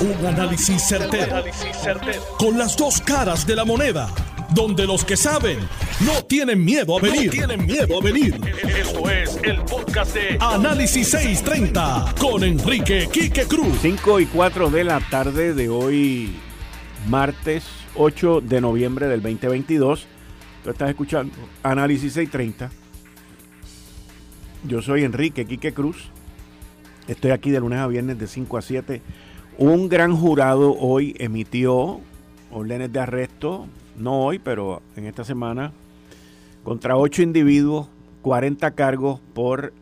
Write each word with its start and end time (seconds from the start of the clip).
Un 0.00 0.26
análisis 0.26 0.82
certero, 0.88 1.44
Con 2.38 2.56
las 2.56 2.74
dos 2.74 3.02
caras 3.02 3.46
de 3.46 3.54
la 3.54 3.66
moneda. 3.66 4.08
Donde 4.54 4.86
los 4.86 5.04
que 5.04 5.14
saben 5.14 5.58
no 6.06 6.24
tienen 6.24 6.64
miedo 6.64 6.96
a 6.96 7.02
venir. 7.02 7.30
tienen 7.30 7.66
miedo 7.66 8.00
a 8.00 8.02
venir. 8.02 8.40
Esto 8.78 9.10
es 9.10 9.38
el 9.42 9.60
podcast 9.60 10.14
de 10.14 10.38
Análisis 10.40 11.10
630 11.10 12.14
con 12.18 12.42
Enrique 12.44 13.10
Quique 13.12 13.44
Cruz. 13.44 13.76
5 13.82 14.20
y 14.20 14.26
4 14.26 14.70
de 14.70 14.84
la 14.84 15.00
tarde 15.00 15.52
de 15.52 15.68
hoy, 15.68 16.34
martes 17.06 17.64
8 17.94 18.40
de 18.40 18.62
noviembre 18.62 19.06
del 19.06 19.20
2022. 19.20 20.06
Tú 20.64 20.70
estás 20.70 20.88
escuchando 20.88 21.34
Análisis 21.62 22.14
630. 22.14 22.70
Yo 24.64 24.80
soy 24.80 25.04
Enrique 25.04 25.44
Quique 25.44 25.74
Cruz. 25.74 26.08
Estoy 27.06 27.32
aquí 27.32 27.50
de 27.50 27.60
lunes 27.60 27.80
a 27.80 27.86
viernes 27.86 28.18
de 28.18 28.26
5 28.26 28.56
a 28.56 28.62
7 28.62 29.02
un 29.60 29.90
gran 29.90 30.16
jurado 30.16 30.74
hoy 30.78 31.14
emitió 31.18 32.00
órdenes 32.50 32.90
de 32.94 32.98
arresto, 32.98 33.66
no 33.94 34.24
hoy, 34.24 34.38
pero 34.38 34.80
en 34.96 35.04
esta 35.04 35.22
semana, 35.22 35.70
contra 36.64 36.96
ocho 36.96 37.20
individuos, 37.20 37.86
40 38.22 38.70
cargos 38.70 39.20
por 39.34 39.74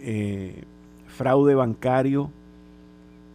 eh, 0.00 0.62
fraude 1.08 1.56
bancario 1.56 2.30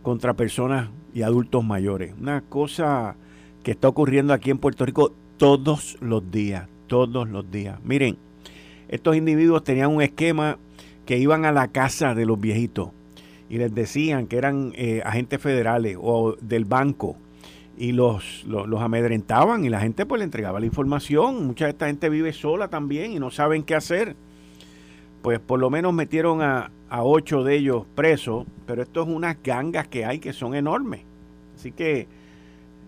contra 0.03 0.35
personas 0.35 0.89
y 1.13 1.23
adultos 1.23 1.66
mayores. 1.66 2.13
Una 2.17 2.39
cosa 2.39 3.17
que 3.61 3.72
está 3.72 3.89
ocurriendo 3.89 4.31
aquí 4.31 4.52
en 4.52 4.59
Puerto 4.59 4.86
Rico 4.86 5.11
todos 5.36 5.97
los 5.99 6.31
días, 6.31 6.70
todos 6.88 7.27
los 7.27 7.52
días. 7.52 7.77
Miren, 7.84 8.16
estos 8.88 9.17
individuos 9.17 9.66
tenían 9.66 9.94
un 9.94 10.02
esquema 10.02 10.59
que 11.05 11.17
iban 11.17 11.44
a 11.44 11.52
la 11.52 11.67
casa 11.67 12.16
de 12.16 12.25
los 12.25 12.39
viejitos 12.39 12.91
y 13.49 13.57
les 13.57 13.73
decían 13.73 14.27
que 14.27 14.37
eran 14.37 14.73
eh, 14.75 15.01
agentes 15.05 15.41
federales 15.41 15.97
o 15.99 16.35
del 16.41 16.65
banco 16.65 17.15
y 17.77 17.91
los, 17.91 18.43
los, 18.45 18.81
amedrentaban 18.81 19.63
y 19.63 19.69
la 19.69 19.80
gente 19.80 20.05
pues 20.05 20.19
le 20.19 20.25
entregaba 20.25 20.59
la 20.59 20.66
información. 20.66 21.45
Mucha 21.45 21.66
de 21.66 21.72
esta 21.72 21.88
gente 21.88 22.09
vive 22.09 22.33
sola 22.33 22.69
también 22.69 23.11
y 23.11 23.19
no 23.19 23.30
saben 23.30 23.63
qué 23.63 23.75
hacer. 23.75 24.16
Pues 25.22 25.39
por 25.39 25.59
lo 25.59 25.69
menos 25.69 25.94
metieron 25.94 26.41
a, 26.41 26.72
a 26.89 27.03
ocho 27.03 27.44
de 27.44 27.55
ellos 27.55 27.85
presos, 27.95 28.45
pero 28.66 28.81
esto 28.81 29.03
es 29.03 29.07
unas 29.07 29.38
gangas 29.44 29.88
que 29.88 30.05
hay 30.05 30.19
que 30.19 30.33
son 30.33 30.55
enormes. 30.55 31.02
Así 31.55 31.72
que 31.72 32.07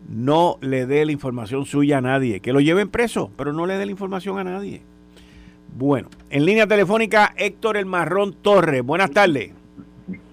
no 0.08 0.58
le 0.62 0.86
dé 0.86 1.06
la 1.06 1.12
información 1.12 1.66
suya 1.66 2.00
a 2.00 2.02
nadie. 2.02 2.40
Que 2.40 2.54
lo 2.54 2.60
lleven 2.60 2.90
preso, 2.90 3.32
pero 3.38 3.54
no 3.54 3.66
le 3.66 3.78
dé 3.78 3.86
la 3.86 3.92
información 3.92 4.40
a 4.40 4.44
nadie. 4.44 4.82
Bueno, 5.78 6.10
en 6.32 6.46
línea 6.46 6.66
telefónica 6.66 7.34
Héctor 7.38 7.78
El 7.78 7.86
Marrón 7.86 8.34
Torres. 8.42 8.84
Buenas 8.84 9.12
tardes. 9.12 9.52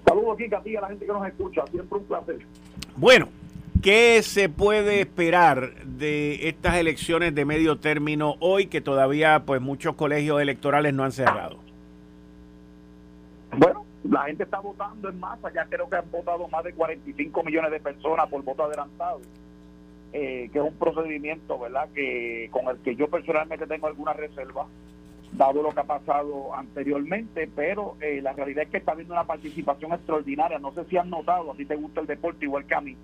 Saludos 0.06 0.38
aquí, 0.52 0.76
a 0.76 0.80
la 0.80 0.88
gente 0.88 1.04
que 1.04 1.12
nos 1.12 1.26
escucha. 1.26 1.66
Siempre 1.70 1.98
un 1.98 2.04
placer. 2.04 2.38
Bueno, 2.96 3.28
¿qué 3.82 4.22
se 4.22 4.48
puede 4.48 5.00
esperar 5.00 5.74
de 5.84 6.48
estas 6.48 6.76
elecciones 6.76 7.34
de 7.34 7.44
medio 7.44 7.78
término 7.78 8.36
hoy 8.40 8.66
que 8.66 8.80
todavía 8.80 9.42
pues 9.44 9.60
muchos 9.60 9.96
colegios 9.96 10.40
electorales 10.40 10.94
no 10.94 11.02
han 11.02 11.12
cerrado? 11.12 11.58
Bueno, 13.56 13.84
la 14.08 14.24
gente 14.24 14.44
está 14.44 14.60
votando 14.60 15.08
en 15.08 15.18
masa. 15.18 15.52
Ya 15.52 15.64
creo 15.64 15.88
que 15.90 15.96
han 15.96 16.10
votado 16.10 16.46
más 16.48 16.62
de 16.62 16.72
45 16.72 17.42
millones 17.42 17.70
de 17.72 17.80
personas 17.80 18.28
por 18.28 18.42
voto 18.42 18.64
adelantado. 18.64 19.20
Eh, 20.12 20.48
que 20.52 20.58
es 20.60 20.64
un 20.64 20.74
procedimiento, 20.74 21.58
¿verdad? 21.58 21.88
Que 21.94 22.48
con 22.52 22.68
el 22.68 22.78
que 22.78 22.94
yo 22.94 23.08
personalmente 23.08 23.66
tengo 23.66 23.88
alguna 23.88 24.12
reserva 24.12 24.66
dado 25.32 25.62
lo 25.62 25.70
que 25.70 25.80
ha 25.80 25.84
pasado 25.84 26.54
anteriormente, 26.54 27.48
pero 27.54 27.96
eh, 28.00 28.20
la 28.22 28.32
realidad 28.32 28.64
es 28.64 28.70
que 28.70 28.78
está 28.78 28.92
habiendo 28.92 29.14
una 29.14 29.24
participación 29.24 29.92
extraordinaria. 29.92 30.58
No 30.58 30.72
sé 30.72 30.84
si 30.84 30.96
han 30.96 31.10
notado, 31.10 31.52
a 31.52 31.56
ti 31.56 31.64
te 31.64 31.76
gusta 31.76 32.00
el 32.00 32.06
deporte 32.06 32.44
igual 32.44 32.66
que 32.66 32.74
a 32.74 32.80
mí, 32.80 32.96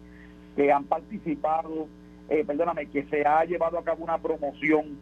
que 0.57 0.73
han 0.73 0.85
participado, 0.85 1.89
eh, 2.29 2.45
perdóname, 2.47 2.87
que 2.87 3.05
se 3.05 3.27
ha 3.27 3.45
llevado 3.45 3.79
a 3.79 3.85
cabo 3.85 4.05
una 4.05 4.19
promoción 4.19 4.99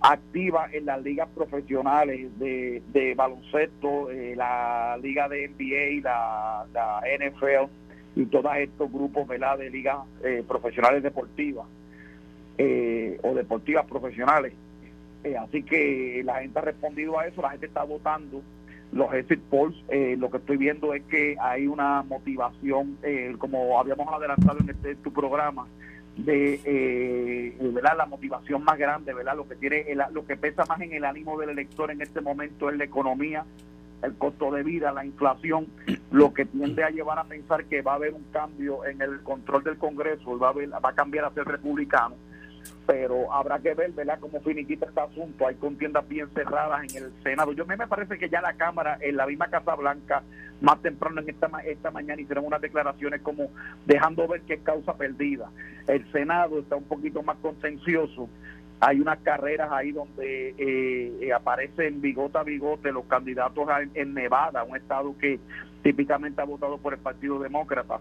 activa 0.00 0.68
en 0.72 0.84
las 0.86 1.02
ligas 1.02 1.28
profesionales 1.34 2.38
de, 2.38 3.14
baloncesto, 3.16 4.10
eh, 4.10 4.34
la 4.36 4.98
liga 5.00 5.28
de 5.28 5.48
NBA, 5.48 6.02
la, 6.02 6.66
la 6.72 7.00
NFL 7.18 8.20
y 8.20 8.26
todos 8.26 8.54
estos 8.56 8.92
grupos 8.92 9.26
¿verdad? 9.26 9.58
de 9.58 9.70
ligas 9.70 9.98
profesionales 10.46 11.02
deportivas 11.02 11.66
o 12.56 13.34
deportivas 13.34 13.84
profesionales 13.86 14.52
eh, 15.24 15.38
así 15.38 15.62
que 15.62 16.22
la 16.24 16.40
gente 16.40 16.58
ha 16.58 16.62
respondido 16.62 17.18
a 17.18 17.26
eso, 17.26 17.40
la 17.40 17.50
gente 17.50 17.66
está 17.66 17.82
votando. 17.82 18.42
Los 18.92 19.12
exit 19.14 19.40
polls, 19.40 19.74
eh, 19.88 20.16
lo 20.18 20.30
que 20.30 20.36
estoy 20.36 20.58
viendo 20.58 20.94
es 20.94 21.02
que 21.04 21.36
hay 21.40 21.66
una 21.66 22.02
motivación, 22.02 22.98
eh, 23.02 23.34
como 23.38 23.80
habíamos 23.80 24.06
adelantado 24.12 24.58
en 24.60 24.70
este 24.70 24.94
tu 24.96 25.12
programa, 25.12 25.66
de 26.16 27.56
¿verdad? 27.72 27.96
la 27.96 28.06
motivación 28.06 28.62
más 28.62 28.78
grande, 28.78 29.12
¿verdad? 29.14 29.34
Lo 29.34 29.48
que 29.48 29.56
tiene 29.56 29.84
lo 30.12 30.24
que 30.24 30.36
pesa 30.36 30.64
más 30.66 30.80
en 30.80 30.92
el 30.92 31.04
ánimo 31.04 31.40
del 31.40 31.50
elector 31.50 31.90
en 31.90 32.02
este 32.02 32.20
momento 32.20 32.70
es 32.70 32.76
la 32.76 32.84
economía, 32.84 33.44
el 34.02 34.14
costo 34.14 34.52
de 34.52 34.62
vida, 34.62 34.92
la 34.92 35.04
inflación, 35.04 35.66
lo 36.12 36.32
que 36.32 36.44
tiende 36.44 36.84
a 36.84 36.90
llevar 36.90 37.18
a 37.18 37.24
pensar 37.24 37.64
que 37.64 37.82
va 37.82 37.92
a 37.92 37.96
haber 37.96 38.14
un 38.14 38.24
cambio 38.30 38.84
en 38.84 39.02
el 39.02 39.22
control 39.22 39.64
del 39.64 39.78
Congreso, 39.78 40.38
va 40.38 40.50
a, 40.50 40.80
va 40.80 40.90
a 40.90 40.94
cambiar 40.94 41.24
a 41.24 41.32
ser 41.32 41.46
republicano 41.46 42.14
pero 42.86 43.32
habrá 43.32 43.58
que 43.58 43.74
ver, 43.74 43.92
¿verdad?, 43.92 44.18
cómo 44.20 44.40
finiquita 44.40 44.86
este 44.86 45.00
asunto. 45.00 45.46
Hay 45.46 45.54
contiendas 45.56 46.06
bien 46.08 46.28
cerradas 46.34 46.94
en 46.94 47.04
el 47.04 47.12
Senado. 47.22 47.52
Yo 47.52 47.64
a 47.64 47.66
mí 47.66 47.74
me 47.76 47.86
parece 47.86 48.18
que 48.18 48.28
ya 48.28 48.40
la 48.40 48.54
Cámara, 48.54 48.98
en 49.00 49.16
la 49.16 49.26
misma 49.26 49.48
Casa 49.48 49.74
Blanca, 49.74 50.22
más 50.60 50.80
temprano 50.82 51.20
en 51.20 51.28
esta, 51.28 51.48
esta 51.66 51.90
mañana 51.90 52.20
hicieron 52.20 52.46
unas 52.46 52.60
declaraciones 52.60 53.20
como 53.22 53.50
dejando 53.86 54.28
ver 54.28 54.42
que 54.42 54.54
es 54.54 54.60
causa 54.62 54.94
perdida. 54.94 55.50
El 55.86 56.10
Senado 56.12 56.58
está 56.58 56.76
un 56.76 56.84
poquito 56.84 57.22
más 57.22 57.36
contencioso. 57.38 58.28
Hay 58.80 59.00
unas 59.00 59.18
carreras 59.20 59.70
ahí 59.72 59.92
donde 59.92 60.50
eh, 60.50 61.12
eh, 61.20 61.32
aparecen 61.32 62.00
bigote 62.00 62.38
a 62.38 62.42
bigote 62.42 62.92
los 62.92 63.06
candidatos 63.06 63.66
en 63.94 64.14
Nevada, 64.14 64.64
un 64.64 64.76
estado 64.76 65.16
que 65.18 65.38
típicamente 65.82 66.40
ha 66.42 66.44
votado 66.44 66.78
por 66.78 66.92
el 66.92 67.00
Partido 67.00 67.38
Demócrata 67.38 68.00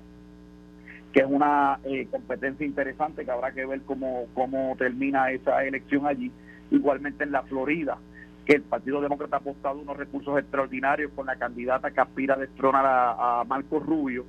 que 1.13 1.19
es 1.19 1.27
una 1.29 1.79
eh, 1.85 2.07
competencia 2.09 2.65
interesante 2.65 3.23
que 3.23 3.31
habrá 3.31 3.51
que 3.51 3.65
ver 3.65 3.81
cómo, 3.83 4.25
cómo 4.33 4.75
termina 4.77 5.31
esa 5.31 5.63
elección 5.63 6.07
allí. 6.07 6.31
Igualmente 6.71 7.23
en 7.23 7.31
la 7.31 7.43
Florida, 7.43 7.99
que 8.45 8.53
el 8.53 8.63
Partido 8.63 8.99
Demócrata 8.99 9.37
ha 9.37 9.39
apostado 9.39 9.79
unos 9.79 9.95
recursos 9.95 10.37
extraordinarios 10.39 11.11
con 11.15 11.27
la 11.27 11.35
candidata 11.35 11.91
que 11.91 12.01
aspira 12.01 12.33
a 12.33 12.39
destronar 12.39 12.83
a, 12.85 13.43
Marco 13.47 13.79
Rubio, 13.79 14.25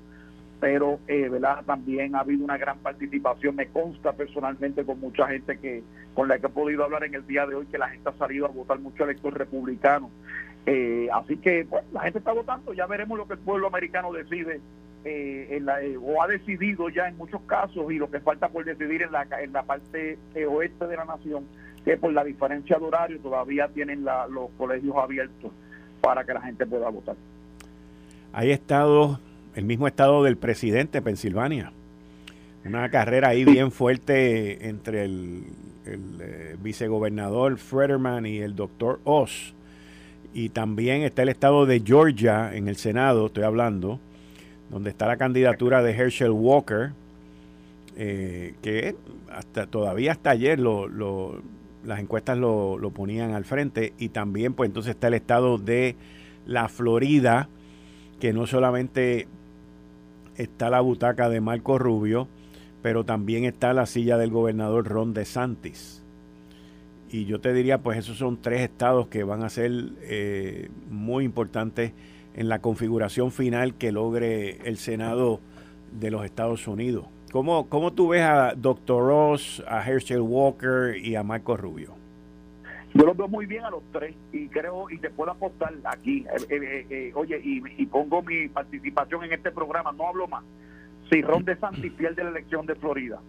pero 0.60 1.00
eh, 1.08 1.28
¿verdad? 1.30 1.64
también 1.64 2.14
ha 2.14 2.20
habido 2.20 2.44
una 2.44 2.58
gran 2.58 2.78
participación, 2.78 3.56
me 3.56 3.68
consta 3.68 4.12
personalmente 4.12 4.84
con 4.84 5.00
mucha 5.00 5.26
gente 5.26 5.58
que 5.58 5.82
con 6.14 6.28
la 6.28 6.38
que 6.38 6.46
he 6.46 6.50
podido 6.50 6.84
hablar 6.84 7.04
en 7.04 7.14
el 7.14 7.26
día 7.26 7.46
de 7.46 7.54
hoy, 7.54 7.66
que 7.66 7.78
la 7.78 7.88
gente 7.88 8.08
ha 8.08 8.12
salido 8.12 8.46
a 8.46 8.50
votar 8.50 8.78
mucho 8.78 9.04
elector 9.04 9.36
republicano. 9.36 10.10
Eh, 10.66 11.08
así 11.12 11.36
que 11.36 11.66
la 11.92 12.00
gente 12.00 12.18
está 12.18 12.32
votando, 12.32 12.72
ya 12.72 12.86
veremos 12.86 13.18
lo 13.18 13.26
que 13.26 13.34
el 13.34 13.40
pueblo 13.40 13.66
americano 13.66 14.12
decide 14.12 14.60
eh, 15.06 15.60
eh, 15.60 15.98
o 16.02 16.22
ha 16.22 16.26
decidido 16.26 16.88
ya 16.88 17.08
en 17.08 17.18
muchos 17.18 17.42
casos 17.42 17.92
y 17.92 17.96
lo 17.96 18.10
que 18.10 18.20
falta 18.20 18.48
por 18.48 18.64
decidir 18.64 19.02
en 19.02 19.12
la, 19.12 19.26
en 19.42 19.52
la 19.52 19.62
parte 19.62 20.18
eh, 20.34 20.46
oeste 20.46 20.86
de 20.86 20.96
la 20.96 21.04
nación, 21.04 21.44
que 21.84 21.98
por 21.98 22.10
la 22.14 22.24
diferencia 22.24 22.78
de 22.78 22.84
horario 22.86 23.20
todavía 23.20 23.68
tienen 23.68 24.02
los 24.02 24.50
colegios 24.56 24.96
abiertos 24.96 25.52
para 26.00 26.24
que 26.24 26.32
la 26.32 26.40
gente 26.40 26.64
pueda 26.64 26.88
votar. 26.88 27.16
Hay 28.32 28.50
estado, 28.50 29.20
el 29.54 29.66
mismo 29.66 29.86
estado 29.86 30.24
del 30.24 30.38
presidente 30.38 30.98
de 30.98 31.02
Pensilvania, 31.02 31.72
una 32.64 32.88
carrera 32.88 33.28
ahí 33.28 33.44
bien 33.44 33.72
fuerte 33.72 34.70
entre 34.70 35.04
el, 35.04 35.44
el 35.84 36.56
vicegobernador 36.62 37.58
Frederman 37.58 38.24
y 38.24 38.38
el 38.38 38.56
doctor 38.56 39.00
Oz. 39.04 39.53
Y 40.34 40.48
también 40.48 41.02
está 41.02 41.22
el 41.22 41.28
estado 41.28 41.64
de 41.64 41.80
Georgia 41.80 42.54
en 42.54 42.66
el 42.66 42.74
Senado, 42.74 43.26
estoy 43.26 43.44
hablando, 43.44 44.00
donde 44.68 44.90
está 44.90 45.06
la 45.06 45.16
candidatura 45.16 45.80
de 45.80 45.92
Herschel 45.92 46.32
Walker, 46.32 46.90
eh, 47.96 48.54
que 48.60 48.96
hasta 49.30 49.68
todavía 49.68 50.10
hasta 50.10 50.30
ayer 50.30 50.58
lo, 50.58 50.88
las 51.84 52.00
encuestas 52.00 52.36
lo, 52.36 52.78
lo, 52.78 52.90
ponían 52.90 53.30
al 53.30 53.44
frente, 53.44 53.92
y 53.96 54.08
también 54.08 54.54
pues 54.54 54.68
entonces 54.68 54.96
está 54.96 55.06
el 55.06 55.14
estado 55.14 55.56
de 55.56 55.94
la 56.46 56.68
Florida, 56.68 57.48
que 58.18 58.32
no 58.32 58.48
solamente 58.48 59.28
está 60.36 60.68
la 60.68 60.80
butaca 60.80 61.28
de 61.28 61.40
Marco 61.40 61.78
Rubio, 61.78 62.26
pero 62.82 63.04
también 63.04 63.44
está 63.44 63.72
la 63.72 63.86
silla 63.86 64.18
del 64.18 64.30
gobernador 64.30 64.88
Ron 64.88 65.14
DeSantis. 65.14 66.03
Y 67.14 67.26
yo 67.26 67.40
te 67.40 67.52
diría, 67.52 67.78
pues 67.78 67.96
esos 67.96 68.16
son 68.18 68.42
tres 68.42 68.62
estados 68.62 69.06
que 69.06 69.22
van 69.22 69.44
a 69.44 69.48
ser 69.48 69.70
eh, 70.02 70.68
muy 70.90 71.24
importantes 71.24 71.92
en 72.34 72.48
la 72.48 72.58
configuración 72.58 73.30
final 73.30 73.76
que 73.76 73.92
logre 73.92 74.58
el 74.68 74.78
Senado 74.78 75.38
de 75.92 76.10
los 76.10 76.24
Estados 76.24 76.66
Unidos. 76.66 77.06
¿Cómo, 77.30 77.68
cómo 77.68 77.92
tú 77.92 78.08
ves 78.08 78.22
a 78.22 78.54
Dr. 78.56 79.00
Ross, 79.00 79.62
a 79.68 79.88
Herschel 79.88 80.22
Walker 80.22 80.96
y 80.96 81.14
a 81.14 81.22
Marco 81.22 81.56
Rubio? 81.56 81.94
Yo 82.94 83.06
los 83.06 83.16
veo 83.16 83.28
muy 83.28 83.46
bien 83.46 83.62
a 83.62 83.70
los 83.70 83.84
tres 83.92 84.16
y 84.32 84.48
creo 84.48 84.90
y 84.90 84.98
te 84.98 85.10
puedo 85.10 85.30
apostar 85.30 85.72
aquí. 85.84 86.26
Eh, 86.26 86.46
eh, 86.48 86.86
eh, 86.90 87.12
oye, 87.14 87.40
y, 87.44 87.86
pongo 87.86 88.22
mi 88.22 88.48
participación 88.48 89.22
en 89.22 89.34
este 89.34 89.52
programa, 89.52 89.92
no 89.92 90.08
hablo 90.08 90.26
más. 90.26 90.42
si 91.12 91.22
Ron 91.22 91.44
DeSantis 91.44 91.92
pierde 91.92 92.24
la 92.24 92.30
elección 92.30 92.66
de 92.66 92.74
Florida, 92.74 93.20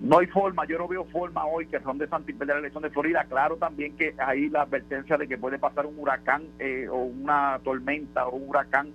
no 0.00 0.18
hay 0.18 0.26
forma, 0.26 0.66
yo 0.66 0.78
no 0.78 0.88
veo 0.88 1.04
forma 1.04 1.46
hoy 1.46 1.66
que 1.66 1.78
Ron 1.78 1.98
DeSantis 1.98 2.34
pierda 2.36 2.54
la 2.54 2.60
elección 2.60 2.82
de 2.82 2.90
Florida. 2.90 3.24
Claro 3.28 3.56
también 3.56 3.96
que 3.96 4.14
hay 4.18 4.48
la 4.50 4.62
advertencia 4.62 5.16
de 5.16 5.26
que 5.26 5.38
puede 5.38 5.58
pasar 5.58 5.86
un 5.86 5.98
huracán 5.98 6.44
eh, 6.58 6.88
o 6.90 6.96
una 6.96 7.58
tormenta 7.62 8.26
o 8.26 8.36
un 8.36 8.48
huracán 8.48 8.88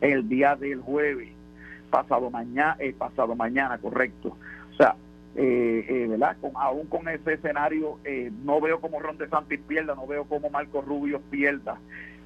el 0.00 0.28
día 0.28 0.56
del 0.56 0.80
jueves, 0.80 1.28
pasado 1.90 2.30
mañana, 2.30 2.76
eh, 2.78 2.94
pasado 2.96 3.36
mañana, 3.36 3.78
correcto. 3.78 4.36
O 4.72 4.76
sea, 4.76 4.96
eh, 5.36 5.84
eh, 5.88 6.06
¿verdad? 6.08 6.36
Con, 6.40 6.52
aún 6.54 6.86
con 6.86 7.08
ese 7.08 7.34
escenario, 7.34 7.98
eh, 8.04 8.32
no 8.44 8.60
veo 8.60 8.80
como 8.80 9.00
Ron 9.00 9.18
DeSantis 9.18 9.60
pierda, 9.60 9.94
no 9.94 10.06
veo 10.06 10.24
como 10.24 10.50
Marco 10.50 10.80
Rubio 10.80 11.20
pierda. 11.30 11.78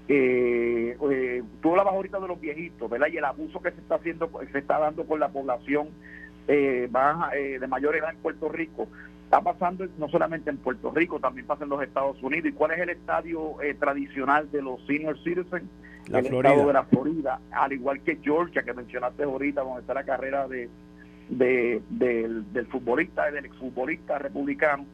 Eh, 0.08 0.96
eh, 1.10 1.42
tú 1.60 1.70
hablabas 1.70 1.94
ahorita 1.94 2.20
de 2.20 2.28
los 2.28 2.40
viejitos, 2.40 2.90
¿verdad? 2.90 3.08
Y 3.12 3.18
el 3.18 3.24
abuso 3.24 3.60
que 3.60 3.70
se 3.70 3.80
está 3.80 3.96
haciendo, 3.96 4.30
se 4.50 4.58
está 4.58 4.78
dando 4.78 5.04
con 5.06 5.20
la 5.20 5.28
población 5.28 5.88
eh, 6.48 6.88
baja, 6.90 7.36
eh, 7.36 7.58
de 7.58 7.66
mayor 7.66 7.96
edad 7.96 8.10
en 8.10 8.18
Puerto 8.18 8.48
Rico. 8.48 8.88
Está 9.24 9.40
pasando 9.40 9.86
no 9.98 10.08
solamente 10.08 10.50
en 10.50 10.58
Puerto 10.58 10.90
Rico, 10.90 11.18
también 11.18 11.46
pasa 11.46 11.64
en 11.64 11.70
los 11.70 11.82
Estados 11.82 12.22
Unidos. 12.22 12.48
¿Y 12.50 12.52
cuál 12.52 12.72
es 12.72 12.80
el 12.80 12.90
estadio 12.90 13.60
eh, 13.62 13.74
tradicional 13.74 14.50
de 14.50 14.60
los 14.62 14.84
senior 14.86 15.16
citizens? 15.22 15.64
La 16.08 16.18
el 16.18 16.26
Florida. 16.26 16.50
estado 16.50 16.66
de 16.68 16.74
la 16.74 16.84
Florida, 16.84 17.40
al 17.52 17.72
igual 17.72 18.00
que 18.02 18.16
Georgia, 18.22 18.62
que 18.62 18.74
mencionaste 18.74 19.22
ahorita, 19.22 19.62
donde 19.62 19.80
está 19.82 19.94
la 19.94 20.04
carrera 20.04 20.48
de, 20.48 20.68
de- 21.28 21.80
del, 21.88 22.52
del 22.52 22.66
futbolista, 22.66 23.30
del 23.30 23.44
exfutbolista 23.46 24.18
republicano, 24.18 24.84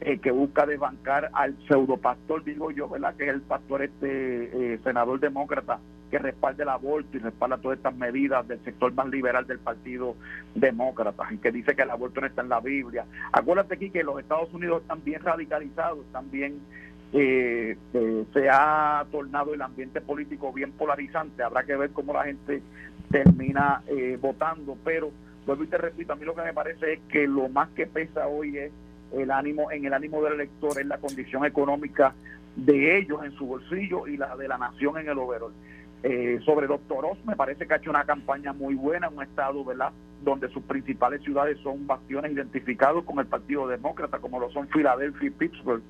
eh, 0.00 0.18
que 0.18 0.30
busca 0.32 0.66
desbancar 0.66 1.30
al 1.32 1.56
pseudopastor, 1.66 2.44
digo 2.44 2.70
yo, 2.72 2.88
¿verdad? 2.88 3.14
Que 3.16 3.24
es 3.24 3.30
el 3.30 3.40
pastor 3.42 3.82
este 3.82 4.74
eh, 4.74 4.78
senador 4.84 5.18
demócrata 5.20 5.78
que 6.10 6.18
respalda 6.18 6.62
el 6.62 6.68
aborto 6.68 7.16
y 7.16 7.20
respalda 7.20 7.58
todas 7.58 7.78
estas 7.78 7.94
medidas 7.94 8.46
del 8.48 8.62
sector 8.64 8.92
más 8.92 9.08
liberal 9.08 9.46
del 9.46 9.58
Partido 9.58 10.16
Demócrata 10.54 11.28
que 11.42 11.52
dice 11.52 11.74
que 11.74 11.82
el 11.82 11.90
aborto 11.90 12.20
no 12.20 12.26
está 12.26 12.42
en 12.42 12.48
la 12.48 12.60
Biblia. 12.60 13.04
Acuérdate 13.32 13.74
aquí 13.74 13.90
que 13.90 14.02
los 14.02 14.18
Estados 14.18 14.52
Unidos 14.52 14.82
están 14.82 15.02
bien 15.04 15.22
radicalizados, 15.22 16.04
están 16.06 16.30
bien 16.30 16.60
eh, 17.12 17.76
eh, 17.94 18.24
se 18.34 18.50
ha 18.50 19.06
tornado 19.10 19.54
el 19.54 19.62
ambiente 19.62 20.00
político 20.00 20.52
bien 20.52 20.72
polarizante. 20.72 21.42
Habrá 21.42 21.64
que 21.64 21.76
ver 21.76 21.90
cómo 21.90 22.12
la 22.12 22.24
gente 22.24 22.62
termina 23.10 23.82
eh, 23.86 24.18
votando, 24.20 24.76
pero 24.84 25.10
vuelvo 25.46 25.64
y 25.64 25.68
te 25.68 25.78
repito, 25.78 26.12
a 26.12 26.16
mí 26.16 26.26
lo 26.26 26.34
que 26.34 26.42
me 26.42 26.52
parece 26.52 26.94
es 26.94 27.00
que 27.08 27.26
lo 27.26 27.48
más 27.48 27.70
que 27.70 27.86
pesa 27.86 28.26
hoy 28.26 28.58
es 28.58 28.72
el 29.12 29.30
ánimo, 29.30 29.70
en 29.70 29.86
el 29.86 29.94
ánimo 29.94 30.22
del 30.22 30.34
elector 30.34 30.78
es 30.78 30.86
la 30.86 30.98
condición 30.98 31.46
económica 31.46 32.14
de 32.56 32.98
ellos 32.98 33.24
en 33.24 33.32
su 33.32 33.46
bolsillo 33.46 34.06
y 34.06 34.18
la 34.18 34.36
de 34.36 34.46
la 34.46 34.58
nación 34.58 34.98
en 34.98 35.08
el 35.08 35.18
overall. 35.18 35.52
Eh, 36.04 36.38
sobre 36.44 36.66
Doctor 36.68 37.04
Oz, 37.06 37.18
me 37.26 37.34
parece 37.34 37.66
que 37.66 37.74
ha 37.74 37.78
hecho 37.78 37.90
una 37.90 38.04
campaña 38.04 38.52
muy 38.52 38.74
buena 38.76 39.08
en 39.08 39.16
un 39.16 39.22
estado, 39.24 39.64
¿verdad?, 39.64 39.92
donde 40.22 40.48
sus 40.48 40.62
principales 40.62 41.22
ciudades 41.22 41.58
son 41.58 41.86
bastiones 41.86 42.32
identificados 42.32 43.04
con 43.04 43.18
el 43.18 43.26
Partido 43.26 43.66
Demócrata, 43.66 44.18
como 44.18 44.38
lo 44.38 44.50
son 44.50 44.68
Filadelfia 44.68 45.26
y 45.28 45.30
Pittsburgh, 45.30 45.82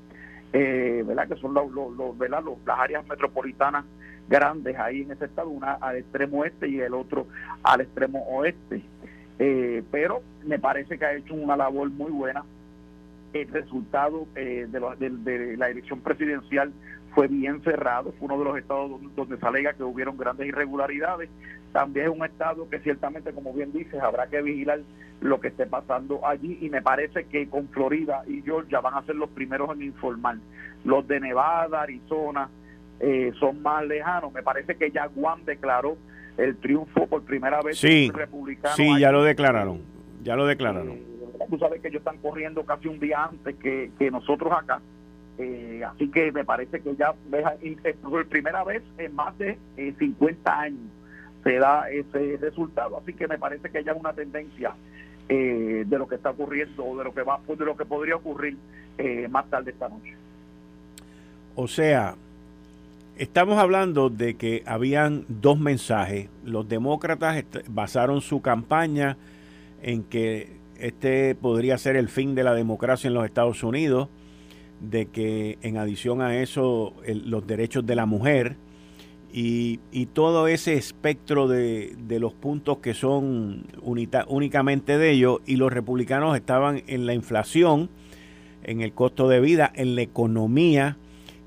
eh, 0.55 1.05
¿verdad?, 1.07 1.29
que 1.29 1.37
son 1.37 1.53
los, 1.53 1.71
los- 1.73 1.95
los- 1.97 2.17
¿verdad? 2.17 2.43
las 2.67 2.79
áreas 2.79 3.07
metropolitanas 3.07 3.85
grandes 4.29 4.79
ahí 4.79 5.03
en 5.03 5.11
ese 5.13 5.27
estado, 5.27 5.49
una 5.51 5.75
al 5.75 5.97
extremo 5.97 6.45
este 6.45 6.69
y 6.69 6.81
el 6.81 6.95
otro 6.95 7.27
al 7.63 7.81
extremo 7.83 8.21
oeste. 8.29 8.83
Eh, 9.39 9.83
pero 9.91 10.23
me 10.45 10.59
parece 10.59 10.99
que 10.99 11.05
ha 11.05 11.15
hecho 11.15 11.35
una 11.35 11.57
labor 11.57 11.91
muy 11.91 12.11
buena. 12.11 12.45
El 13.33 13.49
resultado 13.49 14.27
eh, 14.35 14.67
de- 14.71 15.11
de 15.11 15.57
la 15.57 15.69
elección 15.71 16.01
presidencial 16.01 16.73
fue 17.15 17.29
bien 17.29 17.63
cerrado, 17.63 18.13
fue 18.19 18.27
uno 18.27 18.39
de 18.39 18.45
los 18.45 18.59
estados 18.59 18.91
donde, 18.91 19.09
donde 19.15 19.37
se 19.39 19.47
alega 19.47 19.73
que 19.75 19.83
hubieron 19.83 20.17
grandes 20.17 20.47
irregularidades. 20.47 21.29
También 21.73 22.07
es 22.07 22.13
un 22.13 22.25
estado 22.25 22.69
que 22.69 22.79
ciertamente, 22.81 23.33
como 23.33 23.53
bien 23.53 23.73
dices, 23.73 24.01
habrá 24.01 24.27
que 24.27 24.41
vigilar 24.43 24.81
lo 25.21 25.41
que 25.41 25.49
esté 25.49 25.67
pasando 25.67 26.27
allí 26.27 26.59
y 26.61 26.71
me 26.71 26.81
parece 26.81 27.25
que 27.25 27.49
con 27.49 27.69
Florida 27.69 28.23
y 28.27 28.43
Georgia 28.43 28.81
van 28.81 28.95
a 28.95 29.03
ser 29.03 29.17
los 29.17 29.31
primeros 29.31 29.71
en 29.75 29.83
informar. 29.83 30.37
Los 30.85 31.07
de 31.09 31.21
Nevada, 31.21 31.83
Arizona, 31.83 32.49
eh, 33.01 33.33
son 33.39 33.63
más 33.63 33.85
lejanos. 33.87 34.33
Me 34.33 34.43
parece 34.43 34.77
que 34.77 34.91
ya 34.91 35.07
Guam 35.07 35.45
declaró 35.45 35.97
el 36.37 36.57
triunfo 36.57 37.07
por 37.07 37.23
primera 37.23 37.61
vez 37.63 37.79
Sí, 37.79 38.11
republicano. 38.15 38.77
Sí, 38.77 38.99
ya 38.99 39.11
lo 39.11 39.25
declararon. 39.25 39.83
Ya 40.23 40.37
lo 40.37 40.47
declararon. 40.47 40.91
Eh, 40.91 41.07
tú 41.51 41.59
sabes 41.59 41.81
que 41.81 41.89
ellos 41.89 42.01
están 42.01 42.19
corriendo 42.19 42.65
casi 42.65 42.89
un 42.89 43.01
día 43.01 43.25
antes 43.25 43.57
que, 43.57 43.91
que 43.99 44.11
nosotros 44.11 44.53
acá. 44.53 44.81
Eh, 45.39 45.83
así 45.87 46.11
que 46.11 46.33
me 46.33 46.45
parece 46.45 46.81
que 46.81 46.97
ya 46.97 47.15
eh, 47.33 47.97
por 48.03 48.27
primera 48.27 48.65
vez 48.65 48.83
en 48.99 49.15
más 49.15 49.39
de 49.39 49.57
eh, 49.77 49.95
50 49.99 50.61
años 50.61 50.91
se 51.45 51.59
da 51.59 51.89
ese 51.91 52.37
resultado. 52.41 52.99
Así 52.99 53.15
que 53.15 53.29
me 53.29 53.39
parece 53.39 53.71
que 53.71 53.83
ya 53.85 53.93
es 53.93 53.99
una 53.99 54.13
tendencia 54.13 54.75
eh, 55.29 55.85
de 55.87 55.99
lo 55.99 56.09
que 56.09 56.15
está 56.15 56.31
ocurriendo 56.31 56.85
o 56.85 56.97
de 56.97 57.05
lo 57.05 57.13
que 57.13 57.23
va 57.23 57.39
de 57.47 57.65
lo 57.65 57.77
que 57.77 57.85
podría 57.85 58.17
ocurrir 58.17 58.57
eh, 58.97 59.29
más 59.29 59.49
tarde 59.51 59.73
esta 59.73 59.89
noche. 59.89 60.15
O 61.55 61.69
sea, 61.69 62.15
estamos 63.19 63.59
hablando 63.59 64.09
de 64.09 64.37
que 64.37 64.63
habían 64.65 65.27
dos 65.29 65.59
mensajes. 65.59 66.31
Los 66.45 66.69
demócratas 66.69 67.45
basaron 67.69 68.23
su 68.23 68.41
campaña 68.41 69.19
en 69.83 70.03
que 70.05 70.57
este 70.79 71.35
podría 71.35 71.77
ser 71.77 71.97
el 71.97 72.09
fin 72.09 72.35
de 72.35 72.45
la 72.45 72.55
democracia 72.55 73.09
en 73.09 73.15
los 73.15 73.27
Estados 73.27 73.63
Unidos, 73.63 74.09
de 74.81 75.07
que 75.07 75.59
en 75.63 75.77
adición 75.77 76.23
a 76.23 76.41
eso 76.41 76.95
los 77.07 77.47
derechos 77.47 77.85
de 77.87 77.97
la 77.97 78.07
mujer 78.07 78.57
y, 79.33 79.81
y 79.93 80.07
todo 80.07 80.49
ese 80.49 80.75
espectro 80.75 81.49
de, 81.49 81.95
de 82.07 82.21
los 82.21 82.33
puntos 82.33 82.79
que 82.79 82.95
son 82.95 83.67
unita- 83.83 84.25
únicamente 84.29 84.97
de 84.97 85.11
ellos 85.11 85.41
y 85.47 85.57
los 85.57 85.73
republicanos 85.73 86.37
estaban 86.37 86.83
en 86.87 87.07
la 87.07 87.15
inflación, 87.15 87.91
en 88.63 88.81
el 88.81 88.93
costo 88.93 89.29
de 89.29 89.41
vida, 89.41 89.71
en 89.75 89.95
la 89.95 90.03
economía 90.03 90.97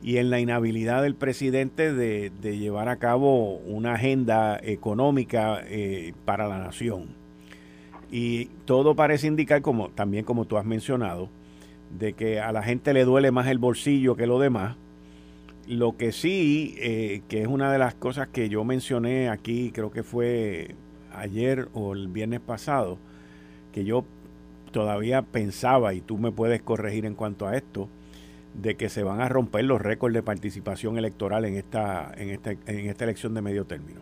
y 0.04 0.18
en 0.18 0.30
la 0.30 0.40
inhabilidad 0.40 1.04
del 1.04 1.16
presidente 1.16 1.94
de, 1.94 2.32
de 2.42 2.58
llevar 2.58 2.90
a 2.90 2.98
cabo 2.98 3.58
una 3.58 3.94
agenda 3.94 4.60
económica 4.62 5.62
eh, 5.66 6.14
para 6.26 6.48
la 6.48 6.58
nación. 6.58 7.20
Y 8.12 8.46
todo 8.66 8.96
parece 8.96 9.28
indicar, 9.28 9.62
como 9.62 9.90
también 9.90 10.26
como 10.26 10.46
tú 10.46 10.58
has 10.58 10.66
mencionado, 10.66 11.30
de 11.98 12.14
que 12.14 12.40
a 12.40 12.52
la 12.52 12.64
gente 12.64 12.94
le 12.94 13.06
duele 13.06 13.32
más 13.32 13.48
el 13.48 13.58
bolsillo 13.58 14.16
que 14.16 14.28
lo 14.28 14.40
demás. 14.40 14.76
Lo 15.68 15.96
que 15.96 16.12
sí, 16.12 16.76
eh, 16.80 17.22
que 17.28 17.42
es 17.42 17.48
una 17.48 17.72
de 17.72 17.78
las 17.78 17.94
cosas 17.94 18.28
que 18.28 18.50
yo 18.50 18.64
mencioné 18.64 19.30
aquí, 19.30 19.72
creo 19.72 19.92
que 19.92 20.04
fue 20.04 20.76
ayer 21.14 21.68
o 21.74 21.94
el 21.94 22.08
viernes 22.08 22.40
pasado, 22.40 22.98
que 23.72 23.86
yo 23.86 24.06
todavía 24.72 25.22
pensaba, 25.22 25.94
y 25.94 26.02
tú 26.02 26.18
me 26.18 26.32
puedes 26.32 26.62
corregir 26.62 27.06
en 27.06 27.16
cuanto 27.16 27.48
a 27.48 27.56
esto, 27.56 27.90
de 28.54 28.76
que 28.76 28.90
se 28.90 29.04
van 29.04 29.22
a 29.22 29.30
romper 29.30 29.66
los 29.66 29.82
récords 29.82 30.14
de 30.14 30.24
participación 30.24 30.98
electoral 30.98 31.46
en 31.46 31.56
esta, 31.56 32.12
en 32.18 32.30
esta, 32.30 32.52
en 32.52 32.90
esta 32.90 33.04
elección 33.04 33.34
de 33.34 33.42
medio 33.42 33.66
término. 33.66 34.02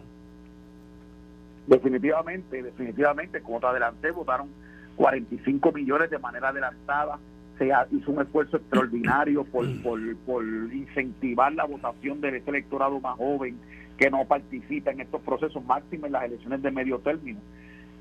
Definitivamente, 1.68 2.63
definitivamente, 2.63 3.42
como 3.42 3.60
te 3.60 3.68
adelanté, 3.68 4.10
votaron 4.10 4.50
45 4.96 5.72
millones 5.72 6.10
de 6.10 6.18
manera 6.18 6.50
adelantada. 6.50 7.20
Se 7.60 7.70
hizo 7.96 8.12
un 8.12 8.22
esfuerzo 8.22 8.58
extraordinario 8.58 9.44
por, 9.44 9.68
por, 9.84 10.00
por 10.25 10.44
incentivar 10.74 11.54
la 11.54 11.66
votación 11.66 12.20
de 12.22 12.38
ese 12.38 12.50
electorado 12.50 13.00
más 13.00 13.16
joven 13.18 13.58
que 13.98 14.10
no 14.10 14.25
participa 14.25 14.92
en 14.92 15.01
estos 15.01 15.22
procesos 15.22 15.63
máximos 15.66 16.06
en 16.08 16.13
las 16.13 16.24
elecciones 16.24 16.62
de 16.63 16.72
medio 16.72 16.98
término. 17.00 17.39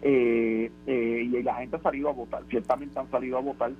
Eh, 0.00 0.70
eh, 0.86 1.22
y 1.30 1.42
la 1.42 1.56
gente 1.56 1.74
ha 1.76 1.80
salido 1.82 2.08
a 2.08 2.12
votar, 2.12 2.42
ciertamente 2.48 2.98
han 2.98 3.10
salido 3.10 3.36
a 3.36 3.40
votar. 3.40 3.72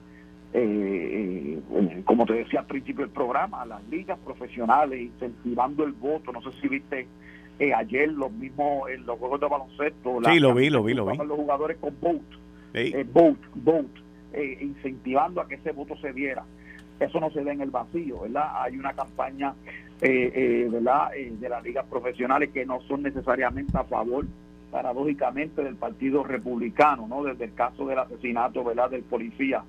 eh, 0.52 1.58
eh, 1.70 2.02
como 2.04 2.24
te 2.26 2.32
decía 2.32 2.60
al 2.60 2.66
principio 2.66 3.04
del 3.04 3.14
programa, 3.14 3.64
las 3.66 3.86
ligas 3.88 4.18
profesionales 4.24 5.00
incentivando 5.00 5.84
el 5.84 5.92
voto. 5.92 6.32
No 6.32 6.40
sé 6.42 6.48
si 6.60 6.68
viste 6.68 7.06
eh, 7.60 7.72
ayer 7.74 8.08
los 8.12 8.32
mismos 8.32 8.88
en 8.90 9.04
los 9.06 9.18
juegos 9.18 9.40
de 9.40 9.46
baloncesto. 9.48 10.18
Sí, 10.24 10.40
la- 10.40 10.48
lo 10.48 10.54
vi, 10.54 10.70
lo 10.70 10.82
vi, 10.82 10.94
lo 10.94 11.06
vi. 11.06 11.16
Los 11.18 11.36
jugadores 11.36 11.76
con 11.78 11.94
vote, 12.00 12.24
Sí. 12.74 12.92
eh, 12.94 13.06
vote, 13.12 13.38
vote, 13.56 14.00
eh, 14.32 14.58
incentivando 14.60 15.40
a 15.40 15.48
que 15.48 15.56
ese 15.56 15.72
voto 15.72 15.96
se 15.96 16.12
diera. 16.12 16.44
Eso 17.00 17.20
no 17.20 17.30
se 17.30 17.44
da 17.44 17.52
en 17.52 17.60
el 17.60 17.70
vacío, 17.70 18.20
¿verdad? 18.22 18.48
Hay 18.62 18.76
una 18.76 18.92
campaña, 18.92 19.54
eh, 20.00 20.32
eh, 20.34 20.68
¿verdad?, 20.70 21.10
eh, 21.16 21.32
de 21.38 21.48
las 21.48 21.62
ligas 21.62 21.86
profesionales 21.86 22.50
que 22.52 22.66
no 22.66 22.80
son 22.82 23.02
necesariamente 23.02 23.76
a 23.78 23.84
favor, 23.84 24.26
paradójicamente, 24.72 25.62
del 25.62 25.76
Partido 25.76 26.24
Republicano, 26.24 27.06
¿no? 27.08 27.22
Desde 27.24 27.44
el 27.46 27.54
caso 27.54 27.86
del 27.86 27.98
asesinato, 27.98 28.64
¿verdad?, 28.64 28.90
del 28.90 29.02
policía 29.02 29.62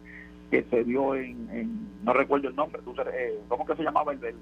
que 0.51 0.63
se 0.63 0.84
dio 0.84 1.13
en, 1.16 1.48
en- 1.51 1.89
no 2.04 2.12
recuerdo 2.13 2.48
el 2.50 2.56
nombre, 2.56 2.82
eh, 3.13 3.38
¿cómo 3.48 3.66
que 3.68 3.75
se 3.75 3.84
llamaba 3.84 4.13
el, 4.13 4.24
el, 4.24 4.36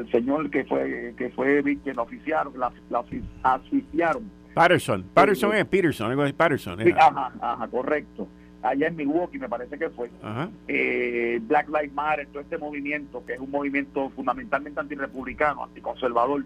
el- 0.00 0.10
señor 0.12 0.48
que 0.50 0.64
fue 0.64 1.14
que 1.16 1.30
fue 1.30 1.62
que 1.82 1.92
lo 1.94 2.02
oficiaron, 2.02 2.52
la, 2.58 2.70
la 2.90 3.04
asfixiaron? 3.42 4.30
Patterson, 4.54 5.04
Patterson 5.14 5.54
es 5.54 5.64
Peterson, 5.66 6.10
algo 6.10 6.22
de 6.24 6.32
Patterson. 6.32 6.78
Ajá, 6.96 7.32
ajá, 7.40 7.68
correcto. 7.68 8.28
Allá 8.62 8.88
en 8.88 8.96
Milwaukee 8.96 9.38
me 9.38 9.48
parece 9.48 9.78
que 9.78 9.90
fue. 9.90 10.10
Ajá. 10.22 10.50
Eh, 10.66 11.40
Black 11.42 11.68
Lives 11.68 11.92
Matter, 11.92 12.26
todo 12.28 12.40
este 12.40 12.58
movimiento, 12.58 13.24
que 13.24 13.34
es 13.34 13.40
un 13.40 13.50
movimiento 13.50 14.10
fundamentalmente 14.10 14.80
antirrepublicano, 14.80 15.64
anticonservador, 15.64 16.44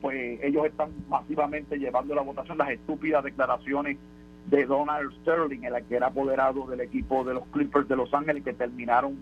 pues 0.00 0.40
ellos 0.42 0.66
están 0.66 0.90
masivamente 1.08 1.78
llevando 1.78 2.14
a 2.14 2.16
la 2.16 2.22
votación 2.22 2.58
las 2.58 2.70
estúpidas 2.70 3.22
declaraciones 3.22 3.98
de 4.46 4.66
Donald 4.66 5.12
Sterling, 5.20 5.62
el 5.62 5.84
que 5.84 5.96
era 5.96 6.08
apoderado 6.08 6.66
del 6.66 6.80
equipo 6.80 7.24
de 7.24 7.34
los 7.34 7.46
Clippers 7.48 7.88
de 7.88 7.96
Los 7.96 8.12
Ángeles, 8.12 8.42
que 8.42 8.52
terminaron 8.52 9.16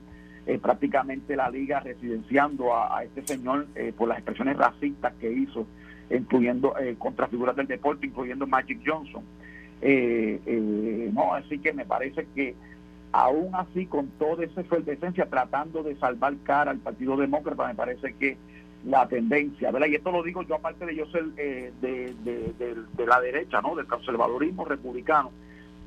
eh, 0.46 0.58
prácticamente 0.58 1.36
la 1.36 1.50
liga 1.50 1.80
residenciando 1.80 2.74
a, 2.74 3.04
este 3.04 3.26
señor 3.26 3.66
eh, 3.74 3.92
por 3.96 4.08
las 4.08 4.18
expresiones 4.18 4.56
racistas 4.56 5.12
que 5.20 5.30
hizo, 5.30 5.66
incluyendo 6.10 6.76
eh, 6.78 6.96
contra 6.98 7.26
figuras 7.28 7.54
del 7.56 7.66
deporte, 7.66 8.06
incluyendo 8.06 8.46
Magic 8.46 8.80
Johnson. 8.84 9.22
No, 9.82 11.34
así 11.34 11.58
que 11.58 11.72
me 11.72 11.84
parece 11.84 12.26
que 12.34 12.54
aún 13.12 13.54
así, 13.54 13.86
con 13.86 14.08
toda 14.18 14.44
esa 14.44 14.60
efervescencia, 14.60 15.26
tratando 15.26 15.82
de 15.82 15.96
salvar 15.96 16.34
cara 16.44 16.70
al 16.70 16.78
Partido 16.78 17.16
Demócrata, 17.16 17.66
me 17.66 17.74
parece 17.74 18.14
que 18.14 18.36
la 18.84 19.06
tendencia, 19.08 19.70
¿verdad? 19.70 19.88
Y 19.88 19.96
esto 19.96 20.10
lo 20.10 20.22
digo 20.22 20.42
yo 20.42 20.54
aparte 20.54 20.86
de 20.86 20.96
yo 20.96 21.06
ser 21.06 21.24
de, 21.24 21.72
de, 21.80 23.06
la 23.06 23.20
derecha, 23.20 23.60
¿no? 23.60 23.74
Del 23.74 23.86
conservadurismo 23.86 24.64
republicano, 24.64 25.32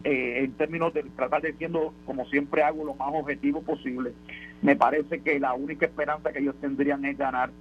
en 0.03 0.51
términos 0.53 0.93
de 0.93 1.03
tratar 1.03 1.41
de 1.41 1.53
siendo, 1.53 1.93
como 2.05 2.25
siempre 2.25 2.61
hago, 2.61 2.83
lo 2.83 2.93
más 2.95 3.09
objetivo 3.13 3.61
posible, 3.61 4.13
me 4.61 4.75
parece 4.75 5.21
que 5.21 5.39
la 5.39 5.53
única 5.53 5.85
esperanza 5.85 6.31
que 6.31 6.39
ellos 6.39 6.55
tendrían 6.59 7.05
es 7.05 7.17
ganar, 7.17 7.51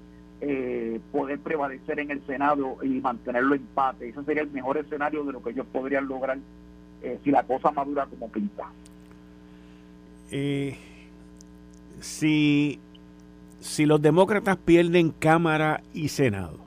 eh, 0.45 0.99
poder 1.13 1.39
prevalecer 1.39 2.01
en 2.01 2.11
el 2.11 2.27
Senado 2.27 2.79
y 2.83 2.89
mantenerlo 3.01 3.55
empate. 3.55 4.09
Ese 4.09 4.25
sería 4.25 4.43
el 4.43 4.51
mejor 4.51 4.77
escenario 4.77 5.23
de 5.23 5.33
lo 5.33 5.41
que 5.41 5.51
ellos 5.51 5.67
podrían 5.73 6.09
lograr 6.09 6.37
eh, 7.01 7.21
si 7.23 7.31
la 7.31 7.45
cosa 7.45 7.71
madura 7.71 8.07
como 8.07 8.29
pinta. 8.29 8.65
Eh, 10.33 10.77
si, 12.01 12.81
si 13.61 13.87
los 13.87 14.03
demócratas 14.03 14.57
pierden 14.57 15.13
Cámara 15.13 15.81
y 15.95 16.09
Senado, 16.09 16.59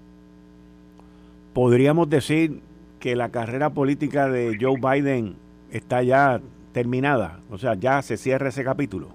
podríamos 1.54 2.10
decir 2.10 2.62
que 3.02 3.18
la 3.18 3.28
carrera 3.28 3.72
política 3.72 4.30
de 4.30 4.58
Joe 4.58 4.80
Biden 4.80 5.36
está 5.70 6.02
ya 6.02 6.40
terminada, 6.72 7.42
o 7.52 7.58
sea, 7.58 7.74
ya 7.74 8.02
se 8.02 8.16
cierra 8.16 8.48
ese 8.48 8.64
capítulo. 8.64 9.10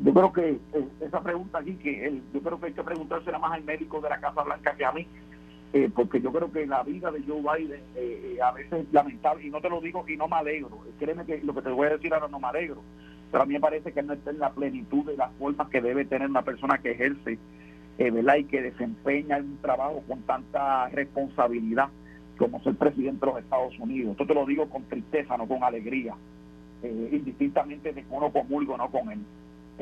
Yo 0.00 0.12
creo 0.12 0.32
que 0.32 0.50
eh, 0.50 0.88
esa 1.00 1.22
pregunta 1.22 1.58
aquí, 1.58 1.74
que 1.74 2.20
yo 2.34 2.40
creo 2.40 2.60
que 2.60 2.66
hay 2.66 2.72
que 2.72 2.82
preguntársela 2.82 3.38
más 3.38 3.52
al 3.52 3.64
médico 3.64 4.00
de 4.00 4.10
la 4.10 4.20
Casa 4.20 4.42
Blanca 4.42 4.74
que 4.74 4.84
a 4.84 4.92
mí, 4.92 5.06
eh, 5.72 5.90
porque 5.94 6.20
yo 6.20 6.30
creo 6.30 6.52
que 6.52 6.66
la 6.66 6.82
vida 6.82 7.10
de 7.10 7.22
Joe 7.22 7.40
Biden 7.40 7.80
eh, 7.96 8.38
a 8.42 8.52
veces 8.52 8.84
es 8.84 8.92
lamentable, 8.92 9.46
y 9.46 9.50
no 9.50 9.60
te 9.60 9.70
lo 9.70 9.80
digo 9.80 10.04
y 10.06 10.16
no 10.16 10.28
me 10.28 10.36
alegro, 10.36 10.78
créeme 10.98 11.24
que 11.24 11.40
lo 11.42 11.54
que 11.54 11.62
te 11.62 11.70
voy 11.70 11.86
a 11.86 11.90
decir 11.90 12.12
ahora 12.12 12.28
no 12.28 12.38
me 12.38 12.48
alegro, 12.48 12.82
pero 13.30 13.44
a 13.44 13.46
mí 13.46 13.54
me 13.54 13.60
parece 13.60 13.92
que 13.92 14.02
no 14.02 14.12
está 14.12 14.30
en 14.30 14.40
la 14.40 14.50
plenitud 14.50 15.06
de 15.06 15.16
las 15.16 15.32
formas 15.38 15.68
que 15.70 15.80
debe 15.80 16.04
tener 16.04 16.28
una 16.28 16.42
persona 16.42 16.78
que 16.78 16.90
ejerce 16.90 17.38
¿verdad? 17.96 18.36
y 18.36 18.44
que 18.44 18.60
desempeña 18.60 19.38
un 19.38 19.56
trabajo 19.62 20.02
con 20.06 20.20
tanta 20.22 20.88
responsabilidad 20.90 21.88
como 22.36 22.62
ser 22.62 22.74
presidente 22.74 23.24
de 23.24 23.32
los 23.32 23.42
Estados 23.42 23.78
Unidos. 23.78 24.12
Esto 24.12 24.26
te 24.26 24.34
lo 24.34 24.44
digo 24.44 24.68
con 24.68 24.82
tristeza, 24.84 25.36
no 25.38 25.46
con 25.46 25.62
alegría, 25.62 26.14
indistintamente 26.82 27.92
de 27.92 28.02
que 28.02 28.08
uno 28.10 28.30
comulgo 28.32 28.74
o 28.74 28.76
no 28.76 28.90
con 28.90 29.10
él. 29.12 29.20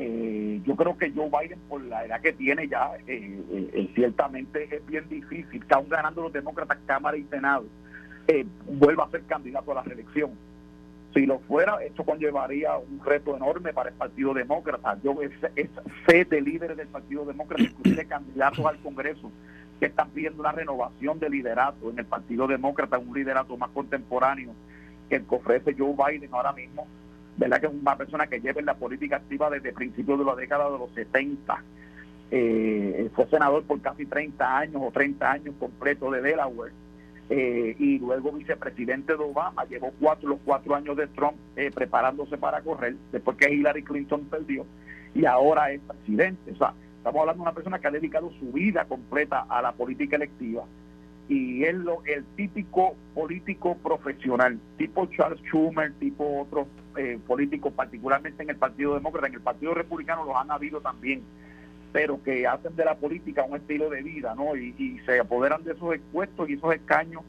Eh, 0.03 0.59
yo 0.65 0.75
creo 0.75 0.97
que 0.97 1.11
Joe 1.11 1.29
Biden, 1.29 1.59
por 1.69 1.79
la 1.83 2.03
edad 2.03 2.19
que 2.21 2.33
tiene 2.33 2.67
ya, 2.67 2.89
eh, 3.05 3.39
eh, 3.51 3.91
ciertamente 3.93 4.67
es 4.75 4.83
bien 4.87 5.07
difícil 5.07 5.63
que 5.63 5.73
aún 5.75 5.89
ganando 5.89 6.23
los 6.23 6.33
demócratas 6.33 6.79
Cámara 6.87 7.17
y 7.17 7.23
Senado, 7.25 7.65
vuelva 8.65 9.03
a 9.03 9.11
ser 9.11 9.21
candidato 9.25 9.71
a 9.71 9.75
la 9.75 9.83
reelección. 9.83 10.31
Si 11.13 11.27
lo 11.27 11.37
fuera, 11.41 11.83
esto 11.83 12.03
conllevaría 12.03 12.77
un 12.77 12.99
reto 13.05 13.35
enorme 13.37 13.73
para 13.73 13.89
el 13.89 13.95
Partido 13.95 14.33
Demócrata. 14.33 14.97
Yo 15.03 15.15
sé 16.07 16.25
de 16.25 16.41
líderes 16.41 16.77
del 16.77 16.87
Partido 16.87 17.23
Demócrata, 17.23 17.61
inclusive 17.61 18.05
candidatos 18.05 18.65
al 18.65 18.79
Congreso, 18.79 19.31
que 19.79 19.85
están 19.85 20.09
pidiendo 20.09 20.39
una 20.39 20.51
renovación 20.51 21.19
de 21.19 21.29
liderato 21.29 21.91
en 21.91 21.99
el 21.99 22.05
Partido 22.05 22.47
Demócrata, 22.47 22.97
un 22.97 23.13
liderato 23.13 23.55
más 23.55 23.69
contemporáneo 23.69 24.53
que 25.09 25.17
el 25.17 25.25
que 25.27 25.35
ofrece 25.35 25.75
Joe 25.77 25.93
Biden 25.93 26.33
ahora 26.33 26.53
mismo 26.53 26.87
¿verdad? 27.41 27.59
Que 27.59 27.65
es 27.65 27.73
una 27.73 27.97
persona 27.97 28.27
que 28.27 28.39
lleva 28.39 28.59
en 28.59 28.67
la 28.67 28.75
política 28.75 29.15
activa 29.15 29.49
desde 29.49 29.73
principios 29.73 30.19
de 30.19 30.25
la 30.25 30.35
década 30.35 30.69
de 30.69 30.77
los 30.77 30.91
70. 30.93 31.63
Eh, 32.29 33.09
fue 33.15 33.27
senador 33.27 33.63
por 33.63 33.81
casi 33.81 34.05
30 34.05 34.57
años 34.59 34.81
o 34.85 34.91
30 34.91 35.31
años 35.31 35.55
completo 35.59 36.11
de 36.11 36.21
Delaware. 36.21 36.71
Eh, 37.31 37.75
y 37.79 37.97
luego 37.97 38.31
vicepresidente 38.33 39.13
de 39.13 39.23
Obama, 39.23 39.65
llevó 39.65 39.91
cuatro, 39.99 40.29
los 40.29 40.39
cuatro 40.45 40.75
años 40.75 40.95
de 40.95 41.07
Trump 41.07 41.35
eh, 41.55 41.71
preparándose 41.73 42.37
para 42.37 42.61
correr, 42.61 42.95
después 43.11 43.37
que 43.37 43.51
Hillary 43.51 43.83
Clinton 43.83 44.25
perdió, 44.25 44.65
y 45.15 45.25
ahora 45.25 45.71
es 45.71 45.79
presidente. 45.81 46.51
O 46.51 46.57
sea, 46.57 46.73
estamos 46.97 47.21
hablando 47.21 47.41
de 47.41 47.49
una 47.49 47.55
persona 47.55 47.79
que 47.79 47.87
ha 47.87 47.91
dedicado 47.91 48.31
su 48.37 48.51
vida 48.51 48.85
completa 48.85 49.45
a 49.49 49.61
la 49.61 49.71
política 49.71 50.17
electiva 50.17 50.65
y 51.29 51.63
es 51.63 51.75
lo, 51.75 52.03
el 52.03 52.25
típico 52.35 52.95
político 53.13 53.77
profesional, 53.77 54.59
tipo 54.77 55.05
Charles 55.05 55.39
Schumer, 55.43 55.93
tipo 55.93 56.41
otros 56.41 56.67
eh, 56.97 57.19
políticos, 57.25 57.73
particularmente 57.73 58.43
en 58.43 58.49
el 58.49 58.55
Partido 58.55 58.95
Demócrata, 58.95 59.27
en 59.27 59.35
el 59.35 59.41
Partido 59.41 59.73
Republicano 59.73 60.25
los 60.25 60.35
han 60.35 60.51
habido 60.51 60.81
también, 60.81 61.23
pero 61.91 62.21
que 62.23 62.47
hacen 62.47 62.75
de 62.75 62.85
la 62.85 62.95
política 62.95 63.43
un 63.43 63.57
estilo 63.57 63.89
de 63.89 64.01
vida, 64.01 64.35
¿no? 64.35 64.55
Y, 64.55 64.99
se 65.05 65.19
apoderan 65.19 65.63
de 65.63 65.73
esos 65.73 65.95
puestos 66.11 66.49
y 66.49 66.53
esos 66.53 66.73
escaños 66.73 67.23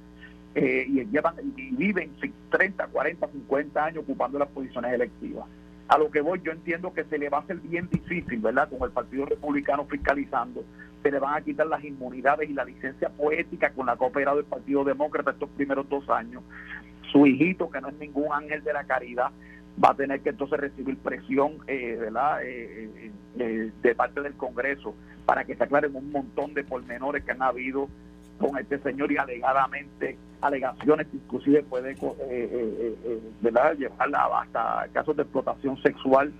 eh, 0.55 0.85
y 0.89 1.05
llevan 1.07 1.35
y 1.57 1.75
viven 1.75 2.11
30, 2.51 2.87
40, 2.87 3.29
50 3.29 3.85
años 3.85 4.05
ocupando 4.05 4.39
las 4.39 4.49
posiciones 4.49 4.93
electivas. 4.93 5.47
A 5.89 5.99
lo 5.99 6.11
que 6.11 6.21
voy, 6.21 6.41
yo 6.43 6.53
entiendo 6.53 6.95
que 6.95 7.05
se 7.05 7.19
le 7.19 7.29
va 7.29 7.39
a 7.39 7.41
hacer 7.43 7.57
bien 7.59 7.89
difícil, 7.91 8.41
¿verdad? 8.41 8.69
Con 8.71 8.83
el 8.83 8.93
Partido 8.93 9.27
Republicano 9.27 9.85
fiscalizando, 9.85 10.65
se 11.03 11.11
le 11.11 11.19
van 11.19 11.35
a 11.35 11.41
quitar 11.43 11.67
las 11.67 11.85
inmunidades 11.85 12.49
y 12.49 12.53
la 12.53 12.65
licencia 12.65 13.11
poética 13.11 13.71
con 13.71 13.87
la 13.87 13.97
que 13.97 14.05
ha 14.05 14.09
operado 14.09 14.39
el 14.39 14.45
Partido 14.45 14.85
Demócrata 14.85 15.33
estos 15.33 15.51
primeros 15.51 15.89
dos 15.89 16.09
años. 16.09 16.43
Su 17.13 17.27
hijito, 17.27 17.71
que 17.71 17.81
no 17.81 17.89
es 17.89 17.95
ningún 17.99 18.33
ángel 18.33 18.65
de 18.65 18.73
la 18.73 18.85
caridad, 18.85 19.31
va 19.83 19.91
a 19.91 19.95
tener 19.95 20.21
que 20.21 20.31
entonces 20.31 20.59
recibir 20.59 20.97
presión 20.99 21.59
eh, 21.67 21.97
¿verdad? 21.99 22.43
Eh, 22.43 23.13
eh, 23.39 23.71
de 23.83 23.95
parte 23.95 24.21
del 24.21 24.35
Congreso 24.35 24.95
para 25.25 25.45
que 25.45 25.55
se 25.55 25.65
aclaren 25.65 25.95
un 25.95 26.11
montón 26.11 26.53
de 26.55 26.65
pormenores 26.65 27.25
que 27.25 27.33
han 27.33 27.43
habido 27.43 27.89
con 28.39 28.59
este 28.59 28.79
señor 28.81 29.13
y 29.13 29.17
alegadamente 29.17 30.17
alegaciones 30.41 31.07
que 31.07 31.17
inclusive 31.17 31.63
puede 31.63 31.97
¿verdad? 33.41 33.77
llevarla 33.77 34.29
hasta 34.41 34.89
casos 34.93 35.17
de 35.17 35.23
explotación 35.23 35.81
sexual 35.83 36.33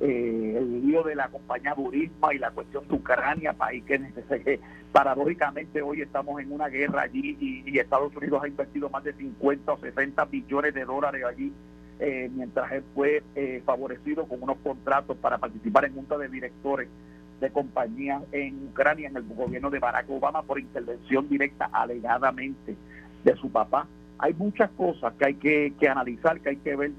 eh, 0.00 0.54
el 0.58 0.86
lío 0.86 1.02
de 1.04 1.14
la 1.14 1.28
compañía 1.28 1.72
Burisma 1.74 2.34
y 2.34 2.38
la 2.38 2.50
cuestión 2.50 2.86
de 2.88 2.94
Ucrania, 2.94 3.52
país 3.52 3.84
que, 3.84 4.60
paradójicamente 4.92 5.82
hoy 5.82 6.02
estamos 6.02 6.40
en 6.40 6.52
una 6.52 6.68
guerra 6.68 7.02
allí 7.02 7.36
y, 7.40 7.78
Estados 7.78 8.14
Unidos 8.16 8.42
ha 8.42 8.48
invertido 8.48 8.88
más 8.88 9.04
de 9.04 9.12
50 9.12 9.72
o 9.72 9.78
60 9.78 10.24
billones 10.26 10.74
de 10.74 10.84
dólares 10.84 11.24
allí, 11.24 11.52
eh, 12.00 12.30
mientras 12.34 12.72
él 12.72 12.84
fue 12.94 13.22
eh, 13.36 13.62
favorecido 13.64 14.26
con 14.26 14.42
unos 14.42 14.56
contratos 14.58 15.16
para 15.18 15.38
participar 15.38 15.84
en 15.84 15.94
junta 15.94 16.18
de 16.18 16.28
directores 16.28 16.88
de 17.40 17.50
compañías 17.50 18.22
en 18.32 18.68
Ucrania 18.70 19.08
en 19.08 19.16
el 19.16 19.24
gobierno 19.24 19.70
de 19.70 19.78
Barack 19.78 20.08
Obama 20.10 20.42
por 20.42 20.58
intervención 20.58 21.28
directa 21.28 21.68
alegadamente 21.72 22.76
de 23.22 23.36
su 23.36 23.50
papá. 23.50 23.86
Hay 24.18 24.34
muchas 24.34 24.70
cosas 24.70 25.12
que 25.14 25.26
hay 25.26 25.34
que, 25.34 25.72
que 25.78 25.88
analizar, 25.88 26.40
que 26.40 26.50
hay 26.50 26.56
que 26.56 26.76
ver 26.76 26.92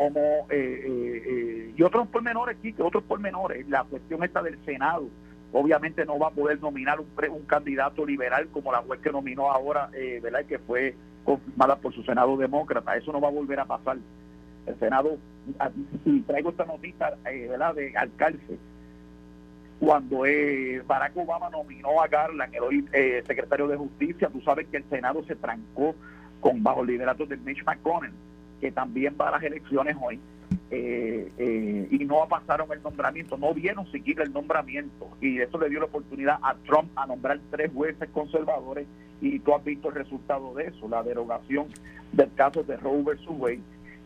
como 0.00 0.46
eh, 0.48 0.82
eh, 0.86 1.22
eh, 1.26 1.74
y 1.76 1.82
otros 1.82 2.08
pormenores 2.08 2.56
sí 2.62 2.72
que 2.72 2.82
otros 2.82 3.04
pormenores 3.04 3.68
la 3.68 3.84
cuestión 3.84 4.24
esta 4.24 4.42
del 4.42 4.58
senado. 4.64 5.06
Obviamente 5.52 6.06
no 6.06 6.18
va 6.18 6.28
a 6.28 6.30
poder 6.30 6.58
nominar 6.58 6.98
un, 7.00 7.08
un 7.30 7.42
candidato 7.42 8.06
liberal 8.06 8.48
como 8.48 8.72
la 8.72 8.78
juez 8.78 8.98
que 9.02 9.12
nominó 9.12 9.52
ahora 9.52 9.90
verdad 10.22 10.46
que 10.46 10.58
fue 10.58 10.94
confirmada 11.22 11.76
por 11.76 11.92
su 11.92 12.02
senado 12.02 12.34
demócrata. 12.38 12.96
Eso 12.96 13.12
no 13.12 13.20
va 13.20 13.28
a 13.28 13.32
volver 13.32 13.60
a 13.60 13.66
pasar. 13.66 13.98
El 14.64 14.78
senado 14.78 15.18
y 16.06 16.20
traigo 16.20 16.48
esta 16.48 16.64
notita 16.64 17.18
verdad 17.22 17.74
de 17.74 17.94
alcalde. 17.94 18.58
Cuando 19.80 20.22
Barack 20.86 21.14
Obama 21.14 21.50
nominó 21.50 22.00
a 22.00 22.08
Garland, 22.08 22.54
el 22.54 22.62
hoy 22.62 22.88
secretario 23.26 23.68
de 23.68 23.76
Justicia, 23.76 24.30
tú 24.32 24.40
sabes 24.40 24.66
que 24.68 24.78
el 24.78 24.84
Senado 24.88 25.22
se 25.24 25.36
trancó 25.36 25.94
con 26.40 26.62
bajo 26.62 26.82
liderato 26.82 27.26
de 27.26 27.36
Mitch 27.36 27.62
McConnell 27.66 28.14
que 28.60 28.72
también 28.72 29.16
va 29.20 29.28
a 29.28 29.32
las 29.32 29.42
elecciones 29.42 29.96
hoy, 30.00 30.20
eh, 30.70 31.32
eh, 31.36 31.88
y 31.90 32.04
no 32.04 32.26
pasaron 32.28 32.70
el 32.70 32.82
nombramiento, 32.82 33.36
no 33.36 33.52
vieron 33.52 33.90
siquiera 33.90 34.22
el 34.22 34.32
nombramiento, 34.32 35.10
y 35.20 35.40
eso 35.40 35.58
le 35.58 35.68
dio 35.68 35.80
la 35.80 35.86
oportunidad 35.86 36.38
a 36.42 36.54
Trump 36.66 36.90
a 36.96 37.06
nombrar 37.06 37.40
tres 37.50 37.72
jueces 37.74 38.08
conservadores, 38.10 38.86
y 39.20 39.38
tú 39.40 39.54
has 39.54 39.64
visto 39.64 39.88
el 39.88 39.96
resultado 39.96 40.54
de 40.54 40.66
eso, 40.66 40.88
la 40.88 41.02
derogación 41.02 41.66
del 42.12 42.32
caso 42.34 42.62
de 42.62 42.76
Roe 42.76 43.02
versus 43.02 43.36
Wade. 43.36 43.60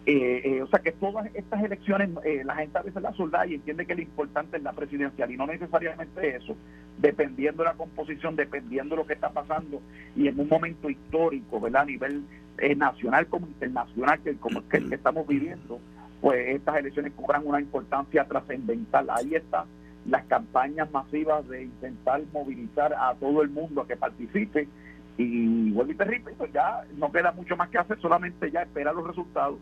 Eh, 0.07 0.61
o 0.63 0.67
sea 0.67 0.81
que 0.81 0.93
todas 0.93 1.35
estas 1.35 1.63
elecciones, 1.63 2.11
la 2.45 2.57
gente 2.57 2.77
a 2.77 2.83
veces 2.83 3.03
la 3.03 3.15
soldada 3.15 3.47
y 3.47 3.55
entiende 3.55 3.87
que 3.87 3.95
lo 3.95 4.03
importante 4.03 4.59
es 4.59 4.63
la 4.63 4.73
presidencial 4.73 5.31
y 5.31 5.37
no 5.39 5.47
necesariamente 5.47 6.37
eso, 6.37 6.57
dependiendo 6.99 7.63
de 7.63 7.71
la 7.71 7.75
composición, 7.75 8.37
dependiendo 8.37 8.97
de 8.97 9.03
lo 9.03 9.07
que 9.07 9.15
está 9.15 9.31
pasando 9.31 9.81
y 10.15 10.29
en 10.29 10.39
un 10.39 10.49
momento 10.49 10.91
histórico, 10.91 11.59
¿verdad? 11.59 11.83
A 11.83 11.87
nivel 11.87 12.25
eh, 12.59 12.75
nacional 12.75 13.27
como 13.27 13.47
internacional 13.47 14.21
que, 14.23 14.37
como 14.37 14.67
que, 14.69 14.87
que 14.89 14.95
estamos 14.95 15.27
viviendo, 15.27 15.81
pues 16.21 16.57
estas 16.57 16.77
elecciones 16.77 17.13
cobran 17.15 17.47
una 17.47 17.61
importancia 17.61 18.25
trascendental. 18.25 19.09
Ahí 19.11 19.35
están 19.35 19.67
las 20.07 20.25
campañas 20.27 20.91
masivas 20.91 21.47
de 21.49 21.65
intentar 21.65 22.23
movilizar 22.33 22.95
a 22.95 23.15
todo 23.15 23.43
el 23.43 23.51
mundo 23.51 23.81
a 23.81 23.87
que 23.87 23.97
participe 23.97 24.69
Y 25.17 25.71
vuelvo 25.71 25.93
y 25.93 25.95
te 25.95 26.05
repito, 26.05 26.47
ya 26.53 26.85
no 26.97 27.11
queda 27.11 27.33
mucho 27.33 27.57
más 27.57 27.69
que 27.71 27.79
hacer, 27.79 27.99
solamente 28.01 28.51
ya 28.51 28.63
esperar 28.63 28.95
los 28.95 29.07
resultados 29.07 29.59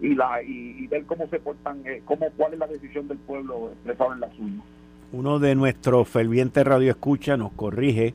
y 0.00 0.14
la 0.14 0.42
y, 0.42 0.86
ver 0.88 1.04
cómo 1.06 1.26
se 1.28 1.38
portan, 1.38 1.80
eh, 1.86 2.02
cómo, 2.04 2.28
cuál 2.36 2.52
es 2.52 2.58
la 2.58 2.66
decisión 2.66 3.08
del 3.08 3.18
pueblo 3.18 3.70
expresado 3.72 4.12
en 4.12 4.20
la 4.20 4.30
suya. 4.32 4.62
Uno 5.12 5.38
de 5.38 5.54
nuestros 5.54 6.08
fervientes 6.08 6.66
radioescucha 6.66 7.36
nos 7.36 7.52
corrige, 7.52 8.14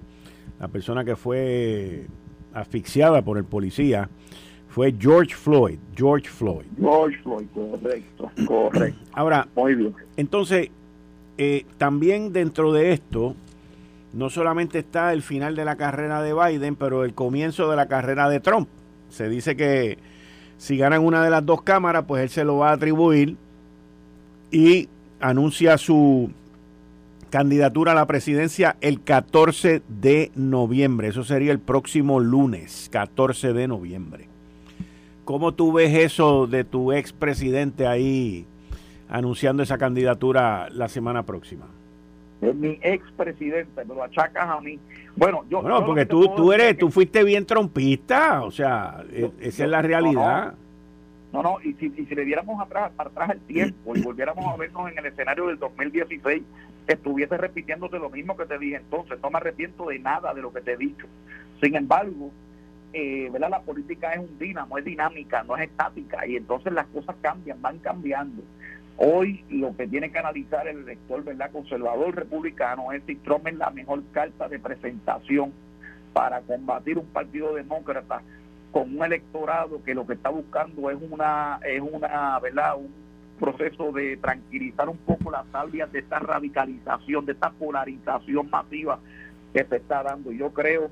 la 0.59 0.67
persona 0.67 1.03
que 1.03 1.15
fue 1.15 2.05
asfixiada 2.53 3.21
por 3.21 3.37
el 3.37 3.43
policía 3.43 4.09
fue 4.69 4.95
George 4.97 5.35
Floyd. 5.35 5.77
George 5.95 6.29
Floyd. 6.29 6.65
George 6.79 7.17
Floyd, 7.23 7.45
correcto, 7.53 8.31
correcto. 8.47 8.99
Ahora, 9.13 9.47
muy 9.55 9.75
bien. 9.75 9.93
Entonces, 10.15 10.69
eh, 11.37 11.65
también 11.77 12.31
dentro 12.31 12.71
de 12.71 12.93
esto, 12.93 13.35
no 14.13 14.29
solamente 14.29 14.79
está 14.79 15.13
el 15.13 15.21
final 15.21 15.55
de 15.55 15.65
la 15.65 15.75
carrera 15.75 16.21
de 16.21 16.33
Biden, 16.33 16.75
pero 16.75 17.03
el 17.03 17.13
comienzo 17.13 17.69
de 17.69 17.75
la 17.75 17.87
carrera 17.87 18.29
de 18.29 18.39
Trump. 18.39 18.69
Se 19.09 19.27
dice 19.27 19.55
que 19.55 19.97
si 20.57 20.77
ganan 20.77 21.03
una 21.03 21.23
de 21.23 21.29
las 21.29 21.45
dos 21.45 21.63
cámaras, 21.63 22.05
pues 22.07 22.23
él 22.23 22.29
se 22.29 22.43
lo 22.43 22.57
va 22.57 22.69
a 22.69 22.73
atribuir 22.73 23.35
y 24.51 24.87
anuncia 25.19 25.77
su 25.77 26.31
candidatura 27.31 27.93
a 27.93 27.95
la 27.95 28.05
presidencia 28.05 28.75
el 28.81 29.01
14 29.01 29.81
de 29.87 30.31
noviembre. 30.35 31.07
Eso 31.07 31.23
sería 31.23 31.51
el 31.51 31.59
próximo 31.59 32.19
lunes, 32.19 32.89
14 32.91 33.53
de 33.53 33.67
noviembre. 33.67 34.27
¿Cómo 35.25 35.53
tú 35.53 35.73
ves 35.73 35.95
eso 35.95 36.45
de 36.45 36.63
tu 36.63 36.91
expresidente 36.91 37.87
ahí 37.87 38.45
anunciando 39.09 39.63
esa 39.63 39.77
candidatura 39.77 40.69
la 40.69 40.87
semana 40.89 41.23
próxima? 41.23 41.65
mi 42.55 42.79
expresidente, 42.81 43.85
me 43.85 43.93
lo 43.93 44.03
achacas 44.03 44.49
a 44.49 44.59
mí. 44.61 44.79
Bueno, 45.15 45.45
yo. 45.47 45.61
No, 45.61 45.85
porque 45.85 46.07
tú, 46.07 46.27
tú 46.35 46.51
eres, 46.51 46.75
tú 46.75 46.89
fuiste 46.89 47.23
bien 47.23 47.45
trompista, 47.45 48.43
o 48.43 48.49
sea, 48.49 49.03
e, 49.11 49.29
esa 49.39 49.63
es 49.65 49.69
la 49.69 49.83
realidad. 49.83 50.55
No, 51.31 51.41
no, 51.41 51.57
y, 51.63 51.73
si, 51.73 51.89
si 51.89 52.15
le 52.15 52.25
diéramos 52.25 52.61
atrás, 52.61 52.91
para 52.95 53.09
atrás 53.09 53.29
el 53.31 53.39
tiempo 53.41 53.95
y 53.95 54.01
volviéramos 54.01 54.45
a 54.45 54.57
vernos 54.57 54.91
en 54.91 54.97
el 54.97 55.05
escenario 55.05 55.47
del 55.47 55.59
2016, 55.59 56.43
estuviese 56.87 57.37
repitiéndote 57.37 57.99
lo 57.99 58.09
mismo 58.09 58.35
que 58.35 58.45
te 58.45 58.57
dije 58.57 58.77
entonces. 58.77 59.17
No 59.21 59.29
me 59.29 59.37
arrepiento 59.37 59.87
de 59.87 59.99
nada 59.99 60.33
de 60.33 60.41
lo 60.41 60.51
que 60.51 60.61
te 60.61 60.73
he 60.73 60.77
dicho. 60.77 61.07
Sin 61.61 61.75
embargo, 61.75 62.31
eh, 62.93 63.29
¿verdad? 63.31 63.49
la 63.49 63.61
política 63.61 64.11
es 64.11 64.19
un 64.19 64.37
dínamo, 64.37 64.77
es 64.77 64.83
dinámica, 64.83 65.43
no 65.43 65.55
es 65.55 65.69
estática, 65.69 66.25
y 66.27 66.35
entonces 66.35 66.73
las 66.73 66.87
cosas 66.87 67.15
cambian, 67.21 67.61
van 67.61 67.79
cambiando. 67.79 68.43
Hoy 68.97 69.43
lo 69.49 69.75
que 69.75 69.87
tiene 69.87 70.11
que 70.11 70.19
analizar 70.19 70.67
el 70.67 70.79
elector 70.79 71.23
¿verdad? 71.23 71.51
conservador 71.51 72.13
republicano 72.13 72.91
es 72.91 73.01
si 73.07 73.15
Trump 73.15 73.47
es 73.47 73.55
la 73.55 73.69
mejor 73.71 74.03
carta 74.11 74.49
de 74.49 74.59
presentación 74.59 75.53
para 76.13 76.41
combatir 76.41 76.97
un 76.97 77.07
partido 77.07 77.55
demócrata 77.55 78.21
con 78.71 78.95
un 78.95 79.03
electorado 79.03 79.83
que 79.83 79.93
lo 79.93 80.05
que 80.07 80.13
está 80.13 80.29
buscando 80.29 80.89
es 80.89 80.97
una 81.09 81.59
es 81.65 81.81
una 81.81 82.39
verdad 82.39 82.77
un 82.77 82.93
proceso 83.39 83.91
de 83.91 84.17
tranquilizar 84.17 84.87
un 84.87 84.97
poco 84.97 85.31
las 85.31 85.45
salvias 85.51 85.91
de 85.91 85.99
esta 85.99 86.19
radicalización 86.19 87.25
de 87.25 87.33
esta 87.33 87.51
polarización 87.51 88.49
masiva 88.49 88.99
que 89.53 89.65
se 89.65 89.77
está 89.77 90.03
dando 90.03 90.31
yo 90.31 90.51
creo 90.53 90.89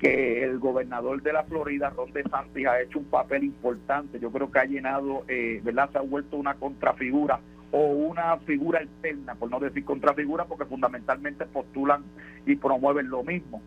que 0.00 0.42
el 0.42 0.58
gobernador 0.58 1.22
de 1.22 1.32
la 1.32 1.44
Florida, 1.44 1.90
Ron 1.90 2.10
DeSantis, 2.12 2.66
ha 2.66 2.80
hecho 2.80 2.98
un 2.98 3.04
papel 3.04 3.44
importante. 3.44 4.18
Yo 4.18 4.32
creo 4.32 4.50
que 4.50 4.58
ha 4.58 4.64
llenado, 4.64 5.24
eh, 5.28 5.60
¿verdad? 5.62 5.90
Se 5.92 5.98
ha 5.98 6.00
vuelto 6.00 6.38
una 6.38 6.54
contrafigura 6.54 7.38
o 7.70 7.86
una 7.86 8.38
figura 8.38 8.80
alterna, 8.80 9.34
por 9.34 9.50
no 9.50 9.60
decir 9.60 9.84
contrafigura, 9.84 10.46
porque 10.46 10.64
fundamentalmente 10.64 11.44
postulan 11.44 12.02
y 12.46 12.56
promueven 12.56 13.10
lo 13.10 13.22
mismo. 13.22 13.62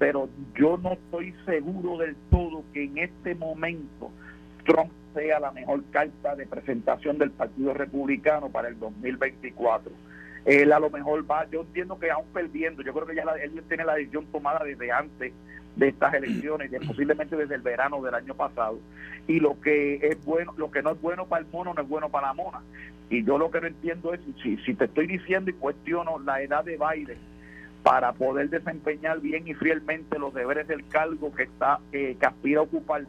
Pero 0.00 0.28
yo 0.58 0.76
no 0.78 0.94
estoy 0.94 1.32
seguro 1.46 1.98
del 1.98 2.16
todo 2.28 2.64
que 2.72 2.82
en 2.82 2.98
este 2.98 3.36
momento 3.36 4.10
Trump 4.64 4.90
sea 5.14 5.38
la 5.38 5.52
mejor 5.52 5.84
carta 5.92 6.34
de 6.34 6.46
presentación 6.46 7.18
del 7.18 7.30
Partido 7.30 7.72
Republicano 7.72 8.48
para 8.48 8.66
el 8.66 8.80
2024 8.80 9.92
él 10.44 10.72
a 10.72 10.80
lo 10.80 10.90
mejor 10.90 11.30
va, 11.30 11.48
yo 11.50 11.62
entiendo 11.62 11.98
que 11.98 12.10
aún 12.10 12.26
perdiendo, 12.32 12.82
yo 12.82 12.92
creo 12.94 13.06
que 13.06 13.14
ya 13.14 13.24
él 13.42 13.62
tiene 13.68 13.84
la 13.84 13.94
decisión 13.94 14.26
tomada 14.26 14.64
desde 14.64 14.90
antes 14.90 15.32
de 15.76 15.88
estas 15.88 16.14
elecciones, 16.14 16.70
posiblemente 16.86 17.36
desde 17.36 17.54
el 17.54 17.62
verano 17.62 18.02
del 18.02 18.14
año 18.14 18.34
pasado. 18.34 18.78
Y 19.26 19.38
lo 19.38 19.60
que 19.60 19.96
es 19.96 20.24
bueno, 20.24 20.54
lo 20.56 20.70
que 20.70 20.82
no 20.82 20.92
es 20.92 21.00
bueno 21.00 21.26
para 21.26 21.44
el 21.44 21.50
mono 21.52 21.74
no 21.74 21.82
es 21.82 21.88
bueno 21.88 22.08
para 22.08 22.28
la 22.28 22.34
mona. 22.34 22.62
Y 23.10 23.24
yo 23.24 23.38
lo 23.38 23.50
que 23.50 23.60
no 23.60 23.66
entiendo 23.66 24.14
es 24.14 24.20
si, 24.42 24.56
si 24.58 24.74
te 24.74 24.86
estoy 24.86 25.06
diciendo 25.06 25.50
y 25.50 25.54
cuestiono 25.54 26.18
la 26.18 26.42
edad 26.42 26.64
de 26.64 26.78
Biden 26.78 27.18
para 27.82 28.12
poder 28.12 28.50
desempeñar 28.50 29.20
bien 29.20 29.46
y 29.48 29.54
fielmente 29.54 30.18
los 30.18 30.34
deberes 30.34 30.68
del 30.68 30.86
cargo 30.88 31.32
que 31.34 31.44
está 31.44 31.80
eh, 31.92 32.16
que 32.18 32.26
aspira 32.26 32.60
a 32.60 32.64
ocupar 32.64 33.04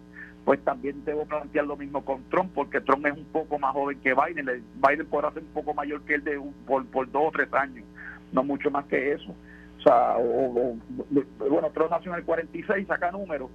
pues 0.45 0.59
también 0.63 1.03
debo 1.05 1.25
plantear 1.25 1.65
lo 1.65 1.77
mismo 1.77 2.03
con 2.03 2.23
Trump, 2.29 2.51
porque 2.55 2.81
Trump 2.81 3.05
es 3.05 3.15
un 3.15 3.25
poco 3.25 3.59
más 3.59 3.73
joven 3.73 3.99
que 4.01 4.13
Biden. 4.13 4.63
Biden 4.75 5.05
podrá 5.05 5.31
ser 5.31 5.43
un 5.43 5.49
poco 5.49 5.73
mayor 5.73 6.01
que 6.01 6.15
él 6.15 6.23
de 6.23 6.41
por, 6.65 6.85
por 6.87 7.11
dos 7.11 7.27
o 7.27 7.31
tres 7.31 7.53
años, 7.53 7.85
no 8.31 8.43
mucho 8.43 8.71
más 8.71 8.85
que 8.85 9.13
eso. 9.13 9.35
O 9.77 9.81
sea, 9.83 10.15
bueno, 10.17 11.69
Trump 11.71 11.91
nació 11.91 12.11
en 12.13 12.19
el 12.19 12.25
46, 12.25 12.87
saca 12.87 13.11
números, 13.11 13.49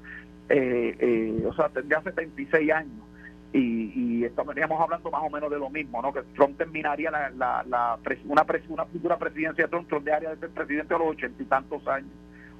eh, 0.48 0.96
eh, 0.98 1.44
o 1.46 1.52
sea, 1.55 1.68
tendría 1.68 2.00
76 2.02 2.70
años. 2.70 3.05
Y, 3.52 3.92
y 3.94 4.24
estaríamos 4.24 4.80
hablando 4.80 5.11
más 5.11 5.22
o 5.22 5.30
menos 5.30 5.50
de 5.50 5.59
lo 5.59 5.70
mismo, 5.70 6.02
¿no? 6.02 6.12
Que 6.12 6.22
Trump 6.35 6.59
terminaría 6.59 7.11
la, 7.11 7.30
la, 7.30 7.64
la 7.66 7.98
una, 8.26 8.44
una 8.68 8.85
futura 8.87 9.16
presidencia 9.16 9.64
de 9.64 9.70
Trump, 9.70 9.88
Trump 9.88 10.04
dejaría 10.04 10.30
de 10.30 10.37
ser 10.37 10.50
presidente 10.50 10.94
a 10.94 10.98
los 10.98 11.09
ochenta 11.09 11.42
y 11.42 11.46
tantos 11.46 11.87
años, 11.88 12.11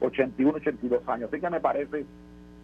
81, 0.01 0.57
82 0.57 1.09
años. 1.09 1.31
Así 1.31 1.41
que 1.41 1.51
me 1.51 1.61
parece 1.61 2.07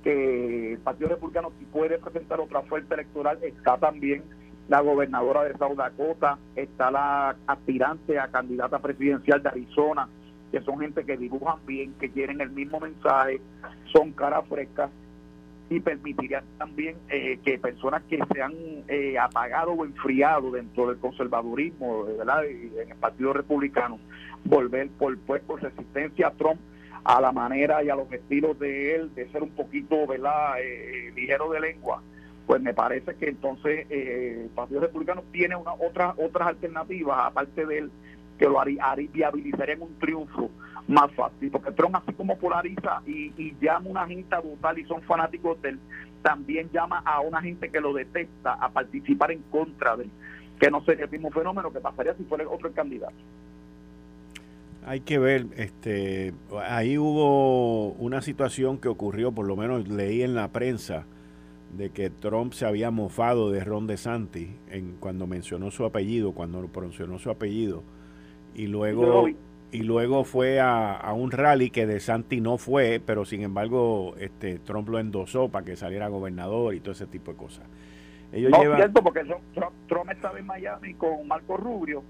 que 0.03 0.73
el 0.73 0.79
Partido 0.79 1.11
Republicano 1.11 1.53
puede 1.73 1.99
presentar 1.99 2.41
otra 2.41 2.61
oferta 2.61 2.95
electoral, 2.95 3.39
está 3.43 3.77
también 3.77 4.23
la 4.69 4.81
gobernadora 4.81 5.45
de 5.45 5.57
South 5.59 5.77
Dakota, 5.77 6.39
está 6.57 6.91
la 6.91 7.37
aspirante 7.47 8.19
a 8.19 8.29
candidata 8.29 8.79
presidencial 8.79 9.43
de 9.43 9.49
Arizona, 9.51 10.09
que 10.51 10.61
son 10.63 10.81
gente 10.81 11.05
que 11.05 11.17
dibujan 11.17 11.59
bien, 11.67 11.95
que 11.99 12.11
quieren 12.11 12.41
el 12.41 12.51
mismo 12.51 12.81
mensaje, 12.81 13.41
son 13.93 14.13
caras 14.13 14.47
frescas 14.49 14.91
y 15.77 15.81
permitirían 15.81 16.45
también 16.59 16.97
eh, 17.09 17.39
que 17.45 17.59
personas 17.59 18.03
que 18.09 18.19
se 18.33 18.43
han 18.43 18.55
eh, 18.89 19.19
apagado 19.19 19.73
o 19.73 19.85
enfriado 19.85 20.51
dentro 20.51 20.89
del 20.89 20.99
conservadurismo, 20.99 22.05
¿verdad? 22.05 22.45
en 22.47 22.91
el 22.91 22.97
Partido 22.97 23.33
Republicano, 23.33 23.99
volver 24.45 24.89
por, 24.91 25.19
pues, 25.19 25.43
por 25.43 25.63
resistencia 25.63 26.29
a 26.29 26.31
Trump 26.33 26.61
a 27.05 27.21
la 27.21 27.33
manera 27.33 27.83
y 27.83 27.91
a 27.91 27.97
los 27.97 28.11
estilos 28.13 28.59
de 28.59 28.95
él, 28.95 29.15
de 29.15 29.29
ser 29.31 29.43
un 29.43 29.51
poquito, 29.51 30.07
¿verdad?, 30.07 30.61
eh, 30.61 31.09
eh, 31.09 31.13
ligero 31.15 31.51
de 31.51 31.61
lengua, 31.61 32.03
pues 32.47 32.61
me 32.63 32.75
parece 32.75 33.15
que 33.17 33.29
entonces 33.29 33.87
eh, 33.91 34.43
el 34.45 34.51
Partido 34.51 34.81
Republicano 34.81 35.25
tiene 35.33 35.57
una, 35.57 35.73
otra, 35.75 36.15
otras 36.17 36.49
alternativas, 36.49 37.19
aparte 37.21 37.67
de 37.67 37.79
él, 37.79 37.91
que 38.39 38.47
lo 38.47 38.61
haría, 38.61 38.95
viabilizaría 39.13 39.75
en 39.75 39.83
un 39.83 39.99
triunfo 39.99 40.51
más 40.89 41.11
fácil, 41.13 41.51
porque 41.51 41.73
Trump 41.73 41.97
así 41.97 42.13
como 42.13 42.37
polariza 42.37 43.03
y, 43.07 43.33
y 43.37 43.55
llama 43.61 43.87
a 43.87 43.91
una 43.91 44.07
gente 44.07 44.35
a 44.35 44.41
votar 44.41 44.79
y 44.79 44.85
son 44.85 45.03
fanáticos 45.03 45.61
de 45.63 45.71
él, 45.71 45.79
también 46.23 46.71
llama 46.73 47.03
a 47.05 47.21
una 47.21 47.41
gente 47.41 47.69
que 47.71 47.81
lo 47.81 47.93
detesta 47.93 48.55
a 48.55 48.71
participar 48.71 49.33
en 49.33 49.43
contra 49.51 49.97
de 49.97 50.05
él, 50.05 50.11
que 50.59 50.71
no 50.71 50.83
sería 50.85 51.05
el 51.05 51.11
mismo 51.11 51.31
fenómeno 51.31 51.73
que 51.73 51.81
pasaría 51.81 52.15
si 52.15 52.25
fuera 52.25 52.49
otro 52.49 52.73
candidato. 52.73 53.15
Hay 54.85 55.01
que 55.01 55.19
ver, 55.19 55.47
este, 55.57 56.35
ahí 56.67 56.99
hubo 56.99 57.93
una 57.93 58.21
situación 58.21 58.79
que 58.79 58.89
ocurrió, 58.89 59.31
por 59.31 59.47
lo 59.47 59.57
menos 59.57 59.87
leí 59.89 60.23
en 60.23 60.35
la 60.35 60.49
prensa, 60.49 61.07
de 61.77 61.91
que 61.91 62.11
Trump 62.11 62.53
se 62.53 62.67
había 62.67 62.91
mofado 62.91 63.51
de 63.51 63.65
Ron 63.65 63.87
DeSantis 63.87 64.51
en, 64.69 64.97
cuando 64.99 65.27
mencionó 65.27 65.71
su 65.71 65.85
apellido, 65.85 66.33
cuando 66.33 66.67
pronunció 66.67 67.07
su 67.19 67.31
apellido, 67.31 67.83
y 68.55 68.67
luego 68.67 69.27
y 69.73 69.83
luego 69.83 70.25
fue 70.25 70.61
a, 70.61 71.13
un 71.15 71.31
rally 71.31 71.71
que 71.71 71.87
DeSantis 71.87 72.41
no 72.41 72.59
fue, 72.59 73.01
pero 73.05 73.25
sin 73.25 73.43
embargo 73.43 74.15
este 74.19 74.59
Trump 74.59 74.89
lo 74.89 74.99
endosó 74.99 75.49
para 75.49 75.65
que 75.65 75.77
saliera 75.77 76.09
gobernador 76.09 76.75
y 76.75 76.81
todo 76.81 76.93
ese 76.93 77.07
tipo 77.07 77.33
de 77.33 77.37
cosas. 77.39 77.65
Ellos 78.33 78.51
no, 78.51 78.77
cierto, 78.77 79.03
porque 79.03 79.25
Trump, 79.25 79.75
Trump 79.89 80.11
estaba 80.11 80.39
en 80.39 80.47
Miami 80.47 80.95
con 80.95 81.27
Marco 81.27 81.57
Rubio 81.57 82.03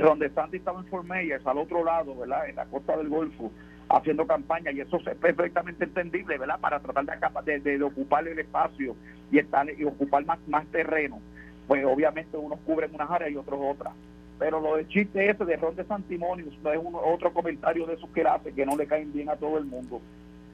donde 0.00 0.30
Sandy 0.30 0.58
estaba 0.58 0.80
en 0.80 0.86
Fort 0.86 1.06
Myers, 1.08 1.46
al 1.46 1.58
otro 1.58 1.84
lado, 1.84 2.16
¿verdad? 2.16 2.48
En 2.48 2.56
la 2.56 2.66
costa 2.66 2.96
del 2.96 3.08
Golfo, 3.08 3.50
haciendo 3.88 4.26
campaña, 4.26 4.70
y 4.70 4.80
eso 4.80 4.96
es 4.96 5.16
perfectamente 5.16 5.84
entendible, 5.84 6.38
¿verdad? 6.38 6.60
Para 6.60 6.80
tratar 6.80 7.04
de, 7.44 7.60
de, 7.60 7.78
de, 7.78 7.84
ocupar 7.84 8.26
el 8.26 8.38
espacio 8.38 8.96
y, 9.30 9.38
estar, 9.38 9.68
y 9.70 9.84
ocupar 9.84 10.24
más, 10.24 10.38
más 10.46 10.66
terreno. 10.66 11.20
Pues 11.66 11.84
obviamente 11.84 12.36
unos 12.36 12.58
cubren 12.60 12.94
unas 12.94 13.10
áreas 13.10 13.30
y 13.30 13.36
otros 13.36 13.60
otras. 13.62 13.92
Pero 14.38 14.60
lo 14.60 14.76
del 14.76 14.88
chiste 14.88 15.30
ese 15.30 15.44
de 15.44 15.56
Ron 15.56 15.74
de 15.74 15.84
Santimonius 15.84 16.56
no 16.62 16.72
es 16.72 16.80
otro 17.04 17.32
comentario 17.32 17.86
de 17.86 17.94
esos 17.94 18.08
que 18.10 18.22
hace 18.22 18.52
que 18.52 18.66
no 18.66 18.76
le 18.76 18.86
caen 18.86 19.12
bien 19.12 19.28
a 19.28 19.36
todo 19.36 19.58
el 19.58 19.64
mundo. 19.64 20.00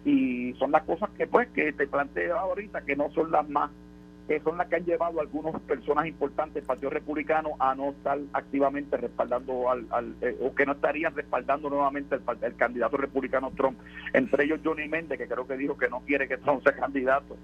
Y 0.04 0.54
son 0.54 0.70
las 0.70 0.82
cosas 0.84 1.10
que 1.16 1.26
pues 1.26 1.48
que 1.48 1.72
te 1.72 1.86
planteo 1.86 2.38
ahorita 2.38 2.82
que 2.82 2.96
no 2.96 3.10
son 3.10 3.30
las 3.30 3.48
más 3.48 3.70
que 4.26 4.40
son 4.40 4.56
las 4.56 4.68
que 4.68 4.76
han 4.76 4.84
llevado 4.84 5.18
a 5.18 5.22
algunas 5.22 5.60
personas 5.62 6.06
importantes 6.06 6.54
del 6.54 6.64
Partido 6.64 6.90
Republicano 6.90 7.50
a 7.58 7.74
no 7.74 7.90
estar 7.90 8.18
activamente 8.32 8.96
respaldando 8.96 9.70
al, 9.70 9.86
eh, 10.22 10.36
o 10.40 10.54
que 10.54 10.64
no 10.64 10.72
estarían 10.72 11.14
respaldando 11.14 11.68
nuevamente 11.68 12.16
el, 12.42 12.56
candidato 12.56 12.96
republicano 12.96 13.52
Trump, 13.54 13.78
entre 14.14 14.44
ellos 14.44 14.60
Johnny 14.64 14.88
Méndez, 14.88 15.18
que 15.18 15.28
creo 15.28 15.46
que 15.46 15.58
dijo 15.58 15.76
que 15.76 15.90
no 15.90 16.00
quiere 16.00 16.26
que 16.26 16.38
Trump 16.38 16.62
sea 16.62 16.74
candidato 16.74 17.36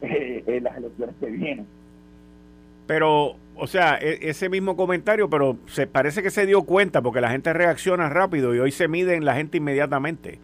eh, 0.00 0.42
en 0.46 0.64
las 0.64 0.76
elecciones 0.78 1.14
que 1.20 1.26
vienen. 1.26 1.66
Pero, 2.86 3.36
o 3.56 3.66
sea, 3.66 3.98
e, 4.00 4.28
ese 4.28 4.48
mismo 4.48 4.76
comentario, 4.76 5.28
pero 5.30 5.58
se 5.66 5.86
parece 5.86 6.22
que 6.22 6.30
se 6.30 6.46
dio 6.46 6.62
cuenta 6.62 7.02
porque 7.02 7.20
la 7.20 7.30
gente 7.30 7.52
reacciona 7.52 8.08
rápido 8.08 8.54
y 8.54 8.58
hoy 8.58 8.70
se 8.70 8.88
mide 8.88 9.14
en 9.14 9.24
la 9.24 9.34
gente 9.34 9.58
inmediatamente 9.58 10.40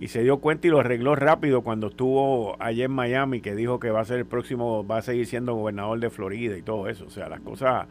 y 0.00 0.08
se 0.08 0.22
dio 0.22 0.38
cuenta 0.38 0.66
y 0.66 0.70
lo 0.70 0.80
arregló 0.80 1.16
rápido 1.16 1.62
cuando 1.62 1.88
estuvo 1.88 2.56
allá 2.62 2.84
en 2.84 2.92
Miami, 2.92 3.40
que 3.40 3.54
dijo 3.54 3.80
que 3.80 3.90
va 3.90 4.00
a 4.00 4.04
ser 4.04 4.18
el 4.18 4.26
próximo, 4.26 4.86
va 4.86 4.98
a 4.98 5.02
seguir 5.02 5.26
siendo 5.26 5.54
gobernador 5.54 5.98
de 5.98 6.10
Florida 6.10 6.56
y 6.56 6.62
todo 6.62 6.88
eso. 6.88 7.04
O 7.06 7.10
sea, 7.10 7.28
las 7.28 7.40
cosas, 7.40 7.86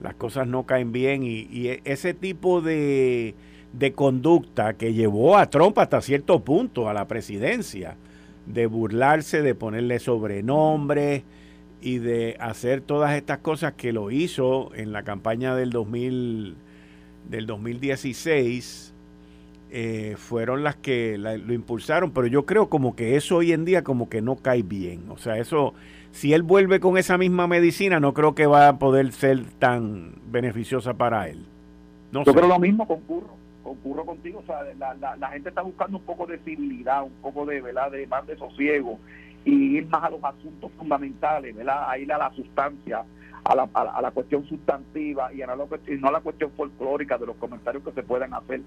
las 0.00 0.14
cosas 0.14 0.46
no 0.46 0.64
caen 0.64 0.92
bien 0.92 1.22
y, 1.22 1.68
e, 1.68 1.82
ese 1.84 2.14
tipo 2.14 2.60
de, 2.60 3.34
de 3.72 3.92
conducta 3.92 4.74
que 4.74 4.92
llevó 4.92 5.36
a 5.36 5.48
Trump 5.48 5.78
hasta 5.78 6.00
cierto 6.00 6.40
punto 6.40 6.88
a 6.88 6.94
la 6.94 7.06
presidencia, 7.06 7.96
de 8.46 8.66
burlarse, 8.66 9.42
de 9.42 9.54
ponerle 9.54 9.98
sobrenombre 9.98 11.24
y 11.80 11.98
de 11.98 12.36
hacer 12.40 12.80
todas 12.80 13.16
estas 13.16 13.38
cosas 13.38 13.74
que 13.74 13.92
lo 13.92 14.10
hizo 14.10 14.74
en 14.74 14.92
la 14.92 15.02
campaña 15.02 15.54
del 15.54 15.70
2000, 15.70 16.56
del 17.28 17.46
2016 17.46 18.94
eh, 19.70 20.14
fueron 20.16 20.62
las 20.62 20.76
que 20.76 21.18
lo 21.18 21.52
impulsaron, 21.52 22.12
pero 22.12 22.26
yo 22.28 22.46
creo 22.46 22.68
como 22.68 22.94
que 22.94 23.16
eso 23.16 23.36
hoy 23.36 23.52
en 23.52 23.64
día 23.64 23.82
como 23.82 24.08
que 24.08 24.22
no 24.22 24.36
cae 24.36 24.62
bien. 24.62 25.10
O 25.10 25.18
sea, 25.18 25.38
eso, 25.38 25.74
si 26.12 26.32
él 26.32 26.42
vuelve 26.42 26.80
con 26.80 26.96
esa 26.96 27.18
misma 27.18 27.46
medicina, 27.46 28.00
no 28.00 28.14
creo 28.14 28.34
que 28.34 28.46
va 28.46 28.68
a 28.68 28.78
poder 28.78 29.12
ser 29.12 29.44
tan 29.58 30.14
beneficiosa 30.30 30.94
para 30.94 31.28
él. 31.28 31.44
No 32.12 32.24
yo 32.24 32.32
creo 32.32 32.46
lo 32.46 32.58
mismo, 32.58 32.86
concurro, 32.86 33.36
concurro 33.62 34.06
contigo. 34.06 34.38
O 34.38 34.46
sea, 34.46 34.58
la, 34.78 35.16
la, 35.16 35.28
gente 35.28 35.48
está 35.48 35.62
buscando 35.62 35.98
un 35.98 36.04
poco 36.04 36.26
de 36.26 36.38
civilidad, 36.38 37.02
un 37.02 37.12
poco 37.20 37.44
de, 37.44 37.60
¿verdad? 37.60 37.90
de 37.90 38.06
más 38.06 38.26
de 38.26 38.36
sosiego 38.36 38.98
y 39.46 39.78
ir 39.78 39.86
más 39.86 40.02
a 40.04 40.10
los 40.10 40.22
asuntos 40.22 40.70
fundamentales, 40.76 41.56
¿verdad? 41.56 41.88
a 41.88 41.96
ir 41.98 42.12
a 42.12 42.18
la 42.18 42.30
sustancia 42.32 43.04
a 43.44 43.54
la, 43.54 43.68
a 43.74 44.02
la, 44.02 44.10
cuestión 44.10 44.44
sustantiva 44.46 45.32
y, 45.32 45.40
a 45.40 45.46
la, 45.46 45.54
y 45.86 45.94
no 45.98 46.08
a 46.08 46.12
la 46.12 46.20
cuestión 46.20 46.50
folclórica 46.56 47.16
de 47.16 47.26
los 47.26 47.36
comentarios 47.36 47.84
que 47.84 47.92
se 47.92 48.02
puedan 48.02 48.34
hacer. 48.34 48.60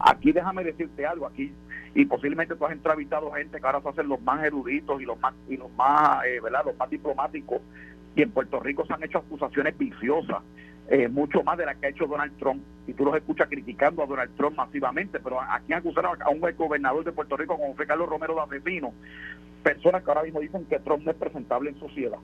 Aquí 0.00 0.32
déjame 0.32 0.64
decirte 0.64 1.06
algo, 1.06 1.26
aquí, 1.26 1.52
y 1.94 2.04
posiblemente 2.04 2.56
tú 2.56 2.66
has 2.66 2.72
entrevistado 2.72 3.30
gente 3.30 3.60
que 3.60 3.66
ahora 3.66 3.80
se 3.80 3.90
hacen 3.90 4.08
los 4.08 4.20
más 4.22 4.44
eruditos 4.44 5.00
y 5.00 5.04
los 5.04 5.20
más, 5.20 5.34
y 5.48 5.56
los 5.56 5.70
más, 5.74 6.24
eh, 6.26 6.40
¿verdad? 6.42 6.62
Los 6.64 6.76
más 6.76 6.90
diplomáticos, 6.90 7.60
y 8.16 8.22
en 8.22 8.30
Puerto 8.32 8.58
Rico 8.58 8.84
se 8.86 8.94
han 8.94 9.04
hecho 9.04 9.18
acusaciones 9.18 9.78
viciosas. 9.78 10.42
Eh, 10.88 11.08
mucho 11.08 11.42
más 11.42 11.56
de 11.56 11.64
las 11.64 11.76
que 11.76 11.86
ha 11.86 11.90
hecho 11.90 12.06
Donald 12.06 12.36
Trump, 12.38 12.62
y 12.86 12.92
tú 12.92 13.04
los 13.04 13.16
escuchas 13.16 13.48
criticando 13.48 14.02
a 14.02 14.06
Donald 14.06 14.36
Trump 14.36 14.56
masivamente, 14.56 15.18
pero 15.18 15.40
aquí 15.40 15.72
acusaron 15.72 16.20
a 16.20 16.28
un 16.28 16.40
gobernador 16.40 17.04
de 17.04 17.12
Puerto 17.12 17.36
Rico 17.36 17.56
como 17.56 17.74
fue 17.74 17.86
Carlos 17.86 18.08
Romero 18.08 18.34
de 18.34 18.42
asesino, 18.42 18.92
personas 19.62 20.02
que 20.02 20.10
ahora 20.10 20.22
mismo 20.24 20.40
dicen 20.40 20.66
que 20.66 20.78
Trump 20.80 21.04
no 21.04 21.10
es 21.10 21.16
presentable 21.16 21.70
en 21.70 21.80
sociedad 21.80 22.18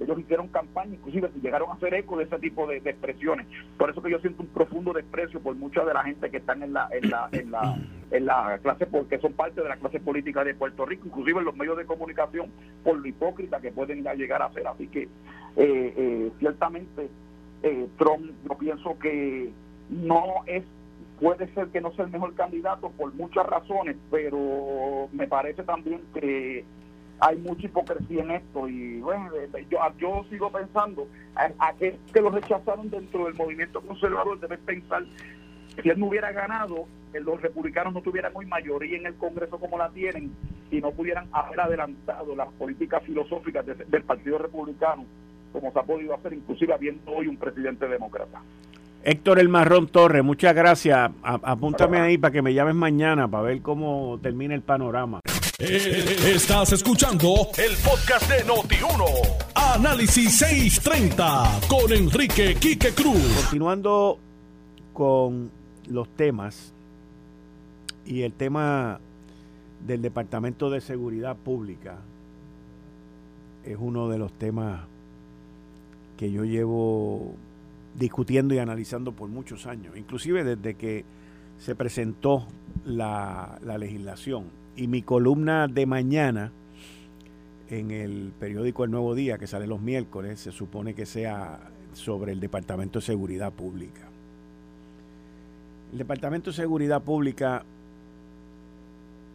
ellos 0.00 0.18
hicieron 0.18 0.48
campaña, 0.48 0.94
inclusive 0.94 1.30
llegaron 1.42 1.70
a 1.70 1.74
hacer 1.74 1.94
eco 1.94 2.16
de 2.16 2.24
ese 2.24 2.38
tipo 2.38 2.66
de, 2.66 2.76
expresiones. 2.76 3.46
Por 3.76 3.90
eso 3.90 4.02
que 4.02 4.10
yo 4.10 4.18
siento 4.20 4.42
un 4.42 4.48
profundo 4.48 4.92
desprecio 4.92 5.40
por 5.40 5.54
mucha 5.56 5.84
de 5.84 5.94
la 5.94 6.04
gente 6.04 6.30
que 6.30 6.38
están 6.38 6.62
en 6.62 6.72
la, 6.72 6.88
en 6.92 7.10
la, 7.10 7.28
en 7.32 7.50
la, 7.50 7.76
en 8.10 8.26
la 8.26 8.58
clase, 8.62 8.86
porque 8.86 9.18
son 9.18 9.32
parte 9.32 9.60
de 9.60 9.68
la 9.68 9.76
clase 9.76 10.00
política 10.00 10.44
de 10.44 10.54
Puerto 10.54 10.86
Rico, 10.86 11.06
inclusive 11.06 11.40
en 11.40 11.46
los 11.46 11.56
medios 11.56 11.76
de 11.76 11.84
comunicación, 11.84 12.50
por 12.84 12.98
lo 12.98 13.06
hipócrita 13.06 13.60
que 13.60 13.72
pueden 13.72 14.04
llegar 14.04 14.42
a 14.42 14.52
ser. 14.52 14.66
Así 14.66 14.86
que 14.88 15.02
eh, 15.02 15.08
eh, 15.56 16.30
ciertamente 16.38 17.08
eh, 17.62 17.88
Trump, 17.98 18.30
yo 18.48 18.58
pienso 18.58 18.98
que 18.98 19.50
no 19.90 20.24
es 20.46 20.64
puede 21.20 21.52
ser 21.52 21.68
que 21.68 21.80
no 21.80 21.92
sea 21.92 22.04
el 22.04 22.12
mejor 22.12 22.34
candidato 22.34 22.90
por 22.90 23.12
muchas 23.14 23.44
razones, 23.46 23.96
pero 24.10 25.08
me 25.12 25.26
parece 25.26 25.64
también 25.64 26.00
que 26.14 26.64
hay 27.20 27.36
mucha 27.38 27.66
hipocresía 27.66 28.22
en 28.22 28.30
esto 28.30 28.68
y 28.68 29.00
bueno, 29.00 29.30
yo, 29.68 29.78
yo 29.98 30.24
sigo 30.30 30.50
pensando 30.50 31.08
a, 31.34 31.72
que, 31.74 31.98
lo 32.20 32.30
rechazaron 32.30 32.90
dentro 32.90 33.24
del 33.24 33.34
movimiento 33.34 33.80
conservador 33.80 34.38
deben 34.38 34.60
pensar 34.60 35.04
si 35.82 35.88
él 35.88 35.98
no 35.98 36.06
hubiera 36.06 36.30
ganado 36.30 36.86
los 37.12 37.40
republicanos 37.40 37.94
no 37.94 38.02
tuvieran 38.02 38.32
muy 38.32 38.46
mayoría 38.46 38.98
en 38.98 39.06
el 39.06 39.14
Congreso 39.14 39.58
como 39.58 39.78
la 39.78 39.88
tienen 39.90 40.30
y 40.70 40.80
no 40.80 40.92
pudieran 40.92 41.26
haber 41.32 41.60
adelantado 41.60 42.36
las 42.36 42.48
políticas 42.52 43.02
filosóficas 43.02 43.66
del 43.66 44.02
Partido 44.04 44.38
Republicano 44.38 45.04
como 45.52 45.72
se 45.72 45.78
ha 45.78 45.82
podido 45.82 46.14
hacer 46.14 46.32
inclusive 46.32 46.72
habiendo 46.74 47.12
hoy 47.12 47.26
un 47.26 47.36
presidente 47.36 47.88
demócrata 47.88 48.42
Héctor 49.04 49.38
El 49.38 49.48
Marrón 49.48 49.86
Torres, 49.86 50.24
muchas 50.24 50.54
gracias. 50.54 51.10
apúntame 51.22 51.98
ahí 51.98 52.18
para 52.18 52.32
que 52.32 52.42
me 52.42 52.52
llames 52.52 52.74
mañana 52.74 53.28
para 53.28 53.44
ver 53.44 53.62
cómo 53.62 54.18
termina 54.20 54.54
el 54.54 54.62
panorama. 54.62 55.20
Eh, 55.60 56.16
estás 56.34 56.72
escuchando 56.72 57.48
el 57.56 57.76
podcast 57.76 58.30
de 58.30 58.44
Noti1. 58.44 59.04
Análisis 59.54 60.38
630 60.38 61.60
con 61.68 61.92
Enrique 61.92 62.56
Quique 62.56 62.92
Cruz. 62.92 63.34
Continuando 63.42 64.18
con 64.92 65.50
los 65.88 66.08
temas 66.10 66.72
y 68.04 68.22
el 68.22 68.32
tema 68.32 69.00
del 69.86 70.02
Departamento 70.02 70.70
de 70.70 70.80
Seguridad 70.80 71.36
Pública 71.36 71.98
es 73.64 73.76
uno 73.78 74.08
de 74.08 74.18
los 74.18 74.32
temas 74.32 74.80
que 76.18 76.30
yo 76.30 76.44
llevo 76.44 77.34
discutiendo 77.98 78.52
y 78.54 78.58
analizando 78.58 79.12
por 79.12 79.30
muchos 79.30 79.66
años, 79.66 79.96
inclusive 79.96 80.44
desde 80.44 80.74
que 80.74 81.04
se 81.58 81.74
presentó 81.74 82.46
la, 82.84 83.58
la 83.64 83.78
legislación 83.78 84.44
y 84.76 84.88
mi 84.88 85.02
columna 85.02 85.66
de 85.68 85.86
mañana 85.86 86.52
en 87.70 87.90
el 87.90 88.32
periódico 88.38 88.84
El 88.84 88.90
Nuevo 88.90 89.14
Día, 89.14 89.38
que 89.38 89.46
sale 89.46 89.66
los 89.66 89.80
miércoles, 89.80 90.40
se 90.40 90.52
supone 90.52 90.94
que 90.94 91.06
sea 91.06 91.58
sobre 91.92 92.32
el 92.32 92.40
Departamento 92.40 92.98
de 92.98 93.04
Seguridad 93.04 93.52
Pública. 93.52 94.08
El 95.92 95.98
Departamento 95.98 96.50
de 96.50 96.56
Seguridad 96.56 97.02
Pública, 97.02 97.64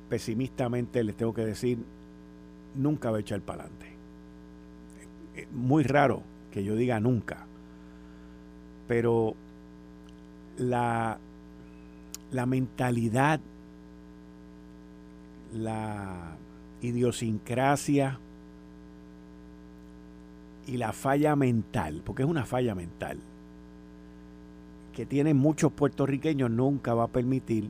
pesimistamente 0.10 1.04
les 1.04 1.15
tengo 1.15 1.34
que 1.34 1.46
decir, 1.46 1.78
nunca 2.76 3.10
va 3.10 3.17
a 3.17 3.22
echar 3.22 3.41
para 3.41 3.63
adelante. 3.63 3.88
Muy 5.52 5.84
raro 5.84 6.24
que 6.54 6.63
yo 6.63 6.76
diga 6.76 7.00
nunca, 7.00 7.48
pero 8.88 9.34
la, 10.58 11.18
la 12.32 12.46
mentalidad 12.46 13.39
la 15.56 16.36
idiosincrasia 16.82 18.20
y 20.68 20.78
la 20.78 20.94
falla 20.94 21.36
mental, 21.36 22.02
porque 22.06 22.22
es 22.22 22.30
una 22.30 22.46
falla 22.46 22.76
mental, 22.76 23.20
que 24.94 25.08
tienen 25.08 25.38
muchos 25.38 25.72
puertorriqueños, 25.72 26.52
nunca 26.52 26.94
va 26.94 27.06
a 27.06 27.08
permitir 27.08 27.70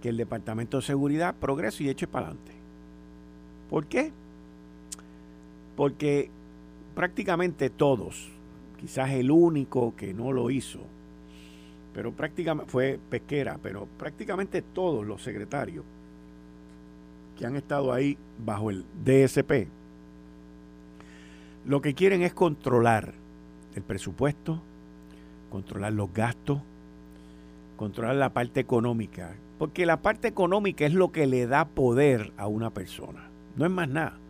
que 0.00 0.08
el 0.08 0.16
Departamento 0.16 0.78
de 0.78 0.82
Seguridad 0.82 1.34
progrese 1.34 1.84
y 1.84 1.90
eche 1.90 2.06
para 2.06 2.28
adelante. 2.28 2.52
¿Por 3.68 3.86
qué? 3.86 4.12
Porque 5.76 6.30
prácticamente 6.94 7.70
todos, 7.70 8.30
quizás 8.80 9.10
el 9.10 9.30
único 9.30 9.94
que 9.96 10.12
no 10.14 10.32
lo 10.32 10.50
hizo, 10.50 10.80
pero 11.94 12.12
prácticamente 12.12 12.70
fue 12.70 12.98
Pesquera, 13.10 13.58
pero 13.62 13.86
prácticamente 13.98 14.62
todos 14.62 15.06
los 15.06 15.22
secretarios 15.22 15.84
que 17.38 17.46
han 17.46 17.56
estado 17.56 17.92
ahí 17.92 18.16
bajo 18.44 18.70
el 18.70 18.84
DSP, 19.04 19.68
lo 21.64 21.80
que 21.80 21.94
quieren 21.94 22.22
es 22.22 22.34
controlar 22.34 23.14
el 23.74 23.82
presupuesto, 23.82 24.60
controlar 25.50 25.92
los 25.92 26.12
gastos, 26.12 26.60
controlar 27.76 28.16
la 28.16 28.32
parte 28.32 28.60
económica, 28.60 29.34
porque 29.58 29.86
la 29.86 30.02
parte 30.02 30.28
económica 30.28 30.84
es 30.86 30.94
lo 30.94 31.12
que 31.12 31.26
le 31.26 31.46
da 31.46 31.66
poder 31.66 32.32
a 32.36 32.48
una 32.48 32.70
persona, 32.70 33.28
no 33.56 33.64
es 33.64 33.70
más 33.70 33.88
nada. 33.88 34.21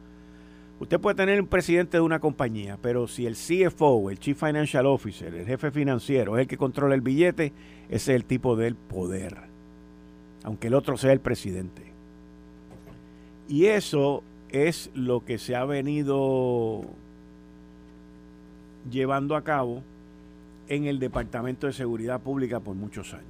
Usted 0.83 0.99
puede 0.99 1.15
tener 1.15 1.41
un 1.41 1.47
presidente 1.47 1.99
de 1.99 2.01
una 2.01 2.19
compañía, 2.19 2.77
pero 2.83 3.07
si 3.07 3.25
el 3.25 3.37
CFO, 3.37 4.11
el 4.11 4.19
Chief 4.19 4.37
Financial 4.37 4.85
Officer, 4.85 5.33
el 5.33 5.47
jefe 5.47 5.71
financiero 5.71 6.37
es 6.37 6.41
el 6.41 6.49
que 6.49 6.57
controla 6.57 6.97
el 6.97 7.03
billete, 7.03 7.53
ese 7.89 7.95
es 7.95 8.09
el 8.17 8.25
tipo 8.25 8.57
del 8.57 8.75
poder, 8.75 9.37
aunque 10.43 10.67
el 10.67 10.75
otro 10.75 10.97
sea 10.97 11.13
el 11.13 11.21
presidente. 11.21 11.85
Y 13.49 13.67
eso 13.67 14.25
es 14.51 14.91
lo 14.93 15.25
que 15.25 15.39
se 15.39 15.55
ha 15.55 15.65
venido 15.65 16.83
llevando 18.91 19.37
a 19.37 19.45
cabo 19.45 19.85
en 20.67 20.87
el 20.87 20.99
Departamento 20.99 21.69
de 21.69 21.75
Seguridad 21.75 22.21
Pública 22.21 22.59
por 22.59 22.75
muchos 22.75 23.15
años. 23.15 23.29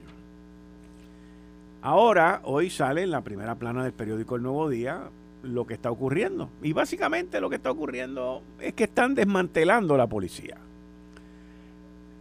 Ahora, 1.83 2.41
hoy 2.45 2.71
sale 2.71 3.03
en 3.03 3.11
la 3.11 3.21
primera 3.21 3.57
plana 3.57 3.85
del 3.85 3.93
periódico 3.93 4.37
El 4.37 4.43
Nuevo 4.43 4.71
Día 4.71 5.11
lo 5.43 5.67
que 5.67 5.75
está 5.75 5.91
ocurriendo. 5.91 6.49
Y 6.63 6.73
básicamente 6.73 7.41
lo 7.41 7.51
que 7.51 7.57
está 7.57 7.71
ocurriendo 7.71 8.43
es 8.61 8.75
que 8.75 8.85
están 8.85 9.15
desmantelando 9.15 9.97
la 9.97 10.07
policía. 10.07 10.57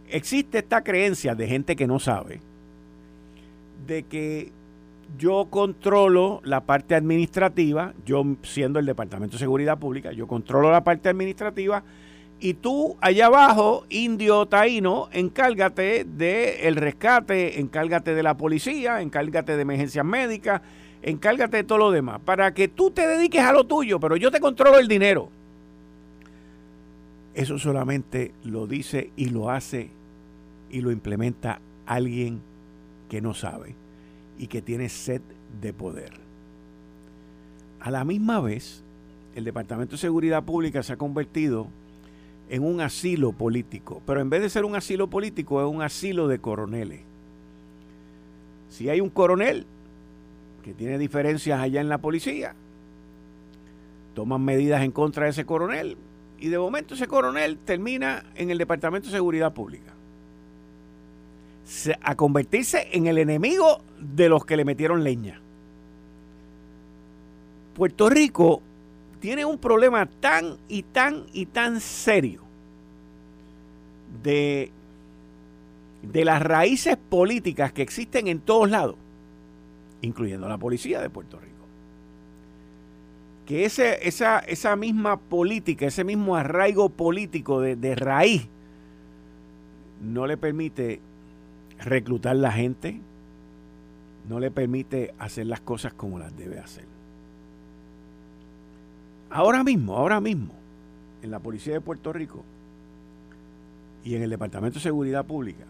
Existe 0.08 0.58
esta 0.58 0.82
creencia 0.82 1.34
de 1.34 1.46
gente 1.46 1.76
que 1.76 1.86
no 1.86 1.98
sabe 1.98 2.40
de 3.86 4.04
que 4.04 4.52
yo 5.18 5.46
controlo 5.50 6.40
la 6.44 6.60
parte 6.60 6.94
administrativa, 6.94 7.92
yo 8.06 8.24
siendo 8.42 8.78
el 8.78 8.86
Departamento 8.86 9.36
de 9.36 9.40
Seguridad 9.40 9.78
Pública, 9.78 10.12
yo 10.12 10.26
controlo 10.26 10.70
la 10.70 10.84
parte 10.84 11.08
administrativa 11.08 11.82
y 12.40 12.54
tú 12.54 12.96
allá 13.00 13.26
abajo, 13.26 13.84
indio 13.88 14.46
taíno, 14.46 15.08
encárgate 15.12 16.04
del 16.04 16.76
rescate, 16.76 17.60
encárgate 17.60 18.14
de 18.14 18.22
la 18.22 18.36
policía, 18.36 19.00
encárgate 19.00 19.54
de 19.54 19.62
emergencias 19.62 20.04
médicas, 20.04 20.60
encárgate 21.02 21.58
de 21.58 21.64
todo 21.64 21.78
lo 21.78 21.90
demás, 21.90 22.20
para 22.24 22.54
que 22.54 22.68
tú 22.68 22.90
te 22.90 23.06
dediques 23.06 23.42
a 23.42 23.52
lo 23.52 23.64
tuyo, 23.64 24.00
pero 24.00 24.16
yo 24.16 24.30
te 24.30 24.40
controlo 24.40 24.78
el 24.78 24.88
dinero. 24.88 25.28
Eso 27.34 27.58
solamente 27.58 28.32
lo 28.44 28.66
dice 28.66 29.10
y 29.16 29.26
lo 29.26 29.50
hace 29.50 29.90
y 30.70 30.80
lo 30.80 30.90
implementa 30.90 31.60
alguien 31.86 32.40
que 33.08 33.20
no 33.20 33.34
sabe 33.34 33.74
y 34.38 34.46
que 34.46 34.62
tiene 34.62 34.88
sed 34.88 35.22
de 35.60 35.72
poder. 35.72 36.12
A 37.80 37.90
la 37.90 38.04
misma 38.04 38.40
vez, 38.40 38.82
el 39.34 39.44
Departamento 39.44 39.92
de 39.92 39.98
Seguridad 39.98 40.44
Pública 40.44 40.82
se 40.82 40.92
ha 40.92 40.96
convertido 40.96 41.66
en 42.48 42.62
un 42.62 42.80
asilo 42.80 43.32
político, 43.32 44.02
pero 44.06 44.20
en 44.20 44.30
vez 44.30 44.42
de 44.42 44.50
ser 44.50 44.64
un 44.64 44.76
asilo 44.76 45.08
político 45.08 45.60
es 45.60 45.74
un 45.74 45.82
asilo 45.82 46.28
de 46.28 46.38
coroneles. 46.38 47.00
Si 48.68 48.88
hay 48.88 49.00
un 49.00 49.10
coronel 49.10 49.66
que 50.62 50.74
tiene 50.74 50.98
diferencias 50.98 51.60
allá 51.60 51.80
en 51.80 51.88
la 51.88 51.98
policía, 51.98 52.54
toman 54.14 54.44
medidas 54.44 54.82
en 54.82 54.92
contra 54.92 55.24
de 55.24 55.30
ese 55.30 55.44
coronel 55.44 55.96
y 56.38 56.48
de 56.48 56.58
momento 56.58 56.94
ese 56.94 57.06
coronel 57.06 57.58
termina 57.58 58.24
en 58.34 58.50
el 58.50 58.58
Departamento 58.58 59.06
de 59.06 59.12
Seguridad 59.12 59.52
Pública. 59.52 59.92
A 62.02 62.14
convertirse 62.16 62.88
en 62.92 63.06
el 63.06 63.18
enemigo 63.18 63.80
de 63.98 64.28
los 64.28 64.44
que 64.44 64.56
le 64.56 64.64
metieron 64.64 65.04
leña. 65.04 65.40
Puerto 67.74 68.10
Rico 68.10 68.60
tiene 69.20 69.44
un 69.44 69.58
problema 69.58 70.06
tan 70.06 70.58
y 70.68 70.82
tan 70.82 71.24
y 71.32 71.46
tan 71.46 71.80
serio 71.80 72.42
de, 74.22 74.70
de 76.02 76.24
las 76.24 76.42
raíces 76.42 76.96
políticas 77.08 77.72
que 77.72 77.82
existen 77.82 78.26
en 78.26 78.40
todos 78.40 78.68
lados 78.68 78.96
incluyendo 80.02 80.48
la 80.48 80.58
policía 80.58 81.00
de 81.00 81.08
Puerto 81.08 81.38
Rico. 81.38 81.52
Que 83.46 83.64
ese, 83.64 84.06
esa, 84.06 84.40
esa 84.40 84.76
misma 84.76 85.18
política, 85.18 85.86
ese 85.86 86.04
mismo 86.04 86.36
arraigo 86.36 86.90
político 86.90 87.60
de, 87.60 87.76
de 87.76 87.94
raíz, 87.94 88.48
no 90.02 90.26
le 90.26 90.36
permite 90.36 91.00
reclutar 91.80 92.36
la 92.36 92.52
gente, 92.52 93.00
no 94.28 94.38
le 94.38 94.50
permite 94.50 95.14
hacer 95.18 95.46
las 95.46 95.60
cosas 95.60 95.92
como 95.94 96.18
las 96.18 96.36
debe 96.36 96.58
hacer. 96.58 96.84
Ahora 99.30 99.64
mismo, 99.64 99.96
ahora 99.96 100.20
mismo, 100.20 100.52
en 101.22 101.30
la 101.30 101.38
Policía 101.38 101.72
de 101.72 101.80
Puerto 101.80 102.12
Rico 102.12 102.44
y 104.04 104.14
en 104.14 104.22
el 104.22 104.30
Departamento 104.30 104.74
de 104.78 104.82
Seguridad 104.82 105.24
Pública, 105.24 105.64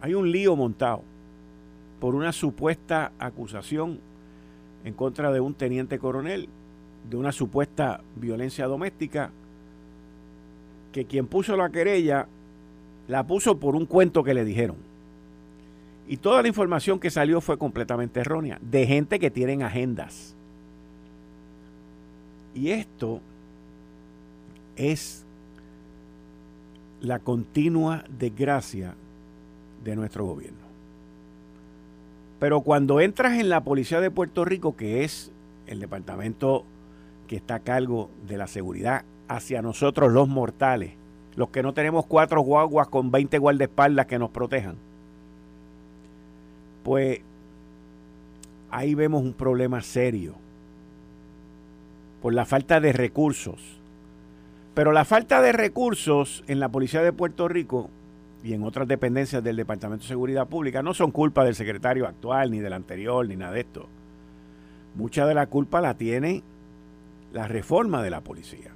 hay 0.00 0.14
un 0.14 0.30
lío 0.30 0.54
montado 0.56 1.02
por 2.02 2.16
una 2.16 2.32
supuesta 2.32 3.12
acusación 3.20 4.00
en 4.84 4.92
contra 4.92 5.30
de 5.30 5.38
un 5.38 5.54
teniente 5.54 6.00
coronel 6.00 6.48
de 7.08 7.16
una 7.16 7.30
supuesta 7.30 8.00
violencia 8.16 8.66
doméstica 8.66 9.30
que 10.90 11.04
quien 11.04 11.28
puso 11.28 11.56
la 11.56 11.70
querella 11.70 12.26
la 13.06 13.24
puso 13.24 13.56
por 13.60 13.76
un 13.76 13.86
cuento 13.86 14.24
que 14.24 14.34
le 14.34 14.44
dijeron. 14.44 14.78
Y 16.08 16.16
toda 16.16 16.42
la 16.42 16.48
información 16.48 16.98
que 16.98 17.08
salió 17.08 17.40
fue 17.40 17.56
completamente 17.56 18.18
errónea, 18.18 18.58
de 18.60 18.84
gente 18.84 19.20
que 19.20 19.30
tienen 19.30 19.62
agendas. 19.62 20.34
Y 22.52 22.70
esto 22.70 23.20
es 24.74 25.24
la 27.00 27.20
continua 27.20 28.02
desgracia 28.18 28.96
de 29.84 29.94
nuestro 29.94 30.24
gobierno. 30.24 30.61
Pero 32.42 32.62
cuando 32.62 33.00
entras 33.00 33.38
en 33.38 33.48
la 33.48 33.62
Policía 33.62 34.00
de 34.00 34.10
Puerto 34.10 34.44
Rico, 34.44 34.74
que 34.74 35.04
es 35.04 35.30
el 35.68 35.78
departamento 35.78 36.64
que 37.28 37.36
está 37.36 37.54
a 37.54 37.60
cargo 37.60 38.10
de 38.26 38.36
la 38.36 38.48
seguridad 38.48 39.04
hacia 39.28 39.62
nosotros 39.62 40.10
los 40.10 40.26
mortales, 40.26 40.94
los 41.36 41.50
que 41.50 41.62
no 41.62 41.72
tenemos 41.72 42.04
cuatro 42.04 42.40
guaguas 42.40 42.88
con 42.88 43.12
20 43.12 43.38
guardaespaldas 43.38 44.06
que 44.06 44.18
nos 44.18 44.30
protejan, 44.30 44.74
pues 46.82 47.20
ahí 48.72 48.96
vemos 48.96 49.22
un 49.22 49.34
problema 49.34 49.80
serio 49.80 50.34
por 52.22 52.34
la 52.34 52.44
falta 52.44 52.80
de 52.80 52.92
recursos. 52.92 53.78
Pero 54.74 54.90
la 54.90 55.04
falta 55.04 55.42
de 55.42 55.52
recursos 55.52 56.42
en 56.48 56.58
la 56.58 56.70
Policía 56.70 57.02
de 57.02 57.12
Puerto 57.12 57.46
Rico 57.46 57.88
y 58.44 58.54
en 58.54 58.64
otras 58.64 58.88
dependencias 58.88 59.42
del 59.42 59.56
Departamento 59.56 60.02
de 60.02 60.08
Seguridad 60.08 60.48
Pública 60.48 60.82
no 60.82 60.94
son 60.94 61.10
culpa 61.10 61.44
del 61.44 61.54
secretario 61.54 62.06
actual, 62.06 62.50
ni 62.50 62.58
del 62.58 62.72
anterior, 62.72 63.26
ni 63.26 63.36
nada 63.36 63.52
de 63.52 63.60
esto. 63.60 63.86
Mucha 64.94 65.26
de 65.26 65.34
la 65.34 65.46
culpa 65.46 65.80
la 65.80 65.94
tiene 65.94 66.42
la 67.32 67.46
reforma 67.46 68.02
de 68.02 68.10
la 68.10 68.20
policía. 68.20 68.72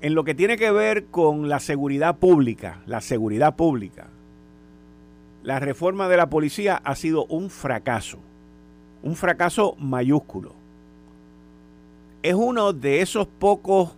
En 0.00 0.14
lo 0.14 0.24
que 0.24 0.34
tiene 0.34 0.56
que 0.56 0.72
ver 0.72 1.06
con 1.06 1.48
la 1.48 1.60
seguridad 1.60 2.18
pública, 2.18 2.82
la 2.86 3.00
seguridad 3.00 3.54
pública, 3.54 4.08
la 5.44 5.60
reforma 5.60 6.08
de 6.08 6.16
la 6.16 6.28
policía 6.28 6.80
ha 6.84 6.96
sido 6.96 7.24
un 7.26 7.48
fracaso, 7.48 8.18
un 9.04 9.14
fracaso 9.14 9.76
mayúsculo. 9.78 10.52
Es 12.24 12.34
uno 12.34 12.72
de 12.72 13.00
esos 13.00 13.28
pocos 13.28 13.92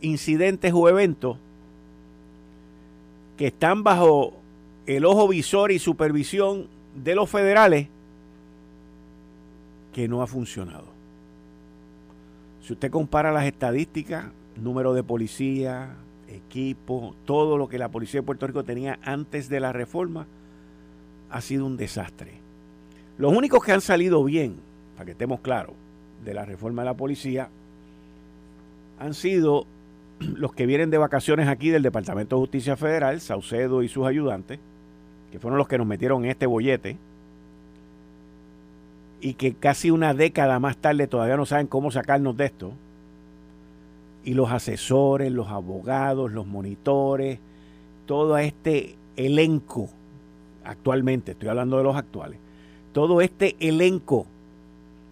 incidentes 0.00 0.72
o 0.74 0.88
eventos 0.88 1.38
que 3.40 3.46
están 3.46 3.82
bajo 3.82 4.34
el 4.84 5.06
ojo 5.06 5.26
visor 5.26 5.72
y 5.72 5.78
supervisión 5.78 6.68
de 6.94 7.14
los 7.14 7.30
federales 7.30 7.88
que 9.94 10.08
no 10.08 10.20
ha 10.20 10.26
funcionado. 10.26 10.84
Si 12.62 12.74
usted 12.74 12.90
compara 12.90 13.32
las 13.32 13.46
estadísticas, 13.46 14.26
número 14.56 14.92
de 14.92 15.02
policía, 15.02 15.88
equipo, 16.28 17.14
todo 17.24 17.56
lo 17.56 17.66
que 17.66 17.78
la 17.78 17.88
policía 17.88 18.20
de 18.20 18.26
Puerto 18.26 18.46
Rico 18.46 18.62
tenía 18.62 18.98
antes 19.02 19.48
de 19.48 19.60
la 19.60 19.72
reforma, 19.72 20.26
ha 21.30 21.40
sido 21.40 21.64
un 21.64 21.78
desastre. 21.78 22.34
Los 23.16 23.34
únicos 23.34 23.64
que 23.64 23.72
han 23.72 23.80
salido 23.80 24.22
bien, 24.22 24.56
para 24.96 25.06
que 25.06 25.12
estemos 25.12 25.40
claros, 25.40 25.76
de 26.26 26.34
la 26.34 26.44
reforma 26.44 26.82
de 26.82 26.86
la 26.90 26.94
policía, 26.94 27.48
han 28.98 29.14
sido 29.14 29.64
los 30.20 30.52
que 30.52 30.66
vienen 30.66 30.90
de 30.90 30.98
vacaciones 30.98 31.48
aquí 31.48 31.70
del 31.70 31.82
Departamento 31.82 32.36
de 32.36 32.40
Justicia 32.40 32.76
Federal, 32.76 33.20
Saucedo 33.20 33.82
y 33.82 33.88
sus 33.88 34.06
ayudantes, 34.06 34.58
que 35.32 35.38
fueron 35.38 35.58
los 35.58 35.66
que 35.66 35.78
nos 35.78 35.86
metieron 35.86 36.24
en 36.24 36.30
este 36.30 36.46
bollete, 36.46 36.96
y 39.22 39.34
que 39.34 39.54
casi 39.54 39.90
una 39.90 40.14
década 40.14 40.58
más 40.58 40.76
tarde 40.76 41.06
todavía 41.06 41.36
no 41.36 41.46
saben 41.46 41.66
cómo 41.66 41.90
sacarnos 41.90 42.36
de 42.36 42.46
esto, 42.46 42.72
y 44.24 44.34
los 44.34 44.50
asesores, 44.52 45.32
los 45.32 45.48
abogados, 45.48 46.30
los 46.30 46.46
monitores, 46.46 47.38
todo 48.06 48.36
este 48.36 48.96
elenco, 49.16 49.88
actualmente, 50.64 51.32
estoy 51.32 51.48
hablando 51.48 51.78
de 51.78 51.84
los 51.84 51.96
actuales, 51.96 52.38
todo 52.92 53.22
este 53.22 53.56
elenco 53.58 54.26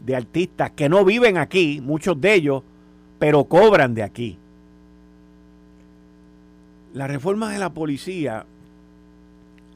de 0.04 0.16
artistas 0.16 0.72
que 0.72 0.90
no 0.90 1.04
viven 1.04 1.38
aquí, 1.38 1.80
muchos 1.82 2.20
de 2.20 2.34
ellos, 2.34 2.62
pero 3.18 3.44
cobran 3.44 3.94
de 3.94 4.02
aquí 4.02 4.38
la 6.94 7.06
reforma 7.06 7.52
de 7.52 7.58
la 7.58 7.70
policía 7.70 8.46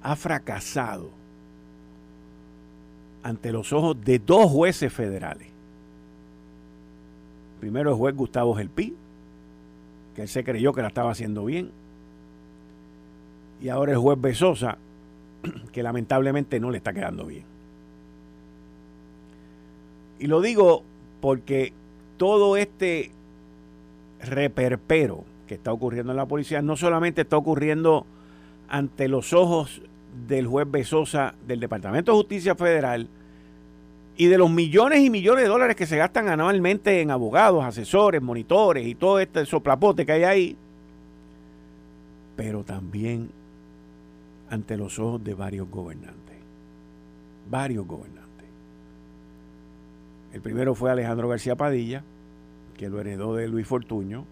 ha 0.03 0.17
fracasado 0.17 1.11
ante 3.23 3.53
los 3.53 3.73
ojos 3.73 3.97
de 4.05 4.19
dos 4.19 4.51
jueces 4.51 4.93
federales. 4.93 5.49
Primero 7.61 7.91
el 7.91 7.97
juez 7.97 8.17
Gustavo 8.17 8.55
Gelpi, 8.57 8.95
que 10.17 10.23
él 10.23 10.29
se 10.29 10.43
creyó 10.43 10.73
que 10.73 10.83
la 10.83 10.89
estaba 10.89 11.13
haciendo 11.13 11.45
bien. 11.45 11.71
Y 13.61 13.69
ahora 13.69 13.93
el 13.93 13.99
juez 13.99 14.21
Besosa, 14.21 14.79
que 15.73 15.83
lamentablemente 15.83 16.59
no 16.59 16.71
le 16.71 16.79
está 16.79 16.93
quedando 16.93 17.27
bien. 17.27 17.45
Y 20.19 20.27
lo 20.27 20.41
digo 20.41 20.83
porque 21.21 21.73
todo 22.17 22.57
este 22.57 23.13
reperpero 24.21 25.25
que 25.53 25.57
está 25.57 25.71
ocurriendo 25.71 26.13
en 26.13 26.17
la 26.17 26.25
policía 26.25 26.63
no 26.63 26.79
solamente 26.79 27.21
está 27.21 27.37
ocurriendo 27.37 28.07
ante 28.71 29.07
los 29.07 29.35
ojos 29.35 29.83
del 30.27 30.47
juez 30.47 30.67
Besosa 30.71 31.35
del 31.47 31.61
Departamento 31.61 32.13
de 32.13 32.17
Justicia 32.17 32.55
Federal 32.55 33.07
Y 34.17 34.27
de 34.27 34.39
los 34.39 34.51
millones 34.51 35.01
y 35.01 35.11
millones 35.11 35.45
de 35.45 35.51
dólares 35.51 35.77
que 35.77 35.85
se 35.85 35.99
gastan 35.99 36.31
anualmente 36.31 37.03
en 37.03 37.11
abogados, 37.11 37.63
asesores, 37.65 38.23
monitores 38.23 38.87
y 38.87 38.95
todo 38.95 39.19
este 39.21 39.45
soplapote 39.45 40.07
que 40.07 40.13
hay 40.13 40.25
ahí, 40.25 40.57
pero 42.35 42.65
también 42.65 43.29
ante 44.49 44.79
los 44.79 44.99
ojos 44.99 45.23
de 45.23 45.35
varios 45.35 45.69
gobernantes. 45.71 46.37
Varios 47.51 47.87
gobernantes. 47.87 48.47
El 50.33 50.41
primero 50.41 50.75
fue 50.75 50.91
Alejandro 50.91 51.29
García 51.29 51.57
Padilla, 51.57 52.05
que 52.79 52.89
lo 52.89 53.01
heredó 53.01 53.35
de 53.35 53.49
Luis 53.49 53.67
Fortuño. 53.67 54.25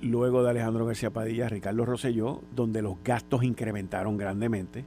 Luego 0.00 0.42
de 0.42 0.50
Alejandro 0.50 0.86
García 0.86 1.10
Padilla, 1.10 1.48
Ricardo 1.48 1.84
Rosselló, 1.84 2.42
donde 2.54 2.82
los 2.82 3.02
gastos 3.02 3.42
incrementaron 3.42 4.16
grandemente. 4.16 4.84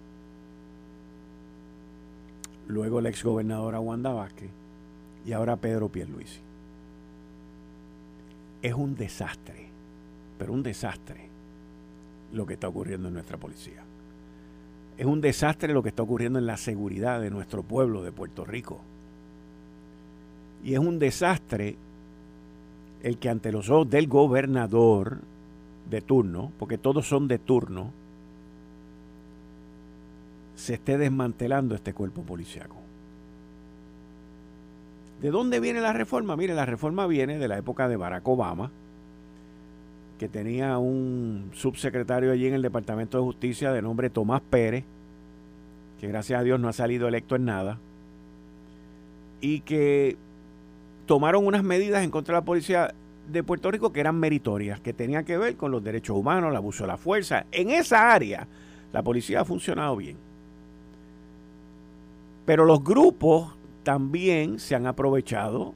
Luego 2.67 3.01
la 3.01 3.09
exgobernadora 3.09 3.79
Wanda 3.79 4.13
Vázquez 4.13 4.49
y 5.25 5.33
ahora 5.33 5.57
Pedro 5.57 5.89
Pierluisi. 5.89 6.39
Es 8.61 8.73
un 8.73 8.95
desastre, 8.95 9.67
pero 10.37 10.53
un 10.53 10.63
desastre 10.63 11.29
lo 12.31 12.45
que 12.45 12.53
está 12.53 12.67
ocurriendo 12.67 13.07
en 13.09 13.15
nuestra 13.15 13.37
policía. 13.37 13.83
Es 14.97 15.05
un 15.05 15.19
desastre 15.19 15.73
lo 15.73 15.83
que 15.83 15.89
está 15.89 16.03
ocurriendo 16.03 16.39
en 16.39 16.45
la 16.45 16.57
seguridad 16.57 17.19
de 17.19 17.31
nuestro 17.31 17.63
pueblo 17.63 18.03
de 18.03 18.11
Puerto 18.11 18.45
Rico. 18.45 18.79
Y 20.63 20.73
es 20.73 20.79
un 20.79 20.99
desastre 20.99 21.75
el 23.03 23.17
que 23.17 23.29
ante 23.29 23.51
los 23.51 23.69
ojos 23.69 23.89
del 23.89 24.07
gobernador 24.07 25.19
de 25.89 26.01
turno, 26.01 26.51
porque 26.59 26.77
todos 26.77 27.07
son 27.07 27.27
de 27.27 27.39
turno, 27.39 27.91
se 30.55 30.75
esté 30.75 30.97
desmantelando 30.97 31.75
este 31.75 31.93
cuerpo 31.93 32.21
policiaco. 32.21 32.75
¿De 35.21 35.29
dónde 35.29 35.59
viene 35.59 35.81
la 35.81 35.93
reforma? 35.93 36.35
Mire, 36.35 36.53
la 36.53 36.65
reforma 36.65 37.07
viene 37.07 37.37
de 37.37 37.47
la 37.47 37.57
época 37.57 37.87
de 37.87 37.95
Barack 37.95 38.27
Obama, 38.27 38.71
que 40.17 40.27
tenía 40.27 40.77
un 40.77 41.49
subsecretario 41.53 42.31
allí 42.31 42.47
en 42.47 42.53
el 42.53 42.61
Departamento 42.61 43.17
de 43.17 43.23
Justicia 43.23 43.71
de 43.71 43.81
nombre 43.81 44.09
Tomás 44.09 44.41
Pérez, 44.41 44.83
que 45.99 46.07
gracias 46.07 46.39
a 46.39 46.43
Dios 46.43 46.59
no 46.59 46.69
ha 46.69 46.73
salido 46.73 47.07
electo 47.07 47.35
en 47.35 47.45
nada, 47.45 47.79
y 49.41 49.61
que 49.61 50.17
tomaron 51.11 51.45
unas 51.45 51.61
medidas 51.61 52.05
en 52.05 52.09
contra 52.09 52.35
de 52.35 52.39
la 52.39 52.45
policía 52.45 52.95
de 53.29 53.43
Puerto 53.43 53.69
Rico 53.69 53.91
que 53.91 53.99
eran 53.99 54.15
meritorias, 54.15 54.79
que 54.79 54.93
tenían 54.93 55.25
que 55.25 55.37
ver 55.37 55.57
con 55.57 55.69
los 55.69 55.83
derechos 55.83 56.15
humanos, 56.15 56.51
el 56.51 56.55
abuso 56.55 56.85
de 56.85 56.87
la 56.87 56.95
fuerza. 56.95 57.45
En 57.51 57.69
esa 57.69 58.13
área 58.13 58.47
la 58.93 59.03
policía 59.03 59.41
ha 59.41 59.43
funcionado 59.43 59.97
bien. 59.97 60.15
Pero 62.45 62.63
los 62.63 62.81
grupos 62.81 63.53
también 63.83 64.57
se 64.57 64.73
han 64.73 64.87
aprovechado 64.87 65.73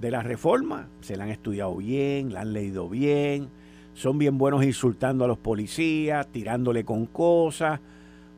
de 0.00 0.10
la 0.10 0.24
reforma, 0.24 0.88
se 1.02 1.16
la 1.16 1.22
han 1.22 1.30
estudiado 1.30 1.76
bien, 1.76 2.32
la 2.32 2.40
han 2.40 2.52
leído 2.52 2.88
bien, 2.88 3.50
son 3.94 4.18
bien 4.18 4.38
buenos 4.38 4.64
insultando 4.64 5.24
a 5.24 5.28
los 5.28 5.38
policías, 5.38 6.26
tirándole 6.32 6.84
con 6.84 7.06
cosas, 7.06 7.78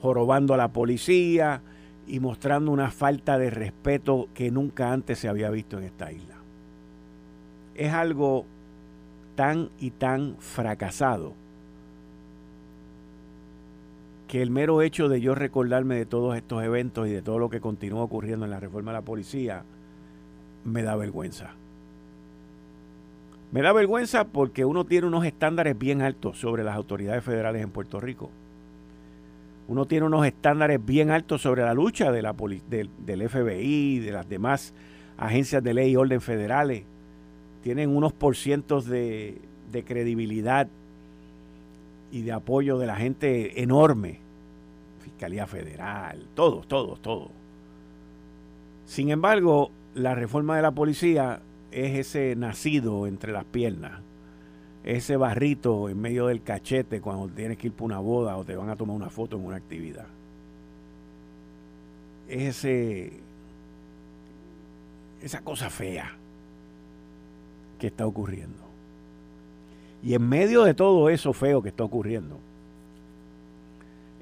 jorobando 0.03 0.53
a 0.53 0.59
la 0.59 0.69
policía 0.69 1.63
y 2.07 2.21
mostrando 2.21 2.71
una 2.71 2.91
falta 2.91 3.39
de 3.39 3.51
respeto 3.51 4.29
que 4.35 4.51
nunca 4.51 4.93
antes 4.93 5.19
se 5.19 5.29
había 5.29 5.51
visto 5.51 5.79
en 5.79 5.85
esta 5.85 6.13
isla. 6.13 6.37
Es 7.75 7.93
algo 7.93 8.47
tan 9.35 9.71
y 9.79 9.91
tan 9.91 10.37
fracasado 10.39 11.35
que 14.29 14.43
el 14.43 14.51
mero 14.51 14.83
hecho 14.83 15.09
de 15.09 15.21
yo 15.21 15.35
recordarme 15.35 15.97
de 15.97 16.07
todos 16.07 16.37
estos 16.37 16.63
eventos 16.63 17.07
y 17.07 17.13
de 17.13 17.23
todo 17.23 17.39
lo 17.39 17.49
que 17.49 17.61
continúa 17.61 18.03
ocurriendo 18.03 18.45
en 18.45 18.51
la 18.51 18.61
reforma 18.61 18.91
de 18.91 18.99
la 18.99 19.05
policía 19.05 19.65
me 20.65 20.83
da 20.83 20.97
vergüenza. 20.97 21.55
Me 23.53 23.63
da 23.63 23.73
vergüenza 23.73 24.25
porque 24.25 24.65
uno 24.65 24.85
tiene 24.85 25.07
unos 25.07 25.25
estándares 25.25 25.79
bien 25.79 26.03
altos 26.03 26.41
sobre 26.41 26.65
las 26.65 26.75
autoridades 26.75 27.23
federales 27.23 27.63
en 27.63 27.71
Puerto 27.71 28.01
Rico. 28.01 28.31
Uno 29.69 29.87
tiene 29.87 30.07
unos 30.07 30.27
estándares 30.27 30.85
bien 30.85 31.11
altos 31.11 31.43
sobre 31.43 31.63
la 31.63 31.75
lucha 31.75 32.13
de 32.13 32.23
la 32.23 32.35
del, 32.69 33.29
FBI, 33.29 33.99
de 33.99 34.13
las 34.13 34.29
demás 34.29 34.73
agencias 35.19 35.63
de 35.63 35.75
ley 35.75 35.93
y 35.93 35.97
orden 35.97 36.21
federales. 36.21 36.85
Tienen 37.63 37.95
unos 37.95 38.13
porcientos 38.13 38.87
de, 38.87 39.41
de 39.73 39.85
credibilidad 39.85 40.69
y 42.13 42.23
de 42.23 42.33
apoyo 42.33 42.79
de 42.79 42.87
la 42.87 42.97
gente 42.97 43.63
enorme. 43.63 44.21
Fiscalía 45.03 45.47
Federal, 45.47 46.29
todos, 46.35 46.69
todos, 46.69 47.01
todos. 47.01 47.31
Sin 48.87 49.11
embargo, 49.11 49.71
la 49.95 50.15
reforma 50.15 50.57
de 50.57 50.63
la 50.63 50.71
policía 50.71 51.41
es 51.73 51.99
ese 51.99 52.37
nacido 52.37 53.07
entre 53.07 53.33
las 53.33 53.45
piernas, 53.45 54.01
ese 54.87 55.17
barrito 55.17 55.89
en 55.89 56.01
medio 56.01 56.29
del 56.29 56.43
cachete 56.43 57.01
cuando 57.01 57.29
tienes 57.29 57.59
que 57.59 57.67
ir 57.67 57.73
para 57.73 57.85
una 57.87 57.99
boda 57.99 58.37
o 58.37 58.45
te 58.45 58.55
van 58.55 58.71
a 58.71 58.77
tomar 58.77 58.95
una 58.95 59.11
foto 59.11 59.37
en 59.37 59.45
una 59.45 59.57
actividad. 59.57 60.07
Es 62.29 62.59
ese, 62.59 63.13
esa 65.21 65.41
cosa 65.41 65.71
fea 65.71 66.13
que 67.81 67.89
está 67.89 68.07
ocurriendo. 68.07 68.65
Y 70.05 70.15
en 70.15 70.23
medio 70.29 70.63
de 70.63 70.75
todo 70.75 71.11
eso 71.11 71.33
feo 71.33 71.63
que 71.63 71.71
está 71.71 71.83
ocurriendo, 71.83 72.39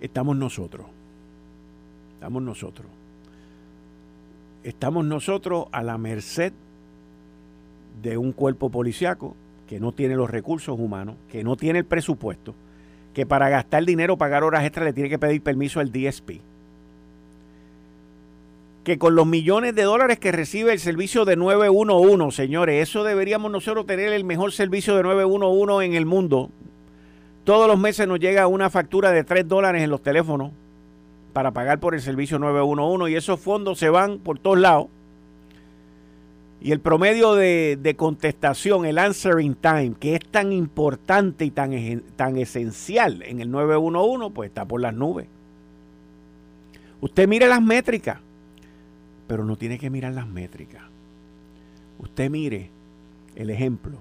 estamos 0.00 0.35
nosotros. 0.35 0.87
Estamos 2.14 2.42
nosotros. 2.42 2.87
Estamos 4.62 5.05
nosotros 5.05 5.66
a 5.72 5.83
la 5.83 5.98
merced 5.98 6.55
de 8.03 8.16
un 8.16 8.33
cuerpo 8.33 8.70
policiaco 8.70 9.37
que 9.75 9.81
no 9.81 9.91
tiene 9.91 10.15
los 10.15 10.31
recursos 10.31 10.79
humanos, 10.79 11.17
que 11.33 11.43
no 11.43 11.57
tiene 11.57 11.81
el 11.81 11.85
presupuesto, 11.85 12.55
que 13.13 13.27
para 13.27 13.49
gastar 13.49 13.85
dinero, 13.85 14.17
pagar 14.17 14.45
horas 14.45 14.63
extras, 14.63 14.85
le 14.85 14.93
tiene 14.93 15.11
que 15.11 15.19
pedir 15.19 15.43
permiso 15.43 15.81
al 15.81 15.91
DSP. 15.91 16.35
Que 18.85 18.97
con 18.97 19.17
los 19.17 19.27
millones 19.27 19.75
de 19.75 19.83
dólares 19.83 20.21
que 20.21 20.31
recibe 20.31 20.73
el 20.73 20.79
servicio 20.79 21.25
de 21.25 21.35
911, 21.35 22.37
señores, 22.37 22.89
eso 22.89 23.03
deberíamos 23.03 23.51
nosotros 23.51 23.85
tener 23.85 24.13
el 24.13 24.23
mejor 24.23 24.53
servicio 24.53 24.95
de 24.95 25.03
911 25.03 25.85
en 25.85 25.95
el 25.95 26.07
mundo. 26.07 26.51
Todos 27.43 27.67
los 27.67 27.77
meses 27.77 28.07
nos 28.07 28.21
llega 28.21 28.47
una 28.47 28.71
factura 28.71 29.11
de 29.11 29.25
3 29.25 29.49
dólares 29.49 29.83
en 29.83 29.91
los 29.91 30.05
teléfonos 30.05 30.53
para 31.33 31.51
pagar 31.51 31.81
por 31.81 31.97
el 31.97 32.01
servicio 32.01 32.39
911 32.39 33.11
y 33.11 33.17
esos 33.17 33.41
fondos 33.41 33.81
se 33.81 33.91
van 33.91 34.21
por 34.21 34.39
todos 34.39 34.57
lados 34.61 34.87
y 36.64 36.72
el 36.72 36.81
promedio 36.81 37.35
de, 37.35 37.94
contestación, 37.94 38.87
el 38.87 38.96
answering 38.96 39.55
time, 39.55 39.92
que 40.00 40.14
es 40.14 40.20
tan 40.22 40.50
importante 40.50 41.44
y 41.44 41.50
tan, 41.50 41.72
tan 42.16 42.38
esencial 42.38 43.22
en 43.22 43.42
el 43.42 43.50
911, 43.50 44.31
pues 44.35 44.48
está 44.48 44.64
por 44.64 44.81
las 44.81 44.94
nubes. 44.94 45.27
Usted 47.03 47.29
mire 47.29 47.48
las 47.48 47.61
métricas, 47.61 48.18
pero 49.29 49.44
no 49.44 49.57
tiene 49.57 49.79
que 49.79 49.90
mirar 49.90 50.14
las 50.14 50.27
métricas. 50.27 50.85
Usted 51.98 52.31
mire 52.31 52.70
el 53.37 53.50
ejemplo. 53.50 53.98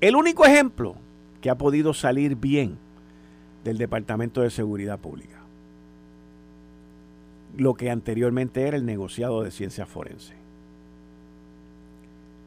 El 0.00 0.14
único 0.14 0.46
ejemplo 0.46 0.94
que 1.40 1.50
ha 1.50 1.58
podido 1.58 1.94
salir 1.94 2.36
bien 2.36 2.78
del 3.64 3.76
Departamento 3.76 4.40
de 4.40 4.50
Seguridad 4.50 5.00
Pública. 5.00 5.40
Lo 7.56 7.74
que 7.74 7.90
anteriormente 7.90 8.68
era 8.68 8.76
el 8.76 8.86
negociado 8.86 9.42
de 9.42 9.50
ciencias 9.50 9.88
forenses 9.88 10.45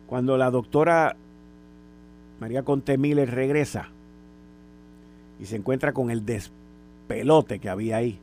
cuando 0.10 0.38
la 0.38 0.50
doctora 0.50 1.16
María 2.40 2.64
Conte 2.64 2.98
Miller 2.98 3.30
regresa 3.30 3.90
y 5.40 5.46
se 5.46 5.56
encuentra 5.56 5.94
con 5.94 6.10
el 6.10 6.26
despelote 6.26 7.60
que 7.60 7.70
había 7.70 7.98
ahí. 7.98 8.18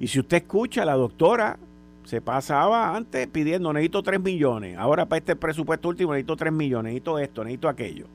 Y 0.00 0.08
si 0.08 0.18
usted 0.18 0.38
escucha, 0.38 0.86
la 0.86 0.94
doctora 0.94 1.58
se 2.04 2.22
pasaba 2.22 2.96
antes 2.96 3.26
pidiendo, 3.26 3.70
necesito 3.74 4.02
3 4.02 4.18
millones, 4.18 4.78
ahora 4.78 5.04
para 5.04 5.18
este 5.18 5.36
presupuesto 5.36 5.88
último 5.90 6.14
necesito 6.14 6.36
3 6.36 6.52
millones, 6.54 6.94
necesito 6.94 7.18
esto, 7.18 7.44
necesito 7.44 7.68
aquello. 7.68 8.06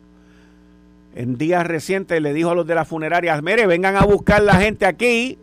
En 1.13 1.38
días 1.38 1.65
recientes 1.65 2.19
le 2.19 2.33
dijo 2.33 2.49
a 2.49 2.55
los 2.55 2.65
de 2.65 2.73
las 2.73 2.88
funerarias, 2.88 3.43
mire, 3.43 3.67
vengan 3.67 3.97
a 3.97 4.03
buscar 4.03 4.41
la 4.41 4.55
gente 4.55 4.88
aquí, 4.88 5.38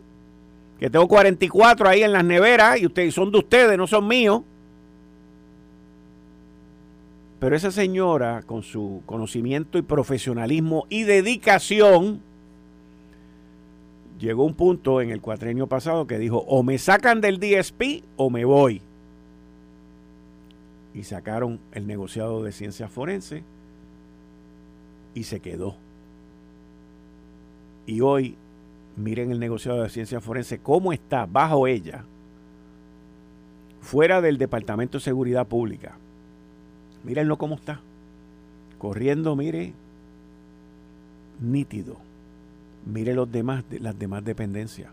que 0.81 0.91
tengo 0.91 1.07
44 1.07 1.89
ahí 1.89 2.03
en 2.03 2.13
las 2.13 2.25
neveras 2.25 2.81
y 2.81 2.87
ustedes 2.87 3.15
son 3.15 3.31
de 3.31 3.39
ustedes, 3.39 3.79
no 3.79 3.87
son 3.87 4.09
míos. 4.09 4.43
Pero 7.43 7.57
esa 7.57 7.73
señora, 7.73 8.43
con 8.47 8.63
su 8.63 9.03
conocimiento 9.05 9.77
y 9.77 9.83
profesionalismo 9.83 10.87
y 10.89 11.03
dedicación, 11.03 12.21
llegó 14.21 14.45
un 14.45 14.55
punto 14.55 15.01
en 15.01 15.11
el 15.11 15.21
cuatrenio 15.21 15.67
pasado 15.67 16.07
que 16.07 16.21
dijo, 16.21 16.39
o 16.47 16.63
me 16.63 16.79
sacan 16.79 17.21
del 17.21 17.41
DSP 17.41 18.05
o 18.17 18.31
me 18.31 18.45
voy. 18.45 18.81
Y 20.95 21.03
sacaron 21.03 21.59
el 21.73 21.89
negociado 21.89 22.45
de 22.45 22.53
ciencias 22.53 22.93
forenses 22.93 23.43
y 25.13 25.25
se 25.25 25.41
quedó. 25.41 25.75
Y 27.87 28.03
hoy 28.03 28.37
miren 28.97 29.33
el 29.33 29.41
negociado 29.41 29.83
de 29.83 29.91
ciencia 29.91 30.21
forense, 30.21 30.61
cómo 30.61 30.93
está 30.93 31.27
bajo 31.27 31.67
ella, 31.67 32.05
fuera 33.81 34.21
del 34.21 34.39
Departamento 34.39 34.99
de 34.99 35.03
Seguridad 35.03 35.49
Pública. 35.49 35.97
Mírenlo 37.05 37.37
cómo 37.37 37.57
está. 37.57 37.81
Corriendo, 38.79 39.37
mire, 39.37 39.73
nítido. 41.41 41.97
Mire 42.87 43.15
los 43.15 43.31
demás, 43.31 43.65
las 43.71 43.99
demás 43.99 44.25
dependencias. 44.25 44.91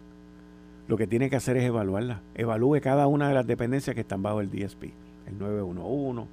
Lo 0.87 0.97
que 0.97 1.07
tiene 1.07 1.29
que 1.29 1.35
hacer 1.35 1.57
es 1.57 1.63
evaluarla. 1.63 2.21
Evalúe 2.35 2.81
cada 2.81 3.07
una 3.07 3.27
de 3.27 3.33
las 3.33 3.45
dependencias 3.45 3.93
que 3.93 4.01
están 4.01 4.23
bajo 4.23 4.41
el 4.41 4.49
DSP. 4.49 4.85
El 5.27 5.37
911, 5.37 6.27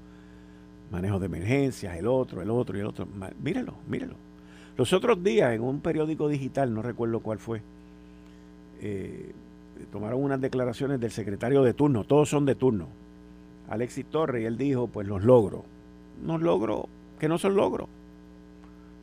manejo 0.91 1.19
de 1.19 1.27
emergencias, 1.27 1.97
el 1.97 2.07
otro, 2.07 2.43
el 2.43 2.51
otro 2.51 2.77
y 2.77 2.81
el 2.81 2.87
otro. 2.87 3.07
Mírelo, 3.43 3.75
mírelo. 3.89 4.15
Los 4.77 4.93
otros 4.93 5.23
días, 5.23 5.55
en 5.55 5.63
un 5.63 5.81
periódico 5.81 6.29
digital, 6.29 6.73
no 6.73 6.83
recuerdo 6.83 7.21
cuál 7.21 7.39
fue, 7.39 7.63
eh, 8.81 9.33
tomaron 9.91 10.23
unas 10.23 10.41
declaraciones 10.41 11.01
del 11.01 11.11
secretario 11.11 11.63
de 11.63 11.73
turno, 11.73 12.05
todos 12.05 12.29
son 12.29 12.45
de 12.45 12.55
turno, 12.55 12.89
Alexis 13.69 14.07
Torres, 14.07 14.43
y 14.43 14.47
él 14.47 14.57
dijo, 14.57 14.87
pues 14.87 15.07
los 15.07 15.25
logros. 15.25 15.63
Unos 16.23 16.41
logros 16.43 16.85
que 17.19 17.29
no 17.29 17.39
son 17.39 17.57
logros. 17.57 17.89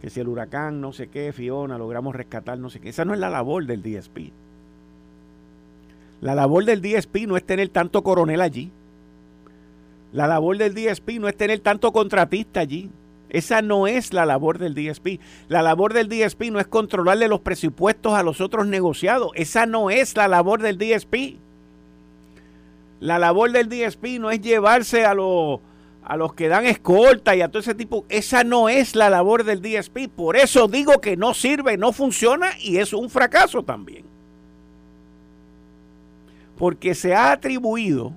Que 0.01 0.09
si 0.09 0.20
el 0.20 0.28
huracán, 0.28 0.82
no 0.82 0.93
sé 0.93 1.07
qué, 1.07 1.32
Fiona, 1.34 1.78
logramos 1.78 2.16
rescatar, 2.16 2.57
no 2.57 2.70
sé 2.70 2.80
qué. 2.80 2.89
Esa 2.89 3.05
no 3.05 3.14
es 3.14 3.20
la 3.20 3.30
labor 3.30 3.66
del 3.66 3.82
DSP. 3.82 4.32
La 6.22 6.36
labor 6.36 6.66
del 6.66 6.82
DSP 6.82 7.28
no 7.28 7.36
es 7.38 7.43
tener 7.43 7.70
tanto 7.70 8.01
coronel 8.01 8.41
allí. 8.41 8.72
La 10.14 10.28
labor 10.28 10.57
del 10.57 10.74
DSP 10.74 11.20
no 11.20 11.28
es 11.28 11.36
tener 11.36 11.59
tanto 11.59 11.91
contratista 11.91 12.59
allí. 12.59 12.89
Esa 13.30 13.61
no 13.64 13.88
es 13.88 14.14
la 14.14 14.26
labor 14.26 14.59
del 14.59 14.76
DSP. 14.76 15.20
La 15.49 15.64
labor 15.64 15.91
del 15.91 16.07
DSP 16.07 16.51
no 16.51 16.59
es 16.59 16.68
controlarle 16.68 17.28
los 17.28 17.41
presupuestos 17.41 18.14
a 18.14 18.22
los 18.22 18.39
otros 18.39 18.68
negociados. 18.68 19.32
Esa 19.34 19.66
no 19.66 19.89
es 19.89 20.16
la 20.16 20.28
labor 20.28 20.61
del 20.61 20.78
DSP. 20.78 21.39
La 23.04 23.20
labor 23.20 23.51
del 23.51 23.68
DSP 23.68 24.18
no 24.18 24.32
es 24.32 24.39
llevarse 24.39 25.04
a, 25.04 25.14
los 25.14 25.60
a 26.06 26.16
los 26.16 26.34
que 26.36 26.47
dan 26.47 26.66
escolta 26.66 27.36
y 27.36 27.41
a 27.41 27.49
todo 27.49 27.60
ese 27.60 27.76
tipo. 27.76 28.06
Esa 28.08 28.45
no 28.45 28.70
es 28.70 28.95
la 28.95 29.10
labor 29.10 29.43
del 29.43 29.62
DSP. 29.62 30.08
Por 30.08 30.38
eso 30.38 30.70
digo 30.70 31.01
que 31.01 31.18
no 31.18 31.34
sirve, 31.34 31.76
no 31.78 31.91
funciona 31.91 32.51
y 32.62 32.78
es 32.78 32.93
un 32.93 33.10
fracaso 33.10 33.62
también. 33.62 34.06
Porque 36.58 36.95
se 36.95 37.14
ha 37.14 37.34
atribuido 37.34 38.14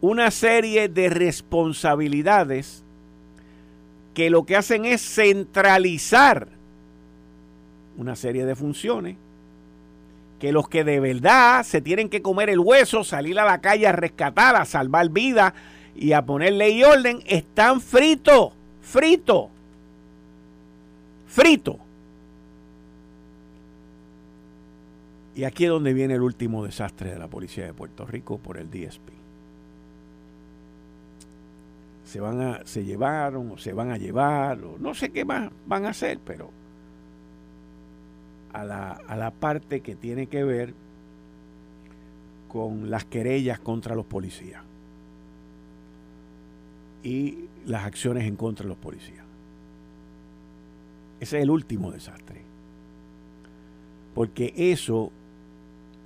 una 0.00 0.30
serie 0.30 0.88
de 0.88 1.10
responsabilidades 1.10 2.84
que 4.14 4.30
lo 4.30 4.46
que 4.46 4.56
hacen 4.56 4.86
es 4.86 5.02
centralizar 5.02 6.48
una 7.98 8.16
serie 8.16 8.46
de 8.46 8.56
funciones 8.56 9.16
que 10.38 10.52
los 10.52 10.68
que 10.68 10.84
de 10.84 11.00
verdad 11.00 11.62
se 11.64 11.80
tienen 11.80 12.08
que 12.08 12.22
comer 12.22 12.50
el 12.50 12.58
hueso, 12.58 13.04
salir 13.04 13.38
a 13.38 13.44
la 13.44 13.60
calle 13.60 13.86
a 13.86 13.92
rescatar, 13.92 14.56
a 14.56 14.64
salvar 14.64 15.08
vidas 15.10 15.54
y 15.94 16.12
a 16.12 16.24
poner 16.24 16.52
ley 16.54 16.80
y 16.80 16.84
orden, 16.84 17.22
están 17.26 17.80
fritos, 17.80 18.52
fritos, 18.80 19.46
fritos. 21.26 21.76
Y 25.36 25.44
aquí 25.44 25.64
es 25.64 25.70
donde 25.70 25.92
viene 25.92 26.14
el 26.14 26.22
último 26.22 26.64
desastre 26.64 27.10
de 27.12 27.18
la 27.18 27.26
policía 27.26 27.64
de 27.64 27.72
Puerto 27.72 28.06
Rico 28.06 28.38
por 28.38 28.56
el 28.56 28.70
DSP 28.70 29.24
se 32.14 32.20
van 32.20 32.40
a, 32.40 32.60
se 32.64 32.84
llevaron 32.84 33.50
o 33.50 33.58
se 33.58 33.72
van 33.72 33.90
a 33.90 33.96
llevar 33.96 34.58
no 34.78 34.94
sé 34.94 35.10
qué 35.10 35.24
más 35.24 35.50
van 35.66 35.84
a 35.84 35.88
hacer, 35.88 36.20
pero 36.24 36.50
a 38.54 38.64
la, 38.64 38.92
a 38.92 39.16
la 39.16 39.30
parte 39.30 39.80
que 39.80 39.94
tiene 39.94 40.26
que 40.28 40.44
ver 40.44 40.72
con 42.48 42.88
las 42.88 43.04
querellas 43.04 43.58
contra 43.58 43.94
los 43.94 44.06
policías 44.06 44.62
y 47.02 47.48
las 47.66 47.84
acciones 47.84 48.24
en 48.24 48.36
contra 48.36 48.64
de 48.64 48.70
los 48.70 48.78
policías. 48.78 49.24
Ese 51.20 51.38
es 51.38 51.42
el 51.42 51.50
último 51.50 51.90
desastre. 51.90 52.42
Porque 54.14 54.54
eso, 54.56 55.10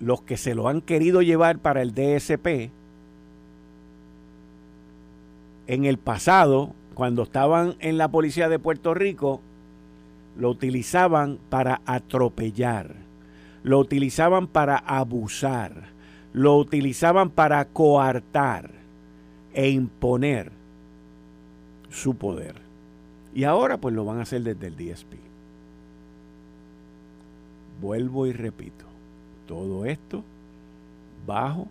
los 0.00 0.22
que 0.22 0.36
se 0.36 0.54
lo 0.54 0.68
han 0.68 0.80
querido 0.80 1.22
llevar 1.22 1.58
para 1.58 1.82
el 1.82 1.92
DSP, 1.94 2.70
en 5.66 5.84
el 5.84 5.98
pasado, 5.98 6.72
cuando 6.94 7.22
estaban 7.24 7.76
en 7.80 7.98
la 7.98 8.08
policía 8.08 8.48
de 8.48 8.58
Puerto 8.58 8.94
Rico, 8.94 9.40
lo 10.38 10.50
utilizaban 10.50 11.38
para 11.50 11.82
atropellar, 11.84 12.94
lo 13.64 13.80
utilizaban 13.80 14.46
para 14.46 14.78
abusar, 14.78 15.88
lo 16.32 16.56
utilizaban 16.56 17.30
para 17.30 17.64
coartar 17.64 18.70
e 19.52 19.68
imponer 19.68 20.52
su 21.90 22.14
poder. 22.14 22.54
Y 23.34 23.44
ahora 23.44 23.78
pues 23.78 23.94
lo 23.94 24.04
van 24.04 24.20
a 24.20 24.22
hacer 24.22 24.42
desde 24.42 24.68
el 24.68 24.76
DSP. 24.76 25.14
Vuelvo 27.80 28.26
y 28.26 28.32
repito, 28.32 28.84
todo 29.48 29.86
esto 29.86 30.22
bajo 31.26 31.66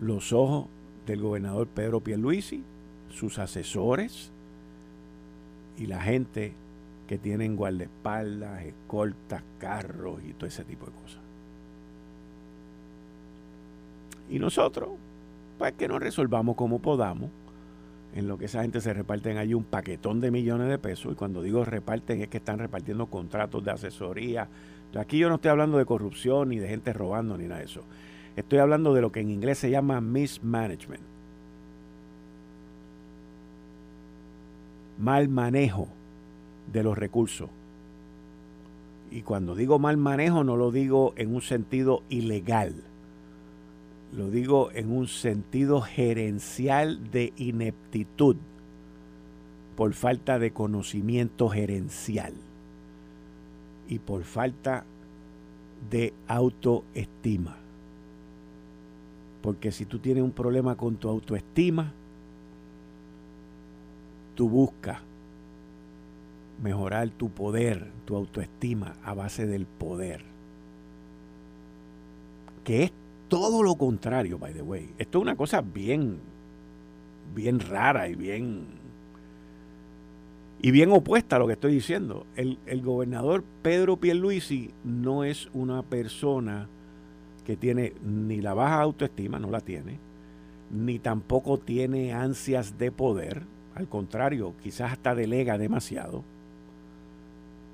los 0.00 0.32
ojos 0.34 0.66
del 1.06 1.22
gobernador 1.22 1.68
Pedro 1.68 2.00
Pierluisi, 2.00 2.62
sus 3.10 3.38
asesores 3.38 4.30
y 5.78 5.86
la 5.86 6.02
gente 6.02 6.52
que 7.08 7.18
tienen 7.18 7.56
guardaespaldas, 7.56 8.62
escoltas, 8.62 9.42
carros 9.58 10.20
y 10.22 10.34
todo 10.34 10.46
ese 10.46 10.64
tipo 10.64 10.86
de 10.86 10.92
cosas. 10.92 11.20
Y 14.30 14.38
nosotros, 14.38 14.90
pues 15.56 15.72
que 15.72 15.88
nos 15.88 16.00
resolvamos 16.00 16.54
como 16.54 16.78
podamos, 16.80 17.30
en 18.14 18.28
lo 18.28 18.38
que 18.38 18.44
esa 18.44 18.62
gente 18.62 18.80
se 18.80 18.92
reparten 18.92 19.38
allí 19.38 19.54
un 19.54 19.64
paquetón 19.64 20.20
de 20.20 20.30
millones 20.30 20.68
de 20.68 20.78
pesos, 20.78 21.12
y 21.12 21.14
cuando 21.14 21.42
digo 21.42 21.64
reparten 21.64 22.22
es 22.22 22.28
que 22.28 22.38
están 22.38 22.58
repartiendo 22.58 23.06
contratos 23.06 23.64
de 23.64 23.70
asesoría. 23.70 24.48
Aquí 24.96 25.18
yo 25.18 25.28
no 25.28 25.36
estoy 25.36 25.50
hablando 25.50 25.78
de 25.78 25.86
corrupción 25.86 26.50
ni 26.50 26.58
de 26.58 26.68
gente 26.68 26.92
robando 26.92 27.36
ni 27.36 27.44
nada 27.44 27.60
de 27.60 27.66
eso. 27.66 27.82
Estoy 28.36 28.58
hablando 28.58 28.94
de 28.94 29.00
lo 29.00 29.12
que 29.12 29.20
en 29.20 29.30
inglés 29.30 29.58
se 29.58 29.70
llama 29.70 30.00
mismanagement. 30.00 31.02
Mal 34.98 35.28
manejo 35.28 35.88
de 36.72 36.82
los 36.82 36.96
recursos. 36.96 37.50
Y 39.10 39.22
cuando 39.22 39.54
digo 39.54 39.78
mal 39.78 39.96
manejo 39.96 40.44
no 40.44 40.56
lo 40.56 40.70
digo 40.70 41.14
en 41.16 41.34
un 41.34 41.42
sentido 41.42 42.02
ilegal. 42.08 42.74
Lo 44.16 44.30
digo 44.30 44.70
en 44.72 44.90
un 44.90 45.06
sentido 45.06 45.80
gerencial 45.80 47.10
de 47.10 47.32
ineptitud 47.36 48.36
por 49.76 49.92
falta 49.92 50.38
de 50.38 50.52
conocimiento 50.52 51.48
gerencial 51.48 52.34
y 53.88 53.98
por 53.98 54.24
falta 54.24 54.84
de 55.90 56.12
autoestima. 56.26 57.56
Porque 59.42 59.70
si 59.70 59.84
tú 59.84 59.98
tienes 59.98 60.24
un 60.24 60.32
problema 60.32 60.76
con 60.76 60.96
tu 60.96 61.08
autoestima, 61.08 61.92
tú 64.34 64.48
buscas 64.48 65.07
mejorar 66.62 67.10
tu 67.10 67.30
poder, 67.30 67.90
tu 68.04 68.16
autoestima 68.16 68.96
a 69.04 69.14
base 69.14 69.46
del 69.46 69.66
poder. 69.66 70.24
Que 72.64 72.84
es 72.84 72.92
todo 73.28 73.62
lo 73.62 73.76
contrario, 73.76 74.38
by 74.38 74.52
the 74.52 74.62
way. 74.62 74.90
Esto 74.98 75.18
es 75.18 75.22
una 75.22 75.36
cosa 75.36 75.60
bien, 75.60 76.18
bien 77.34 77.60
rara 77.60 78.08
y 78.08 78.14
bien 78.14 78.78
y 80.60 80.70
bien 80.70 80.90
opuesta 80.90 81.36
a 81.36 81.38
lo 81.38 81.46
que 81.46 81.52
estoy 81.52 81.72
diciendo. 81.72 82.26
El, 82.36 82.58
el 82.66 82.82
gobernador 82.82 83.44
Pedro 83.62 83.96
Pierluisi 83.96 84.72
no 84.84 85.24
es 85.24 85.48
una 85.52 85.82
persona 85.82 86.68
que 87.44 87.56
tiene 87.56 87.94
ni 88.04 88.40
la 88.40 88.54
baja 88.54 88.80
autoestima, 88.80 89.38
no 89.38 89.50
la 89.50 89.60
tiene, 89.60 89.98
ni 90.70 90.98
tampoco 90.98 91.58
tiene 91.58 92.12
ansias 92.12 92.76
de 92.76 92.92
poder, 92.92 93.44
al 93.74 93.88
contrario, 93.88 94.54
quizás 94.62 94.92
hasta 94.92 95.14
delega 95.14 95.56
demasiado, 95.56 96.24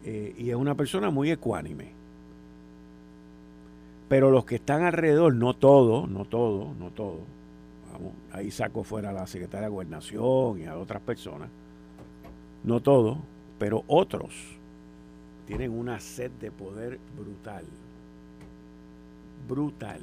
eh, 0.05 0.34
y 0.38 0.50
es 0.50 0.57
una 0.57 0.74
persona 0.74 1.11
muy 1.11 1.30
ecuánime. 1.30 1.92
Pero 4.09 4.30
los 4.30 4.44
que 4.44 4.57
están 4.57 4.84
alrededor, 4.84 5.34
no 5.34 5.55
todo, 5.55 6.07
no 6.07 6.24
todo, 6.24 6.74
no 6.78 6.90
todo, 6.90 7.20
vamos, 7.92 8.12
ahí 8.32 8.50
saco 8.50 8.84
fuera 8.84 9.11
a 9.11 9.12
la 9.12 9.26
secretaria 9.26 9.68
de 9.68 9.72
Gobernación 9.72 10.61
y 10.61 10.66
a 10.66 10.76
otras 10.76 11.02
personas, 11.02 11.48
no 12.62 12.80
todo, 12.80 13.18
pero 13.59 13.82
otros 13.86 14.34
tienen 15.46 15.72
una 15.72 16.00
sed 16.00 16.30
de 16.40 16.50
poder 16.50 16.98
brutal 17.18 17.64
brutal. 19.46 20.00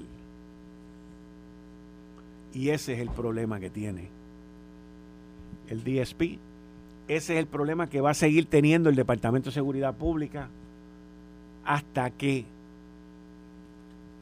Y 2.54 2.70
ese 2.70 2.94
es 2.94 3.00
el 3.00 3.10
problema 3.10 3.60
que 3.60 3.70
tiene 3.70 4.10
el 5.70 5.84
DSP. 5.84 6.40
Ese 7.12 7.34
es 7.34 7.40
el 7.40 7.48
problema 7.48 7.90
que 7.90 8.00
va 8.00 8.12
a 8.12 8.14
seguir 8.14 8.46
teniendo 8.46 8.90
el 8.90 8.96
Departamento 8.96 9.50
de 9.50 9.54
Seguridad 9.54 9.94
Pública 9.94 10.48
hasta 11.66 12.10
que 12.10 12.46